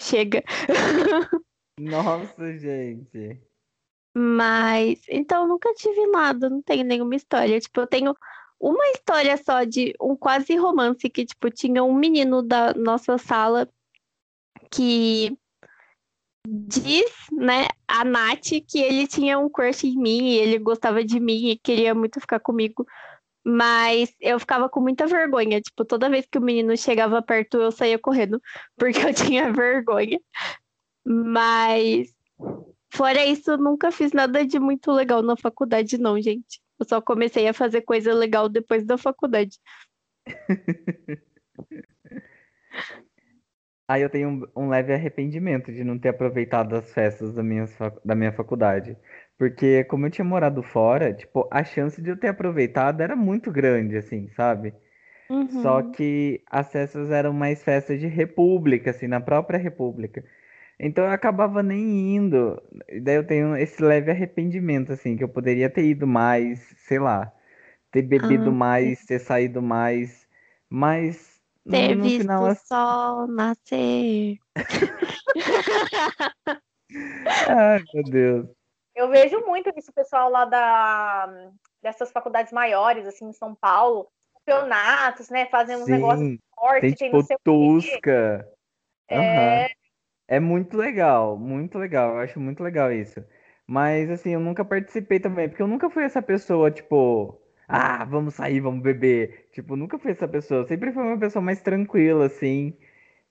chega. 0.00 0.42
Nossa, 1.78 2.56
gente. 2.58 3.40
Mas, 4.16 5.00
então, 5.08 5.46
nunca 5.46 5.72
tive 5.74 6.06
nada, 6.06 6.48
não 6.48 6.62
tenho 6.62 6.84
nenhuma 6.84 7.14
história. 7.14 7.60
Tipo, 7.60 7.80
eu 7.80 7.86
tenho 7.86 8.14
uma 8.58 8.86
história 8.90 9.36
só 9.36 9.64
de 9.64 9.94
um 10.00 10.16
quase 10.16 10.56
romance 10.56 11.08
que, 11.08 11.24
tipo, 11.24 11.50
tinha 11.50 11.82
um 11.84 11.94
menino 11.94 12.42
da 12.42 12.72
nossa 12.74 13.18
sala 13.18 13.68
que 14.70 15.36
diz, 16.46 17.10
né, 17.32 17.66
a 17.86 18.04
Nath 18.04 18.50
que 18.66 18.78
ele 18.80 19.06
tinha 19.06 19.38
um 19.38 19.48
crush 19.48 19.84
em 19.84 19.96
mim, 19.96 20.30
e 20.30 20.38
ele 20.38 20.58
gostava 20.58 21.04
de 21.04 21.20
mim 21.20 21.50
e 21.50 21.58
queria 21.58 21.94
muito 21.94 22.20
ficar 22.20 22.40
comigo. 22.40 22.86
Mas 23.44 24.14
eu 24.20 24.38
ficava 24.38 24.68
com 24.68 24.80
muita 24.80 25.06
vergonha. 25.06 25.60
Tipo, 25.60 25.84
toda 25.84 26.10
vez 26.10 26.26
que 26.30 26.38
o 26.38 26.42
menino 26.42 26.76
chegava 26.76 27.22
perto, 27.22 27.58
eu 27.58 27.72
saía 27.72 27.98
correndo, 27.98 28.40
porque 28.76 29.00
eu 29.00 29.14
tinha 29.14 29.52
vergonha. 29.52 30.20
Mas, 31.04 32.12
fora 32.92 33.24
isso, 33.24 33.56
nunca 33.56 33.90
fiz 33.90 34.12
nada 34.12 34.44
de 34.46 34.58
muito 34.58 34.92
legal 34.92 35.22
na 35.22 35.36
faculdade, 35.36 35.98
não, 35.98 36.20
gente. 36.20 36.60
Eu 36.78 36.86
só 36.86 37.00
comecei 37.00 37.48
a 37.48 37.54
fazer 37.54 37.82
coisa 37.82 38.14
legal 38.14 38.48
depois 38.48 38.84
da 38.84 38.98
faculdade. 38.98 39.58
Aí 43.88 44.02
eu 44.02 44.10
tenho 44.10 44.28
um, 44.56 44.64
um 44.64 44.68
leve 44.68 44.92
arrependimento 44.92 45.72
de 45.72 45.82
não 45.84 45.98
ter 45.98 46.10
aproveitado 46.10 46.76
as 46.76 46.92
festas 46.92 47.34
da 47.34 47.42
minha, 47.42 47.64
da 48.04 48.14
minha 48.14 48.32
faculdade. 48.32 48.96
Porque 49.38 49.84
como 49.84 50.06
eu 50.06 50.10
tinha 50.10 50.24
morado 50.24 50.62
fora, 50.62 51.12
tipo, 51.14 51.48
a 51.50 51.64
chance 51.64 52.02
de 52.02 52.10
eu 52.10 52.16
ter 52.18 52.28
aproveitado 52.28 53.00
era 53.02 53.16
muito 53.16 53.50
grande, 53.50 53.96
assim, 53.96 54.28
sabe? 54.30 54.74
Só 55.46 55.82
Uhum. 55.82 55.82
que 55.82 56.42
as 56.50 56.70
festas 56.70 57.10
eram 57.10 57.32
mais 57.32 57.62
festas 57.64 57.98
de 58.00 58.06
república, 58.06 58.90
assim, 58.90 59.06
na 59.08 59.20
própria 59.20 59.58
república. 59.58 60.24
Então 60.80 61.04
eu 61.04 61.10
acabava 61.12 61.62
nem 61.62 62.16
indo. 62.16 62.60
Daí 63.02 63.16
eu 63.16 63.26
tenho 63.26 63.56
esse 63.56 63.82
leve 63.82 64.10
arrependimento, 64.10 64.92
assim, 64.92 65.16
que 65.16 65.24
eu 65.24 65.28
poderia 65.28 65.70
ter 65.70 65.84
ido 65.84 66.06
mais, 66.06 66.60
sei 66.78 66.98
lá, 66.98 67.32
ter 67.92 68.02
bebido 68.02 68.52
Ah, 68.52 68.52
mais, 68.52 69.04
ter 69.06 69.18
saído 69.20 69.62
mais. 69.62 70.28
Mas 70.70 71.37
ter 71.70 71.94
no 71.94 72.04
visto 72.04 72.22
final, 72.22 72.42
o 72.42 72.46
assim, 72.46 72.66
sol 72.66 73.26
nascer. 73.28 74.38
ai 77.48 77.82
meu 77.94 78.04
Deus. 78.04 78.48
Eu 78.94 79.08
vejo 79.08 79.40
muito 79.46 79.72
isso, 79.76 79.90
o 79.90 79.94
pessoal 79.94 80.28
lá 80.28 80.44
da, 80.44 81.50
dessas 81.80 82.10
faculdades 82.10 82.52
maiores, 82.52 83.06
assim, 83.06 83.28
em 83.28 83.32
São 83.32 83.54
Paulo, 83.54 84.08
campeonatos, 84.34 85.30
né? 85.30 85.46
Fazendo 85.46 85.82
uns 85.82 85.88
negócios 85.88 86.20
Sim, 86.20 86.34
de 86.34 86.40
esporte, 86.50 86.80
tem 86.80 86.94
tem 86.94 87.10
tipo 87.10 87.26
quê. 87.26 87.36
Tusca. 87.44 88.48
Aham. 89.10 89.66
É 90.26 90.40
muito 90.40 90.76
legal, 90.76 91.38
muito 91.38 91.78
legal. 91.78 92.14
Eu 92.14 92.20
acho 92.20 92.40
muito 92.40 92.62
legal 92.62 92.92
isso. 92.92 93.24
Mas 93.66 94.10
assim, 94.10 94.30
eu 94.30 94.40
nunca 94.40 94.64
participei 94.64 95.20
também, 95.20 95.48
porque 95.48 95.62
eu 95.62 95.68
nunca 95.68 95.88
fui 95.90 96.04
essa 96.04 96.20
pessoa, 96.20 96.70
tipo, 96.70 97.40
ah, 97.68 98.04
vamos 98.06 98.34
sair, 98.34 98.60
vamos 98.60 98.82
beber. 98.82 99.48
Tipo, 99.52 99.76
nunca 99.76 99.98
fui 99.98 100.10
essa 100.10 100.26
pessoa. 100.26 100.66
Sempre 100.66 100.90
fui 100.90 101.02
uma 101.02 101.18
pessoa 101.18 101.42
mais 101.42 101.60
tranquila, 101.60 102.26
assim. 102.26 102.74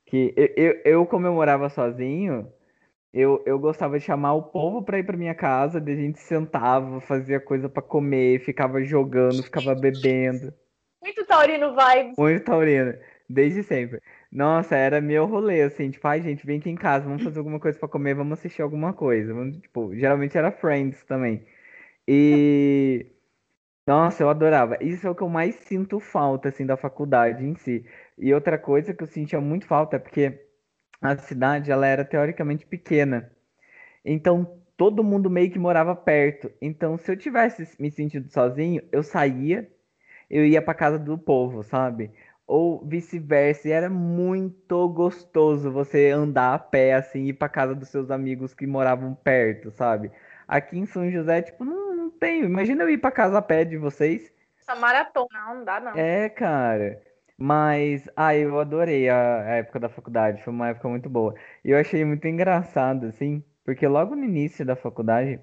Que 0.06 0.34
eu, 0.38 0.54
eu, 0.56 0.82
eu 0.86 1.06
como 1.06 1.26
eu 1.26 1.34
morava 1.34 1.70
sozinho, 1.70 2.48
eu, 3.14 3.44
eu 3.46 3.58
gostava 3.58 3.98
de 3.98 4.06
chamar 4.06 4.34
o 4.34 4.44
povo 4.44 4.84
pra 4.84 5.00
ir 5.00 5.04
pra 5.04 5.18
minha 5.18 5.34
casa, 5.34 5.82
daí 5.82 5.96
a 5.96 5.98
gente 5.98 6.20
sentava, 6.20 7.02
fazia 7.02 7.40
coisa 7.40 7.68
pra 7.68 7.82
comer, 7.82 8.40
ficava 8.40 8.82
jogando, 8.84 9.42
ficava 9.44 9.74
bebendo. 9.74 10.54
Muito 11.02 11.26
taurino 11.26 11.76
vibes. 11.76 12.18
Muito 12.18 12.44
taurina, 12.44 13.00
desde 13.28 13.64
sempre. 13.64 14.02
Nossa, 14.32 14.76
era 14.76 15.02
meu 15.02 15.26
rolê, 15.26 15.64
assim, 15.64 15.90
tipo, 15.90 16.08
ai, 16.08 16.22
gente, 16.22 16.46
vem 16.46 16.60
aqui 16.60 16.70
em 16.70 16.76
casa, 16.76 17.06
vamos 17.06 17.24
fazer 17.24 17.40
alguma 17.40 17.60
coisa 17.60 17.80
pra 17.80 17.90
comer, 17.90 18.14
vamos 18.14 18.38
assistir 18.38 18.62
alguma 18.62 18.94
coisa. 18.94 19.34
Vamos, 19.34 19.58
tipo, 19.58 19.96
geralmente 19.96 20.38
era 20.38 20.52
Friends 20.52 21.04
também. 21.06 21.44
E, 22.08 23.06
nossa, 23.88 24.24
eu 24.24 24.30
adorava. 24.30 24.78
Isso 24.82 25.08
é 25.08 25.10
o 25.10 25.16
que 25.16 25.24
eu 25.24 25.30
mais 25.30 25.56
sinto 25.56 26.00
falta, 26.00 26.50
assim, 26.50 26.66
da 26.66 26.78
faculdade 26.78 27.46
em 27.46 27.56
si. 27.56 27.86
E 28.18 28.34
outra 28.34 28.58
coisa 28.58 28.94
que 28.94 29.04
eu 29.04 29.08
sentia 29.08 29.42
muito 29.42 29.66
falta 29.68 29.96
é 29.96 30.00
porque 30.00 30.46
a 31.02 31.18
cidade, 31.18 31.72
ela 31.72 31.88
era 31.88 32.06
teoricamente 32.06 32.66
pequena. 32.66 33.32
Então, 34.06 34.62
todo 34.78 35.04
mundo 35.04 35.30
meio 35.30 35.52
que 35.52 35.60
morava 35.60 35.96
perto. 35.96 36.52
Então, 36.62 36.98
se 36.98 37.12
eu 37.12 37.18
tivesse 37.18 37.68
me 37.82 37.92
sentido 37.92 38.30
sozinho, 38.32 38.82
eu 38.92 39.04
saía 39.04 39.70
eu 40.30 40.46
ia 40.46 40.62
pra 40.62 40.74
casa 40.74 41.00
do 41.00 41.18
povo, 41.18 41.64
sabe? 41.64 42.12
Ou 42.46 42.86
vice-versa. 42.86 43.68
E 43.68 43.72
era 43.72 43.90
muito 43.90 44.88
gostoso 44.90 45.72
você 45.72 46.12
andar 46.12 46.54
a 46.54 46.60
pé, 46.60 46.94
assim, 46.94 47.26
ir 47.26 47.34
pra 47.34 47.50
casa 47.50 47.76
dos 47.76 47.90
seus 47.90 48.12
amigos 48.12 48.54
que 48.54 48.68
moravam 48.68 49.14
perto, 49.16 49.72
sabe? 49.72 50.12
Aqui 50.48 50.78
em 50.78 50.86
São 50.86 51.10
José, 51.12 51.42
tipo, 51.42 51.66
não 51.66 51.87
tenho. 52.18 52.46
Imagina 52.46 52.84
eu 52.84 52.90
ir 52.90 52.98
pra 52.98 53.12
casa 53.12 53.38
a 53.38 53.42
pé 53.42 53.66
de 53.66 53.78
vocês. 53.78 54.32
Essa 54.60 54.76
maratona, 54.76 55.28
não, 55.34 55.56
não 55.56 55.66
dá 55.66 55.80
não. 55.80 55.92
É, 55.96 56.30
cara. 56.30 57.02
Mas, 57.38 58.10
ah, 58.16 58.36
eu 58.36 58.60
adorei 58.60 59.08
a, 59.10 59.42
a 59.44 59.56
época 59.58 59.80
da 59.80 59.90
faculdade. 59.90 60.44
Foi 60.44 60.52
uma 60.52 60.70
época 60.70 60.90
muito 60.90 61.10
boa. 61.10 61.36
E 61.64 61.70
eu 61.72 61.78
achei 61.78 62.04
muito 62.04 62.28
engraçado, 62.28 63.06
assim, 63.08 63.44
porque 63.64 63.88
logo 63.88 64.16
no 64.16 64.24
início 64.26 64.66
da 64.66 64.76
faculdade. 64.76 65.40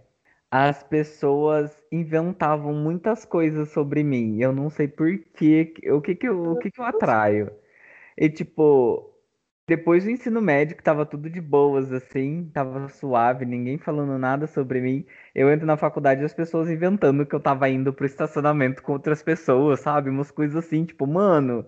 As 0.51 0.85
pessoas 0.85 1.77
inventavam 1.91 2.72
muitas 2.75 3.25
coisas 3.25 3.70
sobre 3.70 4.05
mim. 4.05 4.41
Eu 4.41 4.53
não 4.53 4.70
sei 4.70 4.87
por 4.89 5.09
quê, 5.35 5.75
o 5.91 6.01
que 6.01 6.14
que 6.14 6.29
eu, 6.29 6.53
o 6.53 6.57
que 6.59 6.70
que 6.70 6.81
eu 6.81 6.85
atraio. 6.85 7.51
E 8.16 8.31
tipo, 8.31 9.14
depois 9.67 10.05
do 10.05 10.11
ensino 10.11 10.41
médio, 10.43 10.77
que 10.77 10.83
tava 10.83 11.07
tudo 11.07 11.31
de 11.31 11.41
boas, 11.41 11.93
assim, 11.93 12.51
tava 12.53 12.89
suave, 12.89 13.47
ninguém 13.47 13.79
falando 13.79 14.19
nada 14.19 14.47
sobre 14.47 14.81
mim. 14.81 15.07
Eu 15.35 15.51
entro 15.51 15.67
na 15.67 15.77
faculdade 15.77 16.23
e 16.23 16.25
as 16.25 16.35
pessoas 16.35 16.69
inventando 16.71 17.25
que 17.27 17.35
eu 17.35 17.41
tava 17.41 17.69
indo 17.69 17.93
pro 17.93 18.07
estacionamento 18.07 18.83
com 18.83 18.93
outras 18.93 19.23
pessoas, 19.23 19.81
sabe? 19.81 20.11
Umas 20.11 20.31
coisas 20.31 20.57
assim, 20.65 20.85
tipo, 20.85 21.07
mano, 21.07 21.67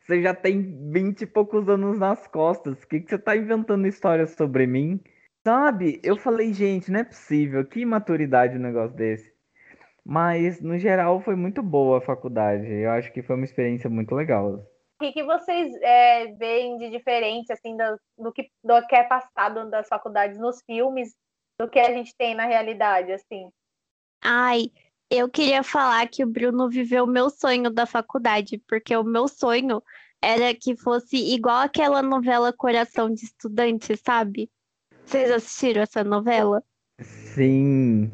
você 0.00 0.22
já 0.22 0.34
tem 0.34 0.90
vinte 0.90 1.22
e 1.22 1.26
poucos 1.26 1.68
anos 1.68 1.98
nas 1.98 2.26
costas, 2.28 2.82
o 2.82 2.88
que 2.88 3.00
que 3.00 3.10
você 3.10 3.18
tá 3.18 3.36
inventando 3.36 3.86
histórias 3.86 4.30
sobre 4.32 4.66
mim? 4.66 5.00
Sabe? 5.44 6.00
Eu 6.04 6.16
falei, 6.16 6.52
gente, 6.52 6.90
não 6.90 7.00
é 7.00 7.04
possível, 7.04 7.64
que 7.64 7.84
maturidade 7.84 8.56
um 8.56 8.60
negócio 8.60 8.96
desse. 8.96 9.32
Mas, 10.04 10.60
no 10.60 10.78
geral, 10.78 11.20
foi 11.20 11.36
muito 11.36 11.62
boa 11.62 11.98
a 11.98 12.00
faculdade. 12.00 12.66
Eu 12.66 12.90
acho 12.92 13.12
que 13.12 13.22
foi 13.22 13.36
uma 13.36 13.44
experiência 13.44 13.90
muito 13.90 14.14
legal. 14.14 14.71
O 15.02 15.04
que, 15.04 15.14
que 15.14 15.24
vocês 15.24 15.74
é, 15.82 16.28
veem 16.34 16.78
de 16.78 16.88
diferente, 16.88 17.52
assim, 17.52 17.76
do, 17.76 17.98
do, 18.16 18.32
que, 18.32 18.48
do 18.62 18.86
que 18.86 18.94
é 18.94 19.02
passado 19.02 19.68
das 19.68 19.88
faculdades 19.88 20.38
nos 20.38 20.62
filmes, 20.62 21.12
do 21.58 21.68
que 21.68 21.80
a 21.80 21.92
gente 21.92 22.14
tem 22.16 22.36
na 22.36 22.46
realidade, 22.46 23.10
assim? 23.10 23.50
Ai, 24.22 24.70
eu 25.10 25.28
queria 25.28 25.64
falar 25.64 26.06
que 26.06 26.22
o 26.22 26.28
Bruno 26.28 26.70
viveu 26.70 27.02
o 27.02 27.08
meu 27.08 27.30
sonho 27.30 27.68
da 27.68 27.84
faculdade, 27.84 28.62
porque 28.68 28.96
o 28.96 29.02
meu 29.02 29.26
sonho 29.26 29.82
era 30.22 30.54
que 30.54 30.76
fosse 30.76 31.16
igual 31.16 31.62
aquela 31.62 32.00
novela 32.00 32.52
Coração 32.52 33.12
de 33.12 33.24
Estudante, 33.24 33.96
sabe? 33.96 34.48
Vocês 35.04 35.32
assistiram 35.32 35.82
essa 35.82 36.04
novela? 36.04 36.62
Sim. 37.00 38.08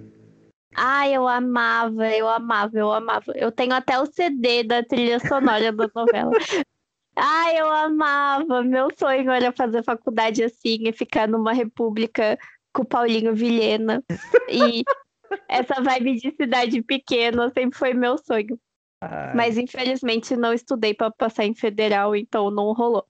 Ai, 0.74 1.14
eu 1.14 1.28
amava, 1.28 2.08
eu 2.08 2.26
amava, 2.26 2.78
eu 2.78 2.90
amava. 2.90 3.32
Eu 3.34 3.52
tenho 3.52 3.74
até 3.74 4.00
o 4.00 4.06
CD 4.06 4.64
da 4.64 4.82
trilha 4.82 5.20
sonora 5.20 5.70
da 5.70 5.90
novela. 5.94 6.30
Ai, 7.20 7.58
eu 7.60 7.68
amava. 7.68 8.62
Meu 8.62 8.88
sonho 8.96 9.30
era 9.30 9.50
fazer 9.52 9.82
faculdade 9.82 10.42
assim 10.44 10.84
e 10.86 10.92
ficar 10.92 11.26
numa 11.26 11.52
república 11.52 12.38
com 12.72 12.82
o 12.82 12.86
Paulinho 12.86 13.34
Vilhena. 13.34 14.02
E 14.48 14.84
essa 15.48 15.82
vibe 15.82 16.14
de 16.16 16.30
cidade 16.36 16.80
pequena 16.82 17.50
sempre 17.50 17.76
foi 17.76 17.92
meu 17.92 18.16
sonho. 18.18 18.58
Ai, 19.00 19.34
Mas 19.34 19.58
infelizmente 19.58 20.36
não 20.36 20.52
estudei 20.52 20.94
para 20.94 21.10
passar 21.10 21.44
em 21.44 21.54
federal, 21.54 22.14
então 22.14 22.50
não 22.50 22.72
rolou. 22.72 23.04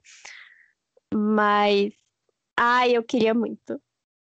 Mas, 1.15 1.93
ai, 2.59 2.93
eu 2.97 3.03
queria 3.03 3.35
muito. 3.35 3.81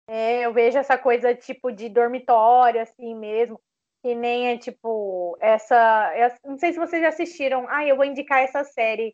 É, 0.09 0.45
eu 0.45 0.53
vejo 0.53 0.77
essa 0.77 0.97
coisa 0.97 1.35
tipo 1.35 1.71
de 1.71 1.89
dormitório, 1.89 2.81
assim 2.81 3.13
mesmo, 3.13 3.59
que 4.01 4.15
nem 4.15 4.47
é 4.49 4.57
tipo 4.57 5.37
essa. 5.41 6.11
essa- 6.15 6.39
Não 6.45 6.57
sei 6.57 6.71
se 6.71 6.79
vocês 6.79 7.01
já 7.01 7.09
assistiram. 7.09 7.65
Ah, 7.69 7.85
eu 7.85 7.95
vou 7.95 8.05
indicar 8.05 8.39
essa 8.41 8.63
série, 8.63 9.13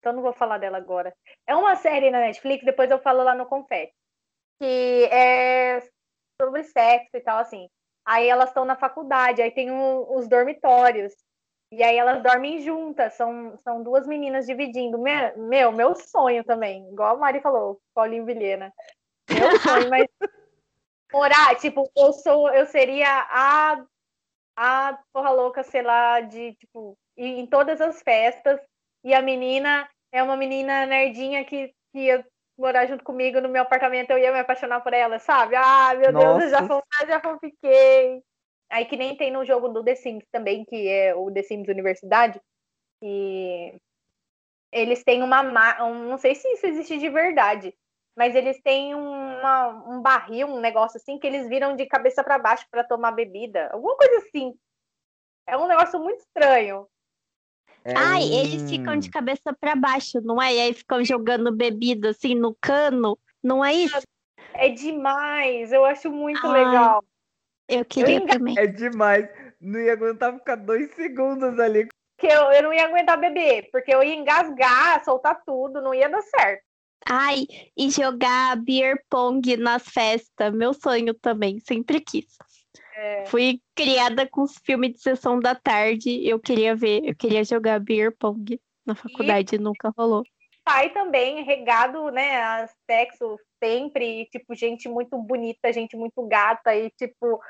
então 0.00 0.12
não 0.14 0.22
vou 0.22 0.32
falar 0.34 0.58
dela 0.58 0.78
agora. 0.78 1.14
É 1.46 1.56
uma 1.56 1.76
série 1.76 2.10
na 2.10 2.20
Netflix, 2.20 2.64
depois 2.64 2.90
eu 2.90 3.00
falo 3.00 3.22
lá 3.24 3.34
no 3.34 3.46
Confete, 3.46 3.92
que 4.60 5.04
é 5.12 5.82
sobre 6.40 6.64
sexo 6.64 7.10
e 7.16 7.20
tal, 7.20 7.38
assim. 7.38 7.68
Aí 8.04 8.28
elas 8.28 8.50
estão 8.50 8.64
na 8.64 8.76
faculdade, 8.76 9.42
aí 9.42 9.50
tem 9.50 9.70
o- 9.70 10.16
os 10.16 10.28
dormitórios. 10.28 11.12
E 11.72 11.82
aí 11.82 11.96
elas 11.96 12.22
dormem 12.22 12.60
juntas, 12.60 13.14
são, 13.14 13.56
são 13.64 13.82
duas 13.82 14.06
meninas 14.06 14.46
dividindo. 14.46 14.98
Me- 14.98 15.32
Meu, 15.36 15.72
meu 15.72 15.94
sonho 15.94 16.44
também, 16.44 16.88
igual 16.90 17.16
a 17.16 17.18
Mari 17.18 17.40
falou, 17.40 17.80
Paulinho 17.94 18.26
Vilhena. 18.26 18.72
Meu 19.30 19.58
sonho, 19.60 19.90
mas 19.90 20.06
morar, 21.12 21.56
tipo, 21.56 21.90
eu 21.96 22.12
sou, 22.12 22.48
eu 22.52 22.66
seria 22.66 23.08
a 23.30 23.84
a 24.56 24.98
porra 25.12 25.30
louca, 25.30 25.62
sei 25.64 25.82
lá, 25.82 26.20
de 26.20 26.54
tipo, 26.56 26.96
em 27.16 27.46
todas 27.46 27.80
as 27.80 28.02
festas, 28.02 28.60
e 29.04 29.14
a 29.14 29.22
menina 29.22 29.88
é 30.12 30.22
uma 30.22 30.36
menina 30.36 30.86
nerdinha 30.86 31.44
que, 31.44 31.68
que 31.92 31.98
ia 32.06 32.26
morar 32.58 32.86
junto 32.86 33.02
comigo 33.04 33.40
no 33.40 33.48
meu 33.48 33.62
apartamento, 33.62 34.10
eu 34.10 34.18
ia 34.18 34.32
me 34.32 34.40
apaixonar 34.40 34.80
por 34.80 34.92
ela, 34.92 35.18
sabe? 35.18 35.56
Ah, 35.56 35.94
meu 35.94 36.12
Deus, 36.12 36.42
eu 36.44 36.50
já, 36.50 36.60
Nossa. 36.62 36.82
fan- 36.98 37.06
já 37.06 37.20
fanfiquei. 37.20 38.22
Aí 38.68 38.84
que 38.84 38.96
nem 38.96 39.16
tem 39.16 39.30
no 39.32 39.44
jogo 39.44 39.68
do 39.68 39.82
The 39.82 39.94
Sims 39.94 40.24
também, 40.30 40.64
que 40.64 40.86
é 40.88 41.14
o 41.14 41.30
The 41.32 41.42
Sims 41.42 41.68
Universidade, 41.68 42.40
que 43.00 43.80
eles 44.70 45.02
têm 45.02 45.22
uma, 45.22 45.42
ma- 45.42 45.82
um, 45.84 46.08
não 46.08 46.18
sei 46.18 46.34
se 46.34 46.46
isso 46.52 46.66
existe 46.66 46.98
de 46.98 47.08
verdade, 47.08 47.74
mas 48.16 48.34
eles 48.34 48.60
têm 48.62 48.94
uma- 48.94 49.68
um 49.88 50.00
barril, 50.02 50.46
um 50.48 50.60
negócio 50.60 50.98
assim, 50.98 51.18
que 51.18 51.26
eles 51.26 51.48
viram 51.48 51.74
de 51.74 51.86
cabeça 51.86 52.22
para 52.22 52.38
baixo 52.38 52.66
para 52.70 52.84
tomar 52.84 53.12
bebida. 53.12 53.70
Alguma 53.72 53.96
coisa 53.96 54.18
assim. 54.18 54.54
É 55.46 55.56
um 55.56 55.66
negócio 55.66 55.98
muito 55.98 56.20
estranho. 56.20 56.86
É 57.84 57.94
Ai, 57.96 58.22
um- 58.22 58.32
eles 58.40 58.68
ficam 58.68 58.96
de 58.96 59.10
cabeça 59.10 59.52
para 59.58 59.74
baixo, 59.74 60.20
não 60.22 60.40
é? 60.40 60.54
E 60.54 60.60
aí 60.60 60.74
ficam 60.74 61.04
jogando 61.04 61.50
bebida 61.54 62.10
assim 62.10 62.34
no 62.34 62.54
cano, 62.60 63.18
não 63.42 63.64
é 63.64 63.72
isso? 63.74 64.00
É 64.54 64.68
demais. 64.68 65.72
Eu 65.72 65.84
acho 65.84 66.10
muito 66.10 66.46
Ai. 66.46 66.64
legal. 66.64 67.04
Eu 67.68 67.84
queria 67.84 68.16
enga- 68.18 68.34
também. 68.38 68.58
É 68.58 68.66
demais. 68.66 69.28
Não 69.60 69.78
ia 69.78 69.92
aguentar 69.92 70.34
ficar 70.34 70.56
dois 70.56 70.90
segundos 70.94 71.58
ali. 71.58 71.88
Que 72.18 72.26
eu, 72.26 72.50
eu 72.52 72.62
não 72.64 72.72
ia 72.72 72.84
aguentar 72.84 73.18
beber, 73.18 73.68
porque 73.70 73.94
eu 73.94 74.02
ia 74.02 74.14
engasgar, 74.14 75.02
soltar 75.04 75.40
tudo, 75.44 75.80
não 75.80 75.94
ia 75.94 76.08
dar 76.08 76.20
certo. 76.22 76.62
Ai, 77.06 77.46
e 77.76 77.90
jogar 77.90 78.56
beer 78.56 79.02
pong 79.08 79.56
nas 79.56 79.82
festas, 79.88 80.52
meu 80.52 80.74
sonho 80.74 81.14
também, 81.14 81.58
sempre 81.60 81.98
quis. 82.00 82.36
É, 83.02 83.24
Fui 83.24 83.62
criada 83.74 84.28
com 84.28 84.42
os 84.42 84.58
filmes 84.58 84.92
de 84.92 85.00
sessão 85.00 85.40
da 85.40 85.54
tarde, 85.54 86.28
eu 86.28 86.38
queria 86.38 86.76
ver, 86.76 87.00
eu 87.02 87.16
queria 87.16 87.42
jogar 87.42 87.80
beer 87.80 88.14
pong 88.14 88.60
na 88.84 88.94
faculdade, 88.94 89.56
nunca 89.56 89.90
rolou. 89.96 90.22
pai 90.62 90.90
também, 90.90 91.42
regado, 91.42 92.10
né, 92.10 92.42
a 92.42 92.68
sexo 92.84 93.38
sempre, 93.58 94.20
e, 94.20 94.26
tipo, 94.26 94.54
gente 94.54 94.86
muito 94.86 95.16
bonita, 95.16 95.72
gente 95.72 95.96
muito 95.96 96.22
gata, 96.28 96.76
e 96.76 96.90
tipo, 96.90 97.40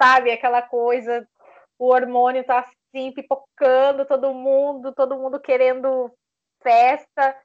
sabe, 0.00 0.30
aquela 0.30 0.62
coisa, 0.62 1.28
o 1.78 1.88
hormônio 1.88 2.42
tá 2.42 2.60
assim, 2.60 3.12
pipocando 3.12 4.06
todo 4.06 4.32
mundo, 4.32 4.94
todo 4.94 5.18
mundo 5.18 5.38
querendo 5.38 6.10
festa. 6.62 7.36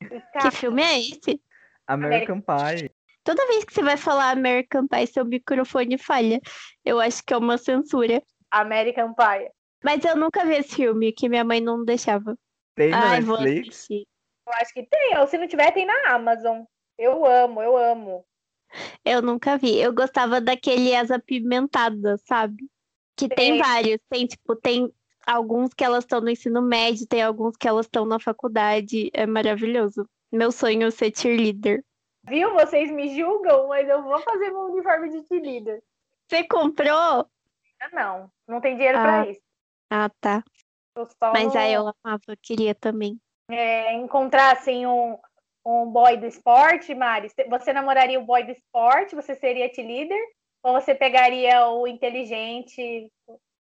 E, 0.00 0.06
Que 0.06 0.20
cara, 0.32 0.50
filme 0.52 0.80
é 0.80 0.96
esse? 0.96 1.42
American 1.88 2.40
Pie. 2.40 2.89
Toda 3.22 3.46
vez 3.46 3.64
que 3.64 3.74
você 3.74 3.82
vai 3.82 3.96
falar 3.96 4.30
American 4.30 4.86
Pie, 4.86 5.06
seu 5.06 5.24
microfone 5.24 5.98
falha. 5.98 6.40
Eu 6.84 7.00
acho 7.00 7.22
que 7.24 7.34
é 7.34 7.36
uma 7.36 7.58
censura. 7.58 8.22
American 8.50 9.14
Pie. 9.14 9.50
Mas 9.84 10.04
eu 10.04 10.16
nunca 10.16 10.44
vi 10.44 10.56
esse 10.56 10.74
filme, 10.74 11.12
que 11.12 11.28
minha 11.28 11.44
mãe 11.44 11.60
não 11.60 11.84
deixava. 11.84 12.36
Tem 12.74 12.90
na 12.90 13.10
Ai, 13.10 13.20
vou 13.20 13.38
Netflix? 13.38 13.76
assistir. 13.76 14.06
Eu 14.46 14.52
acho 14.54 14.74
que 14.74 14.82
tem, 14.82 15.18
ou 15.18 15.26
se 15.26 15.38
não 15.38 15.46
tiver, 15.46 15.70
tem 15.72 15.86
na 15.86 16.14
Amazon. 16.14 16.62
Eu 16.98 17.24
amo, 17.24 17.62
eu 17.62 17.76
amo. 17.76 18.24
Eu 19.04 19.22
nunca 19.22 19.56
vi. 19.56 19.78
Eu 19.78 19.92
gostava 19.92 20.40
daquele 20.40 20.94
As 20.94 21.10
Apimentadas, 21.10 22.22
sabe? 22.26 22.68
Que 23.16 23.28
tem 23.28 23.52
Sei. 23.52 23.58
vários. 23.58 23.98
Tem, 24.08 24.26
tipo, 24.26 24.56
tem 24.56 24.92
alguns 25.26 25.72
que 25.72 25.84
elas 25.84 26.04
estão 26.04 26.20
no 26.20 26.30
ensino 26.30 26.62
médio, 26.62 27.06
tem 27.06 27.22
alguns 27.22 27.56
que 27.56 27.68
elas 27.68 27.86
estão 27.86 28.04
na 28.04 28.18
faculdade. 28.18 29.10
É 29.12 29.26
maravilhoso. 29.26 30.08
Meu 30.32 30.52
sonho 30.52 30.86
é 30.86 30.90
ser 30.90 31.12
cheerleader. 31.16 31.84
Viu? 32.30 32.52
Vocês 32.54 32.88
me 32.92 33.12
julgam, 33.16 33.66
mas 33.66 33.88
eu 33.88 34.02
vou 34.04 34.20
fazer 34.20 34.50
meu 34.50 34.66
uniforme 34.72 35.10
de 35.10 35.26
cheerleader. 35.26 35.82
Você 36.28 36.44
comprou? 36.44 37.28
Não, 37.92 38.30
não 38.46 38.60
tem 38.60 38.76
dinheiro 38.76 38.98
Ah. 38.98 39.02
pra 39.02 39.26
isso. 39.28 39.40
Ah, 39.90 40.08
tá. 40.20 40.44
Mas 41.32 41.56
aí 41.56 41.72
eu 41.72 41.92
amava, 42.04 42.36
queria 42.40 42.72
também. 42.74 43.18
é, 43.50 43.92
encontrar 43.94 44.52
assim 44.52 44.86
um, 44.86 45.18
um 45.66 45.86
boy 45.86 46.16
do 46.16 46.24
esporte, 46.26 46.94
Mari, 46.94 47.28
você- 47.48 47.72
namoraria 47.72 48.20
o 48.20 48.24
boy 48.24 48.44
do 48.44 48.52
esporte? 48.52 49.16
Você 49.16 49.34
seria 49.34 49.72
cheerleader? 49.74 50.20
Ou 50.62 50.74
você 50.74 50.94
pegaria 50.94 51.66
o 51.68 51.84
inteligente, 51.88 53.10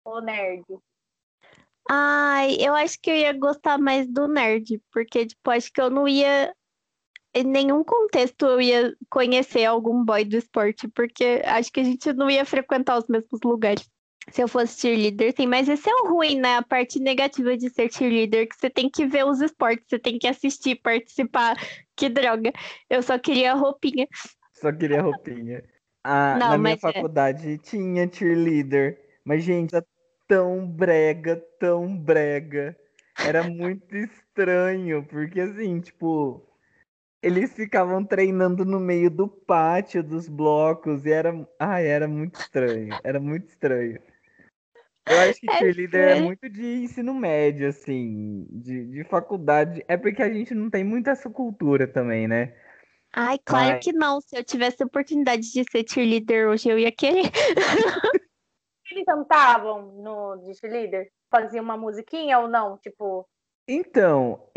o 0.06 0.22
nerd? 0.22 0.64
Ai, 1.90 2.56
eu 2.62 2.74
acho 2.74 2.98
que 3.02 3.10
eu 3.12 3.16
ia 3.16 3.34
gostar 3.34 3.78
mais 3.78 4.08
do 4.08 4.26
nerd, 4.26 4.82
porque, 4.92 5.26
tipo, 5.26 5.52
acho 5.52 5.70
que 5.72 5.82
eu 5.82 5.90
não 5.90 6.08
ia. 6.08 6.56
Em 7.36 7.44
nenhum 7.44 7.84
contexto 7.84 8.46
eu 8.46 8.62
ia 8.62 8.96
conhecer 9.10 9.66
algum 9.66 10.06
boy 10.06 10.24
do 10.24 10.38
esporte, 10.38 10.88
porque 10.88 11.42
acho 11.46 11.72
que 11.72 11.80
a 11.80 11.84
gente 11.84 12.14
não 12.14 12.30
ia 12.30 12.46
frequentar 12.46 12.98
os 12.98 13.08
mesmos 13.08 13.40
lugares. 13.44 13.90
Se 14.32 14.42
eu 14.42 14.48
fosse 14.48 14.80
cheerleader, 14.80 15.34
sim, 15.36 15.48
mas 15.48 15.68
esse 15.68 15.90
é 15.90 15.94
o 15.96 16.08
ruim, 16.08 16.40
né? 16.40 16.58
A 16.58 16.62
parte 16.62 17.00
negativa 17.00 17.58
de 17.58 17.70
ser 17.70 17.92
cheerleader, 17.92 18.48
que 18.48 18.56
você 18.56 18.70
tem 18.70 18.90
que 18.90 19.06
ver 19.06 19.26
os 19.26 19.42
esportes, 19.42 19.86
você 19.90 20.00
tem 20.00 20.18
que 20.18 20.28
assistir, 20.28 20.76
participar. 20.76 21.58
Que 21.96 22.08
droga. 22.08 22.54
Eu 22.90 23.02
só 23.04 23.20
queria 23.20 23.54
roupinha. 23.54 24.08
Só 24.54 24.72
queria 24.72 25.02
roupinha. 25.02 25.64
Ah, 26.04 26.38
Não, 26.40 26.50
na 26.52 26.58
minha 26.58 26.76
é. 26.76 26.78
faculdade 26.78 27.58
tinha 27.58 28.10
cheerleader. 28.10 28.98
Mas, 29.26 29.44
gente, 29.44 29.76
era 29.76 29.86
tão 30.28 30.66
brega, 30.66 31.36
tão 31.60 31.98
brega. 31.98 32.78
Era 33.18 33.44
muito 33.44 33.96
estranho, 33.96 35.04
porque 35.04 35.40
assim, 35.40 35.80
tipo, 35.82 36.42
eles 37.24 37.54
ficavam 37.54 38.06
treinando 38.06 38.66
no 38.66 38.80
meio 38.80 39.10
do 39.10 39.28
pátio 39.28 40.04
dos 40.04 40.28
blocos 40.30 41.06
e 41.06 41.12
era, 41.12 41.34
ai, 41.60 41.88
era 41.88 42.08
muito 42.08 42.36
estranho, 42.36 43.00
era 43.04 43.20
muito 43.20 43.48
estranho. 43.50 44.00
Eu 45.06 45.20
acho 45.20 45.40
que 45.40 45.48
É 45.50 45.58
cheerleader 45.58 46.02
é 46.02 46.16
sério? 46.16 46.24
muito 46.24 46.50
de 46.50 46.84
ensino 46.84 47.14
médio, 47.14 47.68
assim, 47.68 48.46
de, 48.52 48.86
de 48.86 49.04
faculdade. 49.04 49.84
É 49.88 49.98
porque 49.98 50.22
a 50.22 50.32
gente 50.32 50.54
não 50.54 50.70
tem 50.70 50.84
muita 50.84 51.12
essa 51.12 51.30
cultura 51.30 51.88
também, 51.88 52.28
né? 52.28 52.54
Ai, 53.14 53.38
claro 53.46 53.74
Ai. 53.74 53.80
que 53.80 53.92
não. 53.94 54.22
Se 54.22 54.38
eu 54.38 54.44
tivesse 54.44 54.82
a 54.82 54.86
oportunidade 54.86 55.44
de 55.52 55.64
ser 55.70 55.86
cheerleader 55.88 56.50
hoje, 56.50 56.70
eu 56.70 56.80
ia 56.80 56.92
querer. 56.92 57.24
Eles 58.92 59.06
cantavam 59.06 59.94
no 60.04 60.38
de 60.38 60.54
cheerleader? 60.56 61.12
Faziam 61.30 61.64
uma 61.64 61.78
musiquinha 61.78 62.40
ou 62.40 62.48
não? 62.48 62.78
Tipo, 62.78 63.28
Então, 63.68 64.50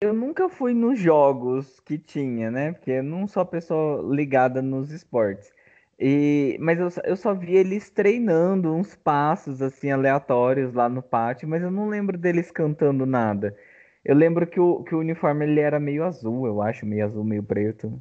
eu 0.00 0.12
nunca 0.12 0.48
fui 0.48 0.74
nos 0.74 0.98
jogos 0.98 1.80
que 1.80 1.98
tinha, 1.98 2.50
né? 2.50 2.72
Porque 2.72 2.90
eu 2.92 3.02
não 3.02 3.26
sou 3.26 3.42
a 3.42 3.46
pessoa 3.46 4.02
ligada 4.14 4.60
nos 4.62 4.90
esportes. 4.90 5.52
E, 5.98 6.56
mas 6.60 6.78
eu, 6.78 6.90
só- 6.90 7.00
eu 7.04 7.16
só 7.16 7.34
vi 7.34 7.54
eles 7.56 7.88
treinando 7.90 8.72
uns 8.74 8.94
passos 8.94 9.62
assim 9.62 9.90
aleatórios 9.90 10.74
lá 10.74 10.88
no 10.88 11.02
pátio, 11.02 11.48
mas 11.48 11.62
eu 11.62 11.70
não 11.70 11.88
lembro 11.88 12.18
deles 12.18 12.50
cantando 12.50 13.06
nada. 13.06 13.56
Eu 14.04 14.14
lembro 14.14 14.46
que 14.46 14.60
o, 14.60 14.84
que 14.84 14.94
o 14.94 14.98
uniforme 15.00 15.44
ele 15.46 15.60
era 15.60 15.80
meio 15.80 16.04
azul, 16.04 16.46
eu 16.46 16.60
acho, 16.62 16.84
meio 16.86 17.04
azul, 17.06 17.24
meio 17.24 17.42
preto. 17.42 17.98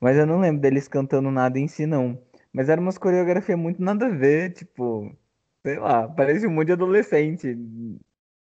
Mas 0.00 0.16
eu 0.16 0.26
não 0.26 0.40
lembro 0.40 0.62
deles 0.62 0.88
cantando 0.88 1.30
nada 1.30 1.58
em 1.58 1.68
si, 1.68 1.86
não. 1.86 2.20
Mas 2.52 2.68
era 2.68 2.80
umas 2.80 2.98
coreografias 2.98 3.58
muito 3.58 3.82
nada 3.82 4.06
a 4.06 4.10
ver, 4.10 4.52
tipo, 4.54 5.12
sei 5.64 5.78
lá, 5.78 6.08
parece 6.08 6.46
um 6.46 6.50
monte 6.50 6.68
de 6.68 6.72
adolescente 6.74 7.54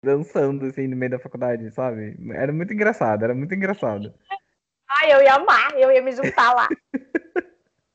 dançando 0.03 0.65
assim 0.65 0.87
no 0.87 0.95
meio 0.95 1.11
da 1.11 1.19
faculdade, 1.19 1.71
sabe? 1.71 2.17
Era 2.33 2.51
muito 2.51 2.73
engraçado, 2.73 3.23
era 3.23 3.35
muito 3.35 3.53
engraçado. 3.53 4.13
ai, 4.87 5.13
eu 5.13 5.21
ia 5.21 5.35
amar, 5.35 5.77
eu 5.77 5.91
ia 5.91 6.01
me 6.01 6.11
juntar 6.11 6.53
lá. 6.53 6.67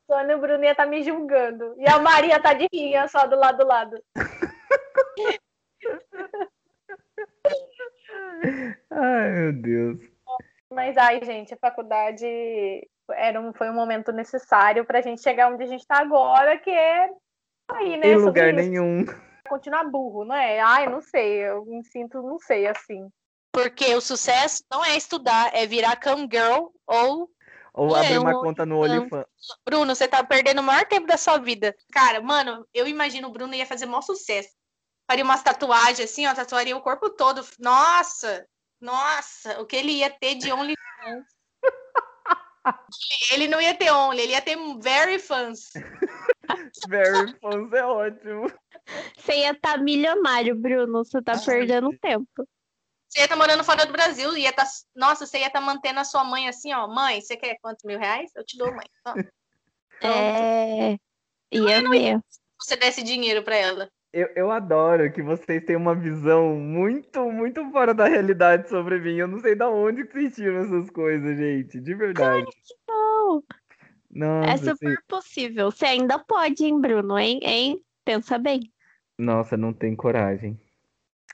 Sônia 0.07 0.37
ia 0.63 0.71
estar 0.71 0.85
me 0.85 1.03
julgando. 1.03 1.75
E 1.77 1.87
a 1.87 1.99
Maria 1.99 2.39
tá 2.39 2.53
de 2.53 2.65
rinha 2.73 3.07
só 3.09 3.27
do 3.27 3.35
lado 3.35 3.57
do 3.57 3.67
lado. 3.67 4.01
Ai, 8.89 9.31
meu 9.31 9.53
Deus. 9.53 9.99
Mas, 10.71 10.97
ai, 10.97 11.23
gente, 11.23 11.53
a 11.53 11.57
faculdade 11.57 12.25
era 13.11 13.39
um, 13.39 13.53
foi 13.53 13.69
um 13.69 13.73
momento 13.73 14.11
necessário 14.11 14.85
pra 14.85 15.01
gente 15.01 15.21
chegar 15.21 15.51
onde 15.51 15.63
a 15.63 15.67
gente 15.67 15.85
tá 15.85 15.99
agora, 15.99 16.57
que 16.57 16.69
é 16.69 17.09
aí, 17.69 17.97
né? 17.97 18.07
Em 18.07 18.15
lugar 18.15 18.53
nenhum. 18.53 19.05
Continuar 19.47 19.83
burro, 19.85 20.25
não 20.25 20.35
é? 20.35 20.59
Ai, 20.59 20.87
não 20.89 21.01
sei, 21.01 21.47
eu 21.47 21.65
me 21.65 21.83
sinto, 21.83 22.21
não 22.21 22.39
sei, 22.39 22.67
assim. 22.67 23.09
Porque 23.51 23.95
o 23.95 24.01
sucesso 24.01 24.63
não 24.69 24.83
é 24.83 24.95
estudar, 24.95 25.51
é 25.53 25.65
virar 25.65 25.95
cam 25.95 26.27
girl 26.31 26.67
ou 26.85 27.29
Ou 27.73 27.95
É, 27.95 28.01
abrir 28.01 28.19
uma 28.19 28.37
um 28.37 28.41
conta 28.41 28.65
no 28.65 28.79
OnlyFans. 28.79 29.11
OnlyFans. 29.11 29.25
Bruno, 29.65 29.95
você 29.95 30.07
tá 30.07 30.23
perdendo 30.23 30.59
o 30.59 30.63
maior 30.63 30.85
tempo 30.85 31.07
da 31.07 31.17
sua 31.17 31.37
vida. 31.37 31.75
Cara, 31.91 32.21
mano, 32.21 32.67
eu 32.73 32.87
imagino 32.87 33.27
o 33.27 33.31
Bruno 33.31 33.53
ia 33.53 33.65
fazer 33.65 33.85
maior 33.85 34.01
sucesso. 34.01 34.49
Faria 35.09 35.23
umas 35.23 35.41
tatuagens 35.41 36.11
assim, 36.11 36.27
ó, 36.27 36.33
tatuaria 36.33 36.75
o 36.75 36.81
corpo 36.81 37.09
todo. 37.09 37.43
Nossa, 37.59 38.45
nossa, 38.79 39.59
o 39.61 39.65
que 39.65 39.75
ele 39.75 39.91
ia 39.91 40.09
ter 40.09 40.35
de 40.35 40.51
OnlyFans. 40.51 41.25
ele 43.31 43.47
não 43.47 43.61
ia 43.61 43.75
ter 43.75 43.91
Only, 43.91 44.21
ele 44.21 44.33
ia 44.33 44.41
ter 44.41 44.57
very 44.79 45.19
fans. 45.19 45.71
Very 46.87 47.33
fans 47.39 47.73
é 47.73 47.83
ótimo. 47.83 48.51
Você 49.17 49.33
ia 49.39 49.51
estar 49.51 49.77
milionário, 49.79 50.55
Bruno. 50.55 51.03
Você 51.03 51.21
tá 51.21 51.33
Ai, 51.33 51.45
perdendo 51.45 51.91
gente. 51.91 51.99
tempo. 51.99 52.47
Você 53.07 53.19
ia 53.19 53.25
estar 53.25 53.35
morando 53.35 53.63
fora 53.63 53.85
do 53.85 53.91
Brasil, 53.91 54.35
ia 54.35 54.51
tá, 54.51 54.65
nossa, 54.95 55.25
você 55.25 55.39
ia 55.39 55.47
estar 55.47 55.61
mantendo 55.61 55.99
a 55.99 56.03
sua 56.03 56.25
mãe 56.25 56.49
assim, 56.49 56.73
ó, 56.73 56.87
mãe, 56.87 57.21
você 57.21 57.37
quer 57.37 57.57
quantos 57.61 57.83
mil 57.85 57.97
reais? 57.97 58.31
Eu 58.35 58.43
te 58.43 58.57
dou, 58.57 58.69
mãe. 58.73 58.85
Ó, 59.05 59.13
É. 60.07 60.97
Ia 61.51 61.81
mesmo. 61.89 62.23
você 62.59 62.75
desse 62.75 63.01
dinheiro 63.01 63.43
pra 63.43 63.55
ela. 63.55 63.89
Eu, 64.11 64.29
eu 64.35 64.51
adoro 64.51 65.11
que 65.11 65.21
vocês 65.21 65.63
têm 65.65 65.75
uma 65.75 65.95
visão 65.95 66.55
muito, 66.55 67.21
muito 67.31 67.63
fora 67.71 67.93
da 67.93 68.07
realidade 68.07 68.69
sobre 68.69 68.99
mim. 68.99 69.17
Eu 69.17 69.27
não 69.27 69.39
sei 69.39 69.55
da 69.55 69.69
onde 69.69 70.05
que 70.05 70.13
vocês 70.13 70.35
tiram 70.35 70.57
essas 70.57 70.89
coisas, 70.89 71.37
gente. 71.37 71.79
De 71.79 71.93
verdade. 71.93 72.45
Não, 72.87 73.43
Nossa, 74.41 74.49
é 74.49 74.53
assim, 74.53 74.69
super 74.69 75.03
possível. 75.07 75.71
Você 75.71 75.85
ainda 75.85 76.17
pode, 76.19 76.65
hein, 76.65 76.79
Bruno? 76.79 77.17
Hein? 77.17 77.39
Hein? 77.43 77.81
Pensa 78.03 78.37
bem. 78.37 78.71
Nossa, 79.17 79.57
não 79.57 79.73
tem 79.73 79.95
coragem. 79.95 80.59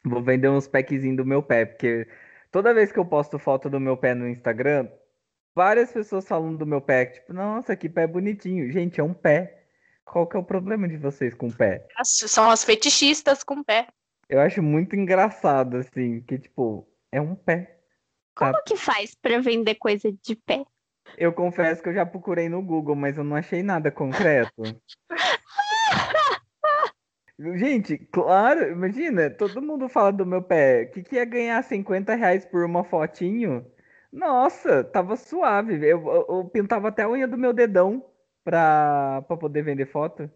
Vou 0.05 0.21
vender 0.21 0.49
uns 0.49 0.67
packzinhos 0.67 1.17
do 1.17 1.25
meu 1.25 1.41
pé, 1.41 1.65
porque 1.65 2.07
toda 2.51 2.73
vez 2.73 2.91
que 2.91 2.99
eu 2.99 3.05
posto 3.05 3.37
foto 3.39 3.69
do 3.69 3.79
meu 3.79 3.97
pé 3.97 4.13
no 4.13 4.27
Instagram, 4.27 4.87
várias 5.55 5.91
pessoas 5.91 6.27
falam 6.27 6.55
do 6.55 6.65
meu 6.65 6.81
pé, 6.81 7.05
tipo, 7.05 7.33
nossa, 7.33 7.75
que 7.75 7.89
pé 7.89 8.07
bonitinho. 8.07 8.71
Gente, 8.71 8.99
é 8.99 9.03
um 9.03 9.13
pé. 9.13 9.63
Qual 10.05 10.27
que 10.27 10.35
é 10.35 10.39
o 10.39 10.43
problema 10.43 10.87
de 10.87 10.97
vocês 10.97 11.33
com 11.33 11.47
o 11.47 11.53
pé? 11.53 11.87
São 12.03 12.49
as 12.49 12.63
fetichistas 12.63 13.43
com 13.43 13.63
pé. 13.63 13.87
Eu 14.27 14.39
acho 14.39 14.61
muito 14.61 14.95
engraçado, 14.95 15.77
assim, 15.77 16.21
que, 16.21 16.37
tipo, 16.37 16.87
é 17.11 17.21
um 17.21 17.35
pé. 17.35 17.79
Como 18.35 18.53
que 18.65 18.75
faz 18.75 19.15
pra 19.15 19.39
vender 19.39 19.75
coisa 19.75 20.11
de 20.11 20.35
pé? 20.35 20.63
Eu 21.17 21.31
confesso 21.33 21.81
que 21.81 21.89
eu 21.89 21.93
já 21.93 22.05
procurei 22.05 22.49
no 22.49 22.61
Google, 22.61 22.95
mas 22.95 23.17
eu 23.17 23.23
não 23.23 23.35
achei 23.35 23.61
nada 23.61 23.91
concreto. 23.91 24.51
Gente, 27.39 27.97
claro, 27.97 28.71
imagina, 28.71 29.29
todo 29.29 29.61
mundo 29.61 29.89
fala 29.89 30.11
do 30.11 30.25
meu 30.25 30.41
pé. 30.41 30.83
O 30.83 30.91
que, 30.91 31.03
que 31.03 31.15
ia 31.15 31.25
ganhar 31.25 31.63
50 31.63 32.13
reais 32.13 32.45
por 32.45 32.63
uma 32.63 32.83
fotinho? 32.83 33.65
Nossa, 34.11 34.83
tava 34.83 35.15
suave. 35.15 35.75
Eu, 35.75 36.05
eu, 36.05 36.25
eu 36.29 36.49
pintava 36.53 36.89
até 36.89 37.03
a 37.03 37.09
unha 37.09 37.27
do 37.27 37.37
meu 37.37 37.51
dedão 37.51 38.05
pra, 38.43 39.23
pra 39.27 39.35
poder 39.35 39.63
vender 39.63 39.87
foto. 39.87 40.29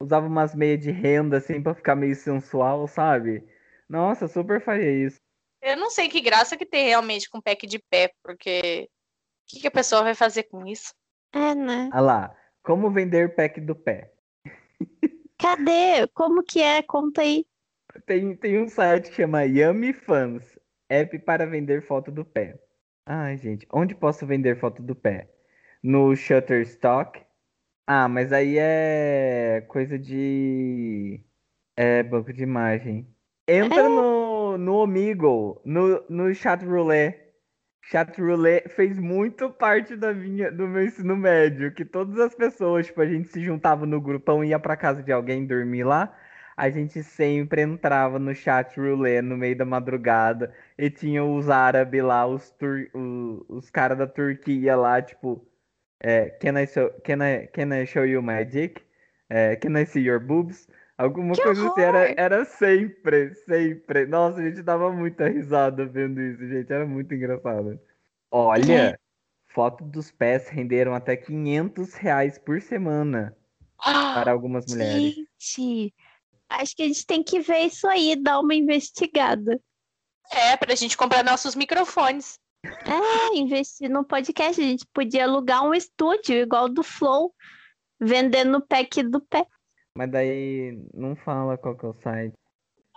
Usava 0.00 0.26
umas 0.26 0.54
meias 0.54 0.80
de 0.80 0.90
renda, 0.90 1.38
assim, 1.38 1.62
pra 1.62 1.74
ficar 1.74 1.96
meio 1.96 2.14
sensual, 2.14 2.86
sabe? 2.86 3.42
Nossa, 3.88 4.28
super 4.28 4.60
faria 4.60 4.92
isso. 4.92 5.18
Eu 5.62 5.76
não 5.78 5.88
sei 5.88 6.08
que 6.08 6.20
graça 6.20 6.56
que 6.56 6.66
tem 6.66 6.86
realmente 6.86 7.30
com 7.30 7.40
pack 7.40 7.66
de 7.66 7.78
pé, 7.78 8.12
porque 8.22 8.88
o 8.88 9.46
que, 9.46 9.60
que 9.60 9.66
a 9.66 9.70
pessoa 9.70 10.02
vai 10.02 10.14
fazer 10.14 10.42
com 10.44 10.66
isso? 10.66 10.92
É, 11.32 11.54
né? 11.54 11.88
Olha 11.92 12.00
lá, 12.00 12.36
como 12.62 12.90
vender 12.90 13.34
pack 13.34 13.58
do 13.60 13.74
pé. 13.74 14.12
Cadê? 15.38 16.06
Como 16.08 16.42
que 16.42 16.60
é? 16.60 16.82
Conta 16.82 17.22
aí. 17.22 17.46
Tem, 18.06 18.36
tem 18.36 18.58
um 18.62 18.68
site 18.68 19.10
que 19.10 19.16
chama 19.16 19.44
Yummy 19.44 19.92
Fans, 19.92 20.58
app 20.88 21.18
para 21.20 21.46
vender 21.46 21.82
foto 21.82 22.10
do 22.10 22.24
pé. 22.24 22.58
Ai, 23.04 23.36
gente, 23.38 23.66
onde 23.72 23.94
posso 23.94 24.26
vender 24.26 24.58
foto 24.58 24.82
do 24.82 24.94
pé? 24.94 25.30
No 25.82 26.14
Shutterstock? 26.16 27.24
Ah, 27.86 28.08
mas 28.08 28.32
aí 28.32 28.58
é 28.58 29.62
coisa 29.68 29.98
de. 29.98 31.24
É 31.76 32.02
banco 32.02 32.32
de 32.32 32.42
imagem. 32.42 33.14
Entra 33.48 33.82
É. 33.82 33.88
no, 33.88 34.58
no 34.58 34.76
Omegle, 34.78 35.60
no, 35.64 36.04
no 36.08 36.34
Chat 36.34 36.64
Roulette. 36.64 37.25
Chat 37.90 38.20
Roulette 38.20 38.68
fez 38.68 38.98
muito 38.98 39.48
parte 39.50 39.94
da 39.96 40.12
minha, 40.12 40.50
do 40.50 40.66
meu 40.66 40.84
ensino 40.84 41.16
médio, 41.16 41.72
que 41.72 41.84
todas 41.84 42.18
as 42.18 42.34
pessoas, 42.34 42.86
tipo, 42.86 43.00
a 43.00 43.06
gente 43.06 43.28
se 43.28 43.40
juntava 43.40 43.86
no 43.86 44.00
grupão, 44.00 44.42
ia 44.44 44.58
pra 44.58 44.76
casa 44.76 45.02
de 45.02 45.12
alguém 45.12 45.46
dormir 45.46 45.84
lá, 45.84 46.12
a 46.56 46.68
gente 46.68 47.02
sempre 47.04 47.62
entrava 47.62 48.18
no 48.18 48.34
Chat 48.34 48.76
Roulette 48.80 49.22
no 49.22 49.36
meio 49.36 49.56
da 49.56 49.64
madrugada 49.64 50.52
e 50.76 50.90
tinha 50.90 51.24
os 51.24 51.48
árabes 51.48 52.02
lá, 52.02 52.26
os, 52.26 52.50
tur, 52.50 52.90
os, 52.92 53.44
os 53.48 53.70
caras 53.70 53.98
da 53.98 54.06
Turquia 54.06 54.74
lá, 54.76 55.00
tipo, 55.00 55.46
é, 56.00 56.30
can, 56.30 56.60
I 56.60 56.66
show, 56.66 56.90
can, 57.04 57.18
I, 57.24 57.46
can 57.48 57.72
I 57.72 57.86
show 57.86 58.04
you 58.04 58.20
magic? 58.20 58.82
É, 59.28 59.56
can 59.56 59.78
I 59.78 59.86
see 59.86 60.02
your 60.02 60.18
boobs? 60.20 60.68
Alguma 60.98 61.34
Que 61.34 61.42
coisa 61.42 61.68
assim, 61.68 61.80
era, 61.80 62.14
era 62.16 62.44
sempre, 62.44 63.34
sempre. 63.34 64.06
Nossa, 64.06 64.40
a 64.40 64.42
gente 64.42 64.62
dava 64.62 64.90
muita 64.90 65.28
risada 65.28 65.84
vendo 65.84 66.20
isso, 66.20 66.46
gente, 66.48 66.72
era 66.72 66.86
muito 66.86 67.14
engraçado. 67.14 67.78
Olha, 68.30 68.98
foto 69.48 69.84
dos 69.84 70.10
pés 70.10 70.48
renderam 70.48 70.94
até 70.94 71.14
500 71.16 71.94
reais 71.94 72.38
por 72.38 72.62
semana 72.62 73.36
para 73.76 74.32
algumas 74.32 74.64
mulheres. 74.72 75.14
Gente, 75.38 75.94
acho 76.48 76.76
que 76.76 76.82
a 76.82 76.86
gente 76.86 77.06
tem 77.06 77.22
que 77.22 77.40
ver 77.40 77.66
isso 77.66 77.86
aí, 77.86 78.16
dar 78.16 78.40
uma 78.40 78.54
investigada. 78.54 79.60
É, 80.32 80.56
pra 80.56 80.74
gente 80.74 80.96
comprar 80.96 81.22
nossos 81.22 81.54
microfones. 81.54 82.38
É, 82.64 83.36
investir 83.36 83.88
no 83.88 84.04
podcast. 84.04 84.60
A 84.60 84.64
gente 84.64 84.86
podia 84.92 85.24
alugar 85.24 85.62
um 85.62 85.74
estúdio 85.74 86.36
igual 86.36 86.68
do 86.68 86.82
Flow, 86.82 87.34
vendendo 88.00 88.58
o 88.58 88.66
pack 88.66 89.02
do 89.02 89.20
pé. 89.20 89.46
Mas 89.96 90.10
daí 90.10 90.78
não 90.92 91.16
fala 91.16 91.56
qual 91.56 91.74
que 91.74 91.86
é 91.86 91.88
o 91.88 91.94
site. 91.94 92.34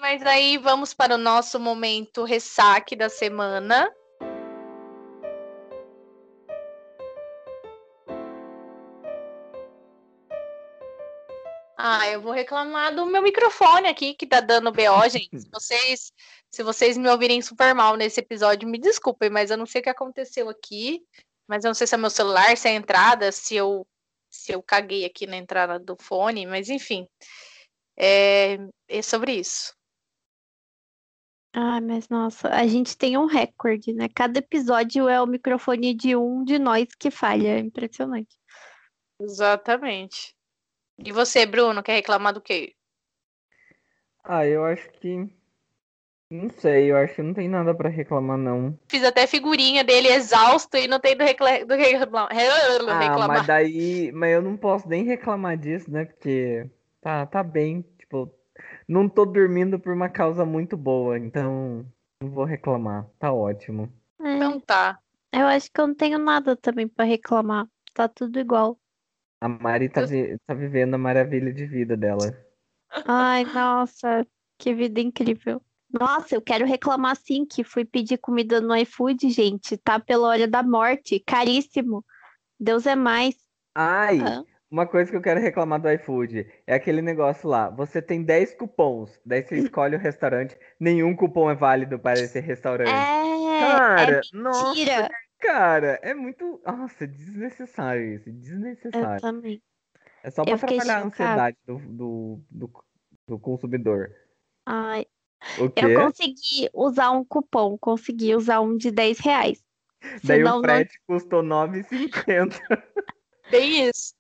Mas 0.02 0.22
aí 0.22 0.58
vamos 0.58 0.94
para 0.94 1.16
o 1.16 1.18
nosso 1.18 1.58
momento 1.58 2.26
ressaque 2.26 2.94
da 2.94 3.08
semana. 3.08 3.90
Ah, 11.78 12.10
eu 12.10 12.22
vou 12.22 12.34
reclamar 12.34 12.94
do 12.94 13.06
meu 13.06 13.22
microfone 13.22 13.88
aqui 13.88 14.14
que 14.14 14.28
tá 14.28 14.42
dando 14.42 14.70
BO, 14.70 14.84
gente. 15.10 15.40
Se 15.40 15.50
vocês, 15.50 16.12
se 16.52 16.64
vocês 16.64 16.98
me 16.98 17.10
ouvirem 17.10 17.42
super 17.42 17.74
mal 17.74 17.96
nesse 17.96 18.20
episódio, 18.20 18.68
me 18.68 18.78
desculpem, 18.78 19.30
mas 19.30 19.50
eu 19.50 19.56
não 19.56 19.66
sei 19.66 19.80
o 19.80 19.84
que 19.86 19.90
aconteceu 19.90 20.50
aqui. 20.50 21.02
Mas 21.48 21.64
eu 21.64 21.70
não 21.70 21.74
sei 21.74 21.88
se 21.88 21.96
é 21.96 21.98
meu 21.98 22.10
celular, 22.10 22.58
se 22.58 22.68
é 22.68 22.72
a 22.72 22.76
entrada, 22.76 23.32
se 23.32 23.56
eu, 23.56 23.88
se 24.30 24.52
eu 24.52 24.62
caguei 24.62 25.06
aqui 25.06 25.26
na 25.26 25.38
entrada 25.38 25.80
do 25.80 25.98
fone, 25.98 26.46
mas 26.46 26.70
enfim. 26.70 27.08
É, 27.98 28.58
é 28.88 29.02
sobre 29.02 29.34
isso. 29.34 29.74
Ah, 31.54 31.82
mas 31.82 32.08
nossa, 32.10 32.48
a 32.50 32.66
gente 32.68 32.96
tem 32.96 33.18
um 33.18 33.26
recorde, 33.26 33.92
né? 33.92 34.08
Cada 34.08 34.40
episódio 34.40 35.10
é 35.10 35.20
o 35.22 35.26
microfone 35.26 35.94
de 35.94 36.16
um 36.16 36.44
de 36.44 36.60
nós 36.60 36.88
que 36.98 37.10
falha. 37.10 37.58
É 37.58 37.60
impressionante. 37.60 38.38
Exatamente. 39.20 40.36
E 41.04 41.12
você, 41.12 41.46
Bruno, 41.46 41.82
quer 41.82 41.94
reclamar 41.94 42.34
do 42.34 42.42
quê? 42.42 42.76
Ah, 44.24 44.46
eu 44.46 44.64
acho 44.64 44.90
que. 44.92 45.39
Não 46.32 46.48
sei, 46.50 46.92
eu 46.92 46.98
acho 46.98 47.16
que 47.16 47.24
não 47.24 47.34
tem 47.34 47.50
nada 47.50 47.74
pra 47.74 47.90
reclamar, 47.90 48.38
não. 48.38 48.78
Fiz 48.88 49.04
até 49.04 49.26
figurinha 49.26 49.84
dele 49.84 50.10
exausto 50.10 50.78
e 50.78 50.88
não 50.88 51.00
tem 51.00 51.18
do, 51.18 51.24
recla... 51.24 51.66
do 51.66 51.74
recla- 51.76 52.30
Ah, 52.88 53.00
reclamar. 53.00 53.28
mas 53.28 53.48
daí. 53.48 54.12
Mas 54.12 54.34
eu 54.34 54.42
não 54.42 54.56
posso 54.56 54.88
nem 54.88 55.04
reclamar 55.04 55.58
disso, 55.58 55.90
né? 55.90 56.06
Porque 56.06 56.70
tá, 57.02 57.26
tá 57.26 57.42
bem. 57.44 57.82
Tipo, 57.98 58.32
não 58.88 59.10
tô 59.10 59.26
dormindo 59.26 59.80
por 59.80 59.92
uma 59.92 60.08
causa 60.08 60.46
muito 60.46 60.78
boa, 60.78 61.18
então 61.18 61.84
não 62.22 62.30
vou 62.30 62.46
reclamar. 62.46 63.08
Tá 63.18 63.34
ótimo. 63.34 63.92
Então 64.20 64.60
tá. 64.60 65.00
eu 65.34 65.48
acho 65.48 65.72
que 65.72 65.82
eu 65.82 65.88
não 65.88 65.96
tenho 65.96 66.20
nada 66.20 66.56
também 66.56 66.88
pra 66.88 67.06
reclamar. 67.06 67.68
Tá 67.92 68.08
tudo 68.08 68.40
igual. 68.40 68.78
A 69.42 69.50
Mari 69.50 69.90
tá, 69.90 70.06
vi- 70.06 70.38
tá 70.46 70.54
vivendo 70.54 70.94
a 70.94 70.98
maravilha 70.98 71.52
de 71.52 71.66
vida 71.66 71.98
dela. 71.98 72.38
Ai, 73.08 73.46
nossa, 73.46 74.28
que 74.60 74.76
vida 74.76 75.00
incrível. 75.02 75.60
Nossa, 75.92 76.36
eu 76.36 76.42
quero 76.42 76.66
reclamar 76.66 77.16
sim 77.16 77.46
que 77.46 77.64
fui 77.64 77.84
pedir 77.84 78.18
comida 78.20 78.62
no 78.62 78.76
iFood, 78.76 79.30
gente. 79.30 79.76
Tá 79.78 80.00
pela 80.00 80.28
hora 80.28 80.48
da 80.48 80.62
morte, 80.62 81.20
caríssimo. 81.20 82.06
Deus 82.60 82.86
é 82.86 82.96
mais. 82.96 83.36
Ai, 83.74 84.20
uma 84.70 84.86
coisa 84.86 85.10
que 85.10 85.18
eu 85.18 85.22
quero 85.22 85.40
reclamar 85.40 85.82
do 85.82 85.90
iFood 85.90 86.46
é 86.68 86.76
aquele 86.76 87.02
negócio 87.02 87.50
lá. 87.50 87.70
Você 87.72 88.02
tem 88.02 88.24
10 88.24 88.54
cupons, 88.54 89.20
daí 89.26 89.42
você 89.42 89.58
escolhe 89.58 89.96
o 89.96 90.00
restaurante, 90.00 90.56
nenhum 90.80 91.16
cupom 91.16 91.50
é 91.50 91.56
válido 91.56 91.98
para 91.98 92.20
esse 92.20 92.40
restaurante. 92.40 92.90
É, 92.90 93.60
Cara, 93.60 94.22
é 94.22 94.38
nossa, 94.38 94.70
mentira. 94.70 95.10
cara, 95.40 96.00
é 96.04 96.14
muito. 96.14 96.62
Nossa, 96.66 97.08
desnecessário 97.08 98.14
isso, 98.14 98.30
Eu 98.30 98.36
desnecessário. 98.36 99.22
também. 99.22 99.62
É 100.22 100.30
só 100.30 100.44
pra 100.44 100.54
eu 100.54 100.60
trabalhar 100.60 100.98
a 100.98 101.06
ansiedade 101.06 101.58
do, 101.66 101.80
do, 101.80 102.40
do, 102.52 102.72
do 103.28 103.40
consumidor. 103.40 104.12
Ai? 104.66 105.06
Eu 105.76 106.02
consegui 106.02 106.70
usar 106.74 107.12
um 107.12 107.24
cupom, 107.24 107.78
consegui 107.78 108.36
usar 108.36 108.62
um 108.62 108.78
de 108.78 108.92
10 108.92 109.20
reais. 109.20 109.64
Daí 110.24 110.40
Senão 110.40 110.60
o 110.60 110.62
não 110.62 110.62
frete 110.62 111.00
custou 111.08 111.44
9,50. 111.44 112.60
Bem 113.52 113.90
isso. 113.90 114.14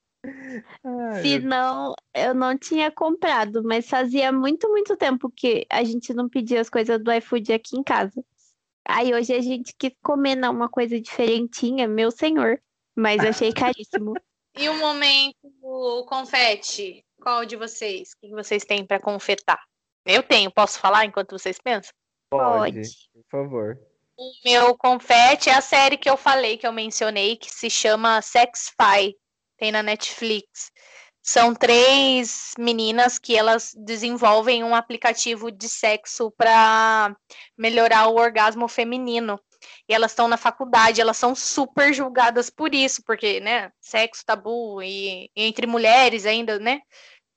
Ai, 0.83 1.21
Se 1.21 1.39
não, 1.39 1.93
eu 2.13 2.33
não 2.33 2.57
tinha 2.57 2.91
comprado, 2.91 3.63
mas 3.63 3.87
fazia 3.87 4.31
muito, 4.31 4.69
muito 4.69 4.97
tempo 4.97 5.31
que 5.33 5.65
a 5.69 5.83
gente 5.83 6.13
não 6.13 6.27
pedia 6.27 6.59
as 6.59 6.69
coisas 6.69 7.01
do 7.01 7.11
iFood 7.13 7.53
aqui 7.53 7.77
em 7.77 7.83
casa. 7.83 8.23
Aí 8.85 9.13
hoje 9.13 9.33
a 9.33 9.41
gente 9.41 9.73
quis 9.77 9.93
comer 10.01 10.35
não, 10.35 10.51
uma 10.51 10.67
coisa 10.67 10.99
diferentinha, 10.99 11.87
meu 11.87 12.11
senhor, 12.11 12.59
mas 12.95 13.23
achei 13.23 13.53
caríssimo. 13.53 14.13
E 14.57 14.67
o 14.67 14.73
momento 14.77 15.37
confete? 16.07 17.05
Qual 17.21 17.45
de 17.45 17.55
vocês? 17.55 18.11
O 18.11 18.27
que 18.27 18.33
vocês 18.33 18.65
têm 18.65 18.85
pra 18.85 18.99
confetar? 18.99 19.61
Eu 20.05 20.23
tenho, 20.23 20.51
posso 20.51 20.79
falar 20.79 21.05
enquanto 21.05 21.37
vocês 21.37 21.57
pensam? 21.59 21.93
pode, 22.29 22.75
Pode. 22.75 22.89
por 23.13 23.23
favor. 23.29 23.79
O 24.17 24.31
meu 24.43 24.77
confete 24.77 25.49
é 25.49 25.53
a 25.53 25.61
série 25.61 25.97
que 25.97 26.09
eu 26.09 26.17
falei, 26.17 26.57
que 26.57 26.67
eu 26.67 26.73
mencionei, 26.73 27.37
que 27.37 27.49
se 27.49 27.69
chama 27.69 28.21
Sex 28.21 28.67
Spy. 28.67 29.15
Tem 29.57 29.71
na 29.71 29.81
Netflix. 29.81 30.71
São 31.21 31.53
três 31.53 32.53
meninas 32.57 33.19
que 33.19 33.35
elas 33.35 33.71
desenvolvem 33.75 34.63
um 34.63 34.73
aplicativo 34.73 35.51
de 35.51 35.67
sexo 35.67 36.31
para 36.31 37.15
melhorar 37.57 38.07
o 38.07 38.15
orgasmo 38.15 38.67
feminino. 38.67 39.39
E 39.87 39.93
elas 39.93 40.11
estão 40.11 40.27
na 40.27 40.37
faculdade, 40.37 41.01
elas 41.01 41.17
são 41.17 41.35
super 41.35 41.93
julgadas 41.93 42.49
por 42.49 42.73
isso, 42.73 43.03
porque, 43.05 43.39
né, 43.41 43.71
sexo 43.81 44.25
tabu 44.25 44.81
e, 44.81 45.29
e 45.35 45.43
entre 45.43 45.67
mulheres 45.67 46.25
ainda, 46.25 46.57
né? 46.57 46.81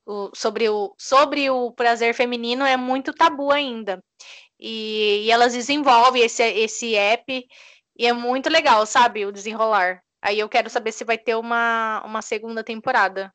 O- 0.07 0.31
sobre, 0.35 0.69
o, 0.69 0.95
sobre 0.99 1.51
o 1.51 1.73
prazer 1.73 2.15
feminino 2.15 2.65
é 2.65 2.77
muito 2.77 3.13
tabu 3.13 3.53
ainda. 3.53 4.03
E, 4.59 5.25
e 5.27 5.31
elas 5.31 5.53
desenvolvem 5.55 6.23
esse, 6.25 6.43
esse 6.43 6.95
app 6.97 7.47
e 7.99 8.07
é 8.07 8.13
muito 8.13 8.49
legal, 8.51 8.87
sabe? 8.87 9.27
O 9.27 9.33
desenrolar. 9.33 10.03
Aí 10.23 10.39
eu 10.39 10.49
quero 10.49 10.71
saber 10.71 10.93
se 10.93 11.05
vai 11.05 11.19
ter 11.19 11.35
uma, 11.37 12.03
uma 12.05 12.23
segunda 12.23 12.63
temporada. 12.63 13.33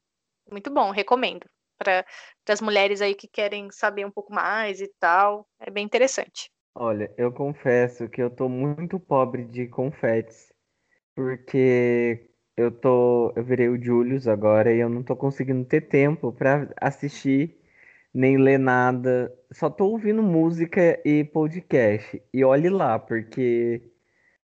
Muito 0.49 0.72
bom, 0.72 0.91
recomendo. 0.91 1.45
Para 1.78 2.05
as 2.49 2.61
mulheres 2.61 3.01
aí 3.01 3.13
que 3.13 3.28
querem 3.28 3.70
saber 3.72 4.05
um 4.05 4.11
pouco 4.11 4.34
mais 4.34 4.82
e 4.82 4.91
tal. 4.99 5.47
É 5.59 5.70
bem 5.70 5.86
interessante. 5.86 6.49
Olha, 6.74 7.13
eu 7.18 7.32
confesso 7.32 8.07
que 8.07 8.22
eu 8.22 8.30
tô 8.30 8.47
muito 8.47 8.99
pobre 8.99 9.45
de 9.45 9.68
confetes, 9.68 10.53
porque 11.15 12.30
eu 12.58 12.72
tô, 12.72 13.34
eu 13.36 13.43
virei 13.43 13.70
o 13.70 13.82
Julius 13.82 14.28
agora 14.28 14.74
e 14.74 14.80
eu 14.80 14.89
não 14.89 15.03
tô 15.03 15.16
conseguindo 15.16 15.64
ter 15.66 15.82
tempo 15.82 16.32
pra 16.34 16.68
assistir 16.82 17.58
nem 18.14 18.38
ler 18.38 18.60
nada. 18.60 19.34
Só 19.51 19.70
tô 19.70 19.88
ouvindo 19.88 20.24
música 20.24 20.99
e 21.05 21.24
podcast. 21.26 22.22
E 22.34 22.43
olhe 22.43 22.70
lá, 22.70 22.99
porque 22.99 23.82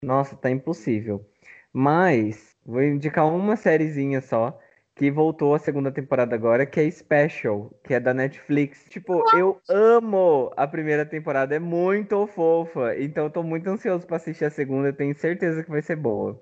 Nossa, 0.03 0.37
tá 0.37 0.51
impossível. 0.51 1.27
Mas 1.73 2.57
vou 2.65 2.83
indicar 2.83 3.27
uma 3.29 3.57
sériezinha 3.57 4.21
só 4.21 4.59
que 4.97 5.11
voltou 5.11 5.55
a 5.55 5.59
segunda 5.61 5.93
temporada 5.93 6.35
agora, 6.35 6.67
que 6.67 6.81
é 6.81 6.91
Special, 6.91 7.71
que 7.85 7.95
é 7.95 8.01
da 8.01 8.15
Netflix. 8.15 8.85
Tipo, 8.91 9.25
eu 9.37 9.61
amo 9.69 10.53
a 10.57 10.67
primeira 10.67 11.07
temporada, 11.07 11.55
é 11.55 11.59
muito 11.61 12.27
fofa. 12.29 12.97
Então 12.99 13.25
eu 13.25 13.31
tô 13.31 13.43
muito 13.45 13.69
ansioso 13.69 14.07
pra 14.07 14.17
assistir 14.17 14.45
a 14.47 14.51
segunda, 14.51 14.89
eu 14.89 14.93
tenho 14.97 15.15
certeza 15.17 15.63
que 15.63 15.71
vai 15.71 15.83
ser 15.83 15.97
boa. 15.97 16.41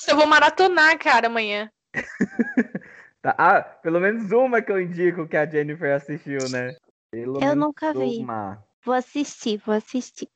Nossa, 0.00 0.12
eu 0.12 0.16
vou 0.16 0.26
maratonar, 0.26 0.98
cara, 0.98 1.26
amanhã. 1.26 1.70
Tá, 3.22 3.34
Ah, 3.36 3.60
pelo 3.60 4.00
menos 4.00 4.32
uma 4.32 4.62
que 4.62 4.72
eu 4.72 4.80
indico 4.80 5.28
que 5.28 5.36
a 5.36 5.44
Jennifer 5.44 5.94
assistiu, 5.94 6.38
né? 6.48 6.74
Pelo 7.10 7.38
Eu 7.44 7.54
nunca 7.54 7.92
vi. 7.92 8.20
uma. 8.20 8.64
Vou 8.82 8.94
assistir, 8.94 9.58
vou 9.58 9.74
assistir. 9.74 10.26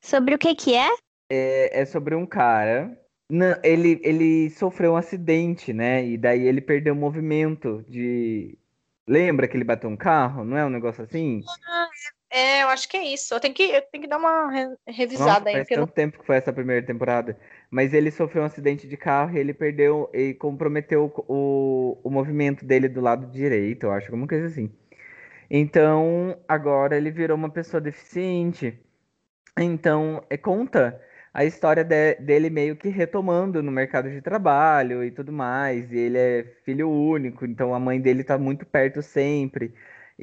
Sobre 0.00 0.36
o 0.36 0.38
que 0.38 0.54
que 0.54 0.76
é? 0.76 0.88
É, 1.28 1.80
é 1.80 1.84
sobre 1.84 2.14
um 2.14 2.24
cara. 2.24 2.96
Não, 3.28 3.58
ele, 3.64 4.00
ele 4.04 4.48
sofreu 4.50 4.92
um 4.92 4.96
acidente, 4.96 5.72
né? 5.72 6.06
E 6.06 6.16
daí 6.16 6.42
ele 6.42 6.60
perdeu 6.60 6.94
o 6.94 6.96
movimento 6.96 7.84
de. 7.88 8.56
Lembra 9.04 9.48
que 9.48 9.56
ele 9.56 9.64
bateu 9.64 9.90
um 9.90 9.96
carro? 9.96 10.44
Não 10.44 10.56
é 10.56 10.64
um 10.64 10.70
negócio 10.70 11.02
assim? 11.02 11.42
É, 12.32 12.62
eu 12.62 12.68
acho 12.70 12.88
que 12.88 12.96
é 12.96 13.04
isso. 13.04 13.34
Eu 13.34 13.40
tenho 13.40 13.54
que, 13.54 13.62
eu 13.64 13.82
tenho 13.90 14.02
que 14.02 14.08
dar 14.08 14.18
uma 14.18 14.50
re- 14.50 14.76
Nossa, 15.14 15.44
revisada 15.44 15.50
aí. 15.50 15.64
faz 15.64 15.68
eu 15.68 15.78
não- 15.80 15.86
tanto 15.86 15.92
tempo 15.92 16.18
que 16.18 16.24
foi 16.26 16.36
essa 16.36 16.52
primeira 16.52 16.84
temporada. 16.86 17.38
Mas 17.70 17.92
ele 17.92 18.10
sofreu 18.10 18.42
um 18.42 18.46
acidente 18.46 18.88
de 18.88 18.96
carro 18.96 19.36
e 19.36 19.40
ele 19.40 19.52
perdeu 19.54 20.10
e 20.14 20.32
comprometeu 20.34 21.12
o, 21.28 21.98
o 22.02 22.10
movimento 22.10 22.64
dele 22.64 22.88
do 22.88 23.00
lado 23.00 23.26
direito, 23.30 23.84
eu 23.84 23.92
acho, 23.92 24.06
alguma 24.08 24.26
coisa 24.26 24.46
assim. 24.46 24.70
Então, 25.50 26.38
agora 26.48 26.96
ele 26.96 27.10
virou 27.10 27.36
uma 27.36 27.50
pessoa 27.50 27.80
deficiente. 27.80 28.78
Então, 29.58 30.24
é, 30.30 30.36
conta 30.38 31.00
a 31.34 31.44
história 31.44 31.84
de- 31.84 32.16
dele 32.16 32.50
meio 32.50 32.76
que 32.76 32.88
retomando 32.88 33.62
no 33.62 33.72
mercado 33.72 34.10
de 34.10 34.22
trabalho 34.22 35.04
e 35.04 35.10
tudo 35.10 35.32
mais. 35.32 35.92
E 35.92 35.96
ele 35.98 36.18
é 36.18 36.44
filho 36.64 36.90
único, 36.90 37.44
então 37.46 37.74
a 37.74 37.80
mãe 37.80 38.00
dele 38.00 38.24
tá 38.24 38.38
muito 38.38 38.66
perto 38.66 39.02
sempre. 39.02 39.74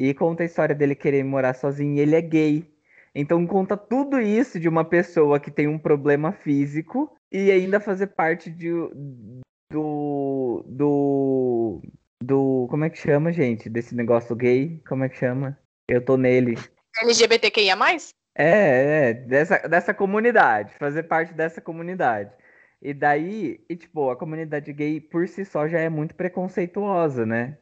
E 0.02 0.14
conta 0.14 0.44
a 0.44 0.46
história 0.46 0.74
dele 0.74 0.96
querer 0.96 1.26
morar 1.26 1.54
sozinho 1.54 1.98
e 1.98 2.00
ele 2.00 2.16
é 2.16 2.22
gay. 2.22 2.66
Então 3.14 3.46
conta 3.46 3.76
tudo 3.76 4.22
isso 4.22 4.58
de 4.58 4.70
uma 4.70 4.86
pessoa 4.86 5.42
que 5.42 5.52
tem 5.52 5.68
um 5.68 5.78
problema 5.78 6.32
físico 6.32 7.14
e 7.30 7.52
ainda 7.52 7.82
fazer 7.82 8.08
parte 8.08 8.50
de, 8.50 8.70
do, 9.70 10.64
do, 10.66 11.82
do, 12.24 12.68
como 12.70 12.86
é 12.86 12.90
que 12.90 12.98
chama, 12.98 13.34
gente? 13.34 13.70
Desse 13.70 13.94
negócio 13.94 14.34
gay? 14.38 14.82
Como 14.88 15.04
é 15.04 15.10
que 15.10 15.18
chama? 15.18 15.60
Eu 15.90 16.00
tô 16.00 16.16
nele. 16.16 16.58
LGBTQIA+. 17.04 17.76
É, 18.38 19.10
é, 19.10 19.14
dessa, 19.14 19.68
dessa 19.68 19.94
comunidade, 19.94 20.76
fazer 20.80 21.04
parte 21.04 21.34
dessa 21.34 21.60
comunidade. 21.60 22.32
E 22.82 22.94
daí, 22.94 23.60
e 23.70 23.76
tipo, 23.76 24.10
a 24.10 24.16
comunidade 24.16 24.72
gay 24.72 25.02
por 25.02 25.28
si 25.28 25.44
só 25.44 25.68
já 25.68 25.80
é 25.80 25.90
muito 25.90 26.16
preconceituosa, 26.16 27.26
né? 27.26 27.58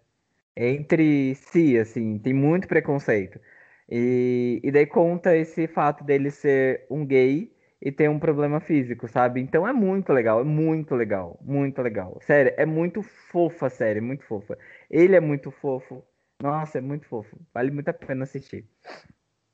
Entre 0.59 1.35
si, 1.35 1.77
assim, 1.77 2.17
tem 2.17 2.33
muito 2.33 2.67
preconceito. 2.67 3.39
E, 3.87 4.59
e 4.63 4.71
daí 4.71 4.87
conta 4.87 5.37
esse 5.37 5.67
fato 5.67 6.03
dele 6.03 6.31
ser 6.31 6.87
um 6.89 7.05
gay 7.05 7.55
e 7.79 7.91
ter 7.91 8.09
um 8.09 8.17
problema 8.17 8.59
físico, 8.59 9.07
sabe? 9.07 9.39
Então 9.39 9.67
é 9.67 9.71
muito 9.71 10.11
legal, 10.11 10.41
é 10.41 10.43
muito 10.43 10.95
legal, 10.95 11.37
muito 11.43 11.79
legal. 11.79 12.19
Sério, 12.21 12.53
é 12.57 12.65
muito 12.65 13.03
fofa 13.03 13.67
a 13.67 13.69
série, 13.69 14.01
muito 14.01 14.23
fofa. 14.25 14.57
Ele 14.89 15.15
é 15.15 15.19
muito 15.19 15.51
fofo. 15.51 16.03
Nossa, 16.41 16.79
é 16.79 16.81
muito 16.81 17.05
fofo. 17.07 17.37
Vale 17.53 17.69
muito 17.69 17.89
a 17.89 17.93
pena 17.93 18.23
assistir. 18.23 18.67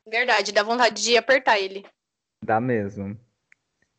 Verdade, 0.10 0.54
dá 0.54 0.64
vontade 0.64 1.04
de 1.04 1.18
apertar 1.18 1.60
ele. 1.60 1.86
Dá 2.44 2.62
mesmo. 2.62 3.18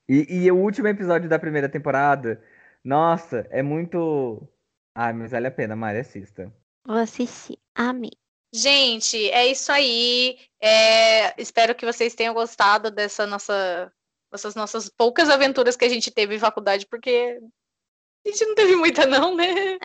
E, 0.08 0.44
e 0.44 0.50
o 0.50 0.56
último 0.56 0.88
episódio 0.88 1.28
da 1.28 1.38
primeira 1.38 1.68
temporada, 1.68 2.42
nossa, 2.82 3.46
é 3.50 3.62
muito. 3.62 4.48
Ai, 4.94 5.12
mas 5.12 5.32
vale 5.32 5.48
a 5.48 5.50
pena, 5.50 5.76
Mari, 5.76 5.98
assista. 5.98 6.52
Vou 6.86 6.96
assistir. 6.96 7.58
Amém. 7.74 8.12
Gente, 8.52 9.30
é 9.30 9.46
isso 9.48 9.72
aí. 9.72 10.38
É, 10.60 11.40
espero 11.40 11.74
que 11.74 11.84
vocês 11.84 12.14
tenham 12.14 12.32
gostado 12.32 12.90
dessa 12.90 13.26
nossa, 13.26 13.92
dessas 14.30 14.54
nossas 14.54 14.88
poucas 14.88 15.28
aventuras 15.28 15.76
que 15.76 15.84
a 15.84 15.88
gente 15.88 16.10
teve 16.10 16.36
em 16.36 16.38
faculdade, 16.38 16.86
porque 16.86 17.40
a 18.24 18.28
gente 18.30 18.44
não 18.46 18.54
teve 18.54 18.76
muita, 18.76 19.06
não, 19.06 19.34
né? 19.34 19.78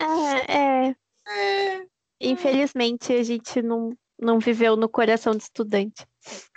É, 0.47 0.87
é. 0.87 0.95
É. 1.27 1.85
Infelizmente, 2.21 3.13
a 3.13 3.23
gente 3.23 3.61
não, 3.61 3.97
não 4.19 4.39
viveu 4.39 4.75
no 4.75 4.89
coração 4.89 5.35
de 5.35 5.43
estudante. 5.43 6.05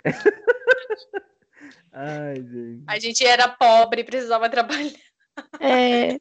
Ai, 1.91 2.35
gente. 2.35 2.83
A 2.87 2.99
gente 2.99 3.25
era 3.25 3.47
pobre 3.47 4.01
e 4.01 4.03
precisava 4.03 4.49
trabalhar. 4.49 4.91
É, 5.59 6.17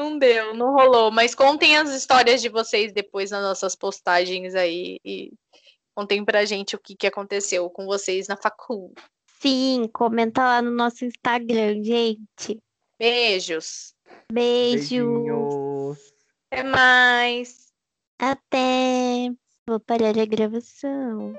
Não 0.00 0.18
deu, 0.18 0.54
não 0.54 0.72
rolou. 0.72 1.10
Mas 1.10 1.34
contem 1.34 1.76
as 1.76 1.90
histórias 1.90 2.40
de 2.40 2.48
vocês 2.48 2.90
depois 2.90 3.30
nas 3.30 3.42
nossas 3.42 3.76
postagens 3.76 4.54
aí 4.54 4.98
e 5.04 5.30
contem 5.94 6.24
pra 6.24 6.46
gente 6.46 6.74
o 6.74 6.78
que, 6.78 6.96
que 6.96 7.06
aconteceu 7.06 7.68
com 7.68 7.84
vocês 7.84 8.26
na 8.26 8.34
facul. 8.34 8.94
sim, 9.40 9.86
comenta 9.92 10.42
lá 10.42 10.62
no 10.62 10.70
nosso 10.70 11.04
Instagram, 11.04 11.82
gente. 11.82 12.58
Beijos. 12.98 13.94
Beijo. 14.32 14.78
Beijinhos. 14.78 15.98
Até 16.50 16.62
mais. 16.62 17.66
Até. 18.18 19.30
Vou 19.66 19.80
parar 19.80 20.18
a 20.18 20.24
gravação. 20.24 21.34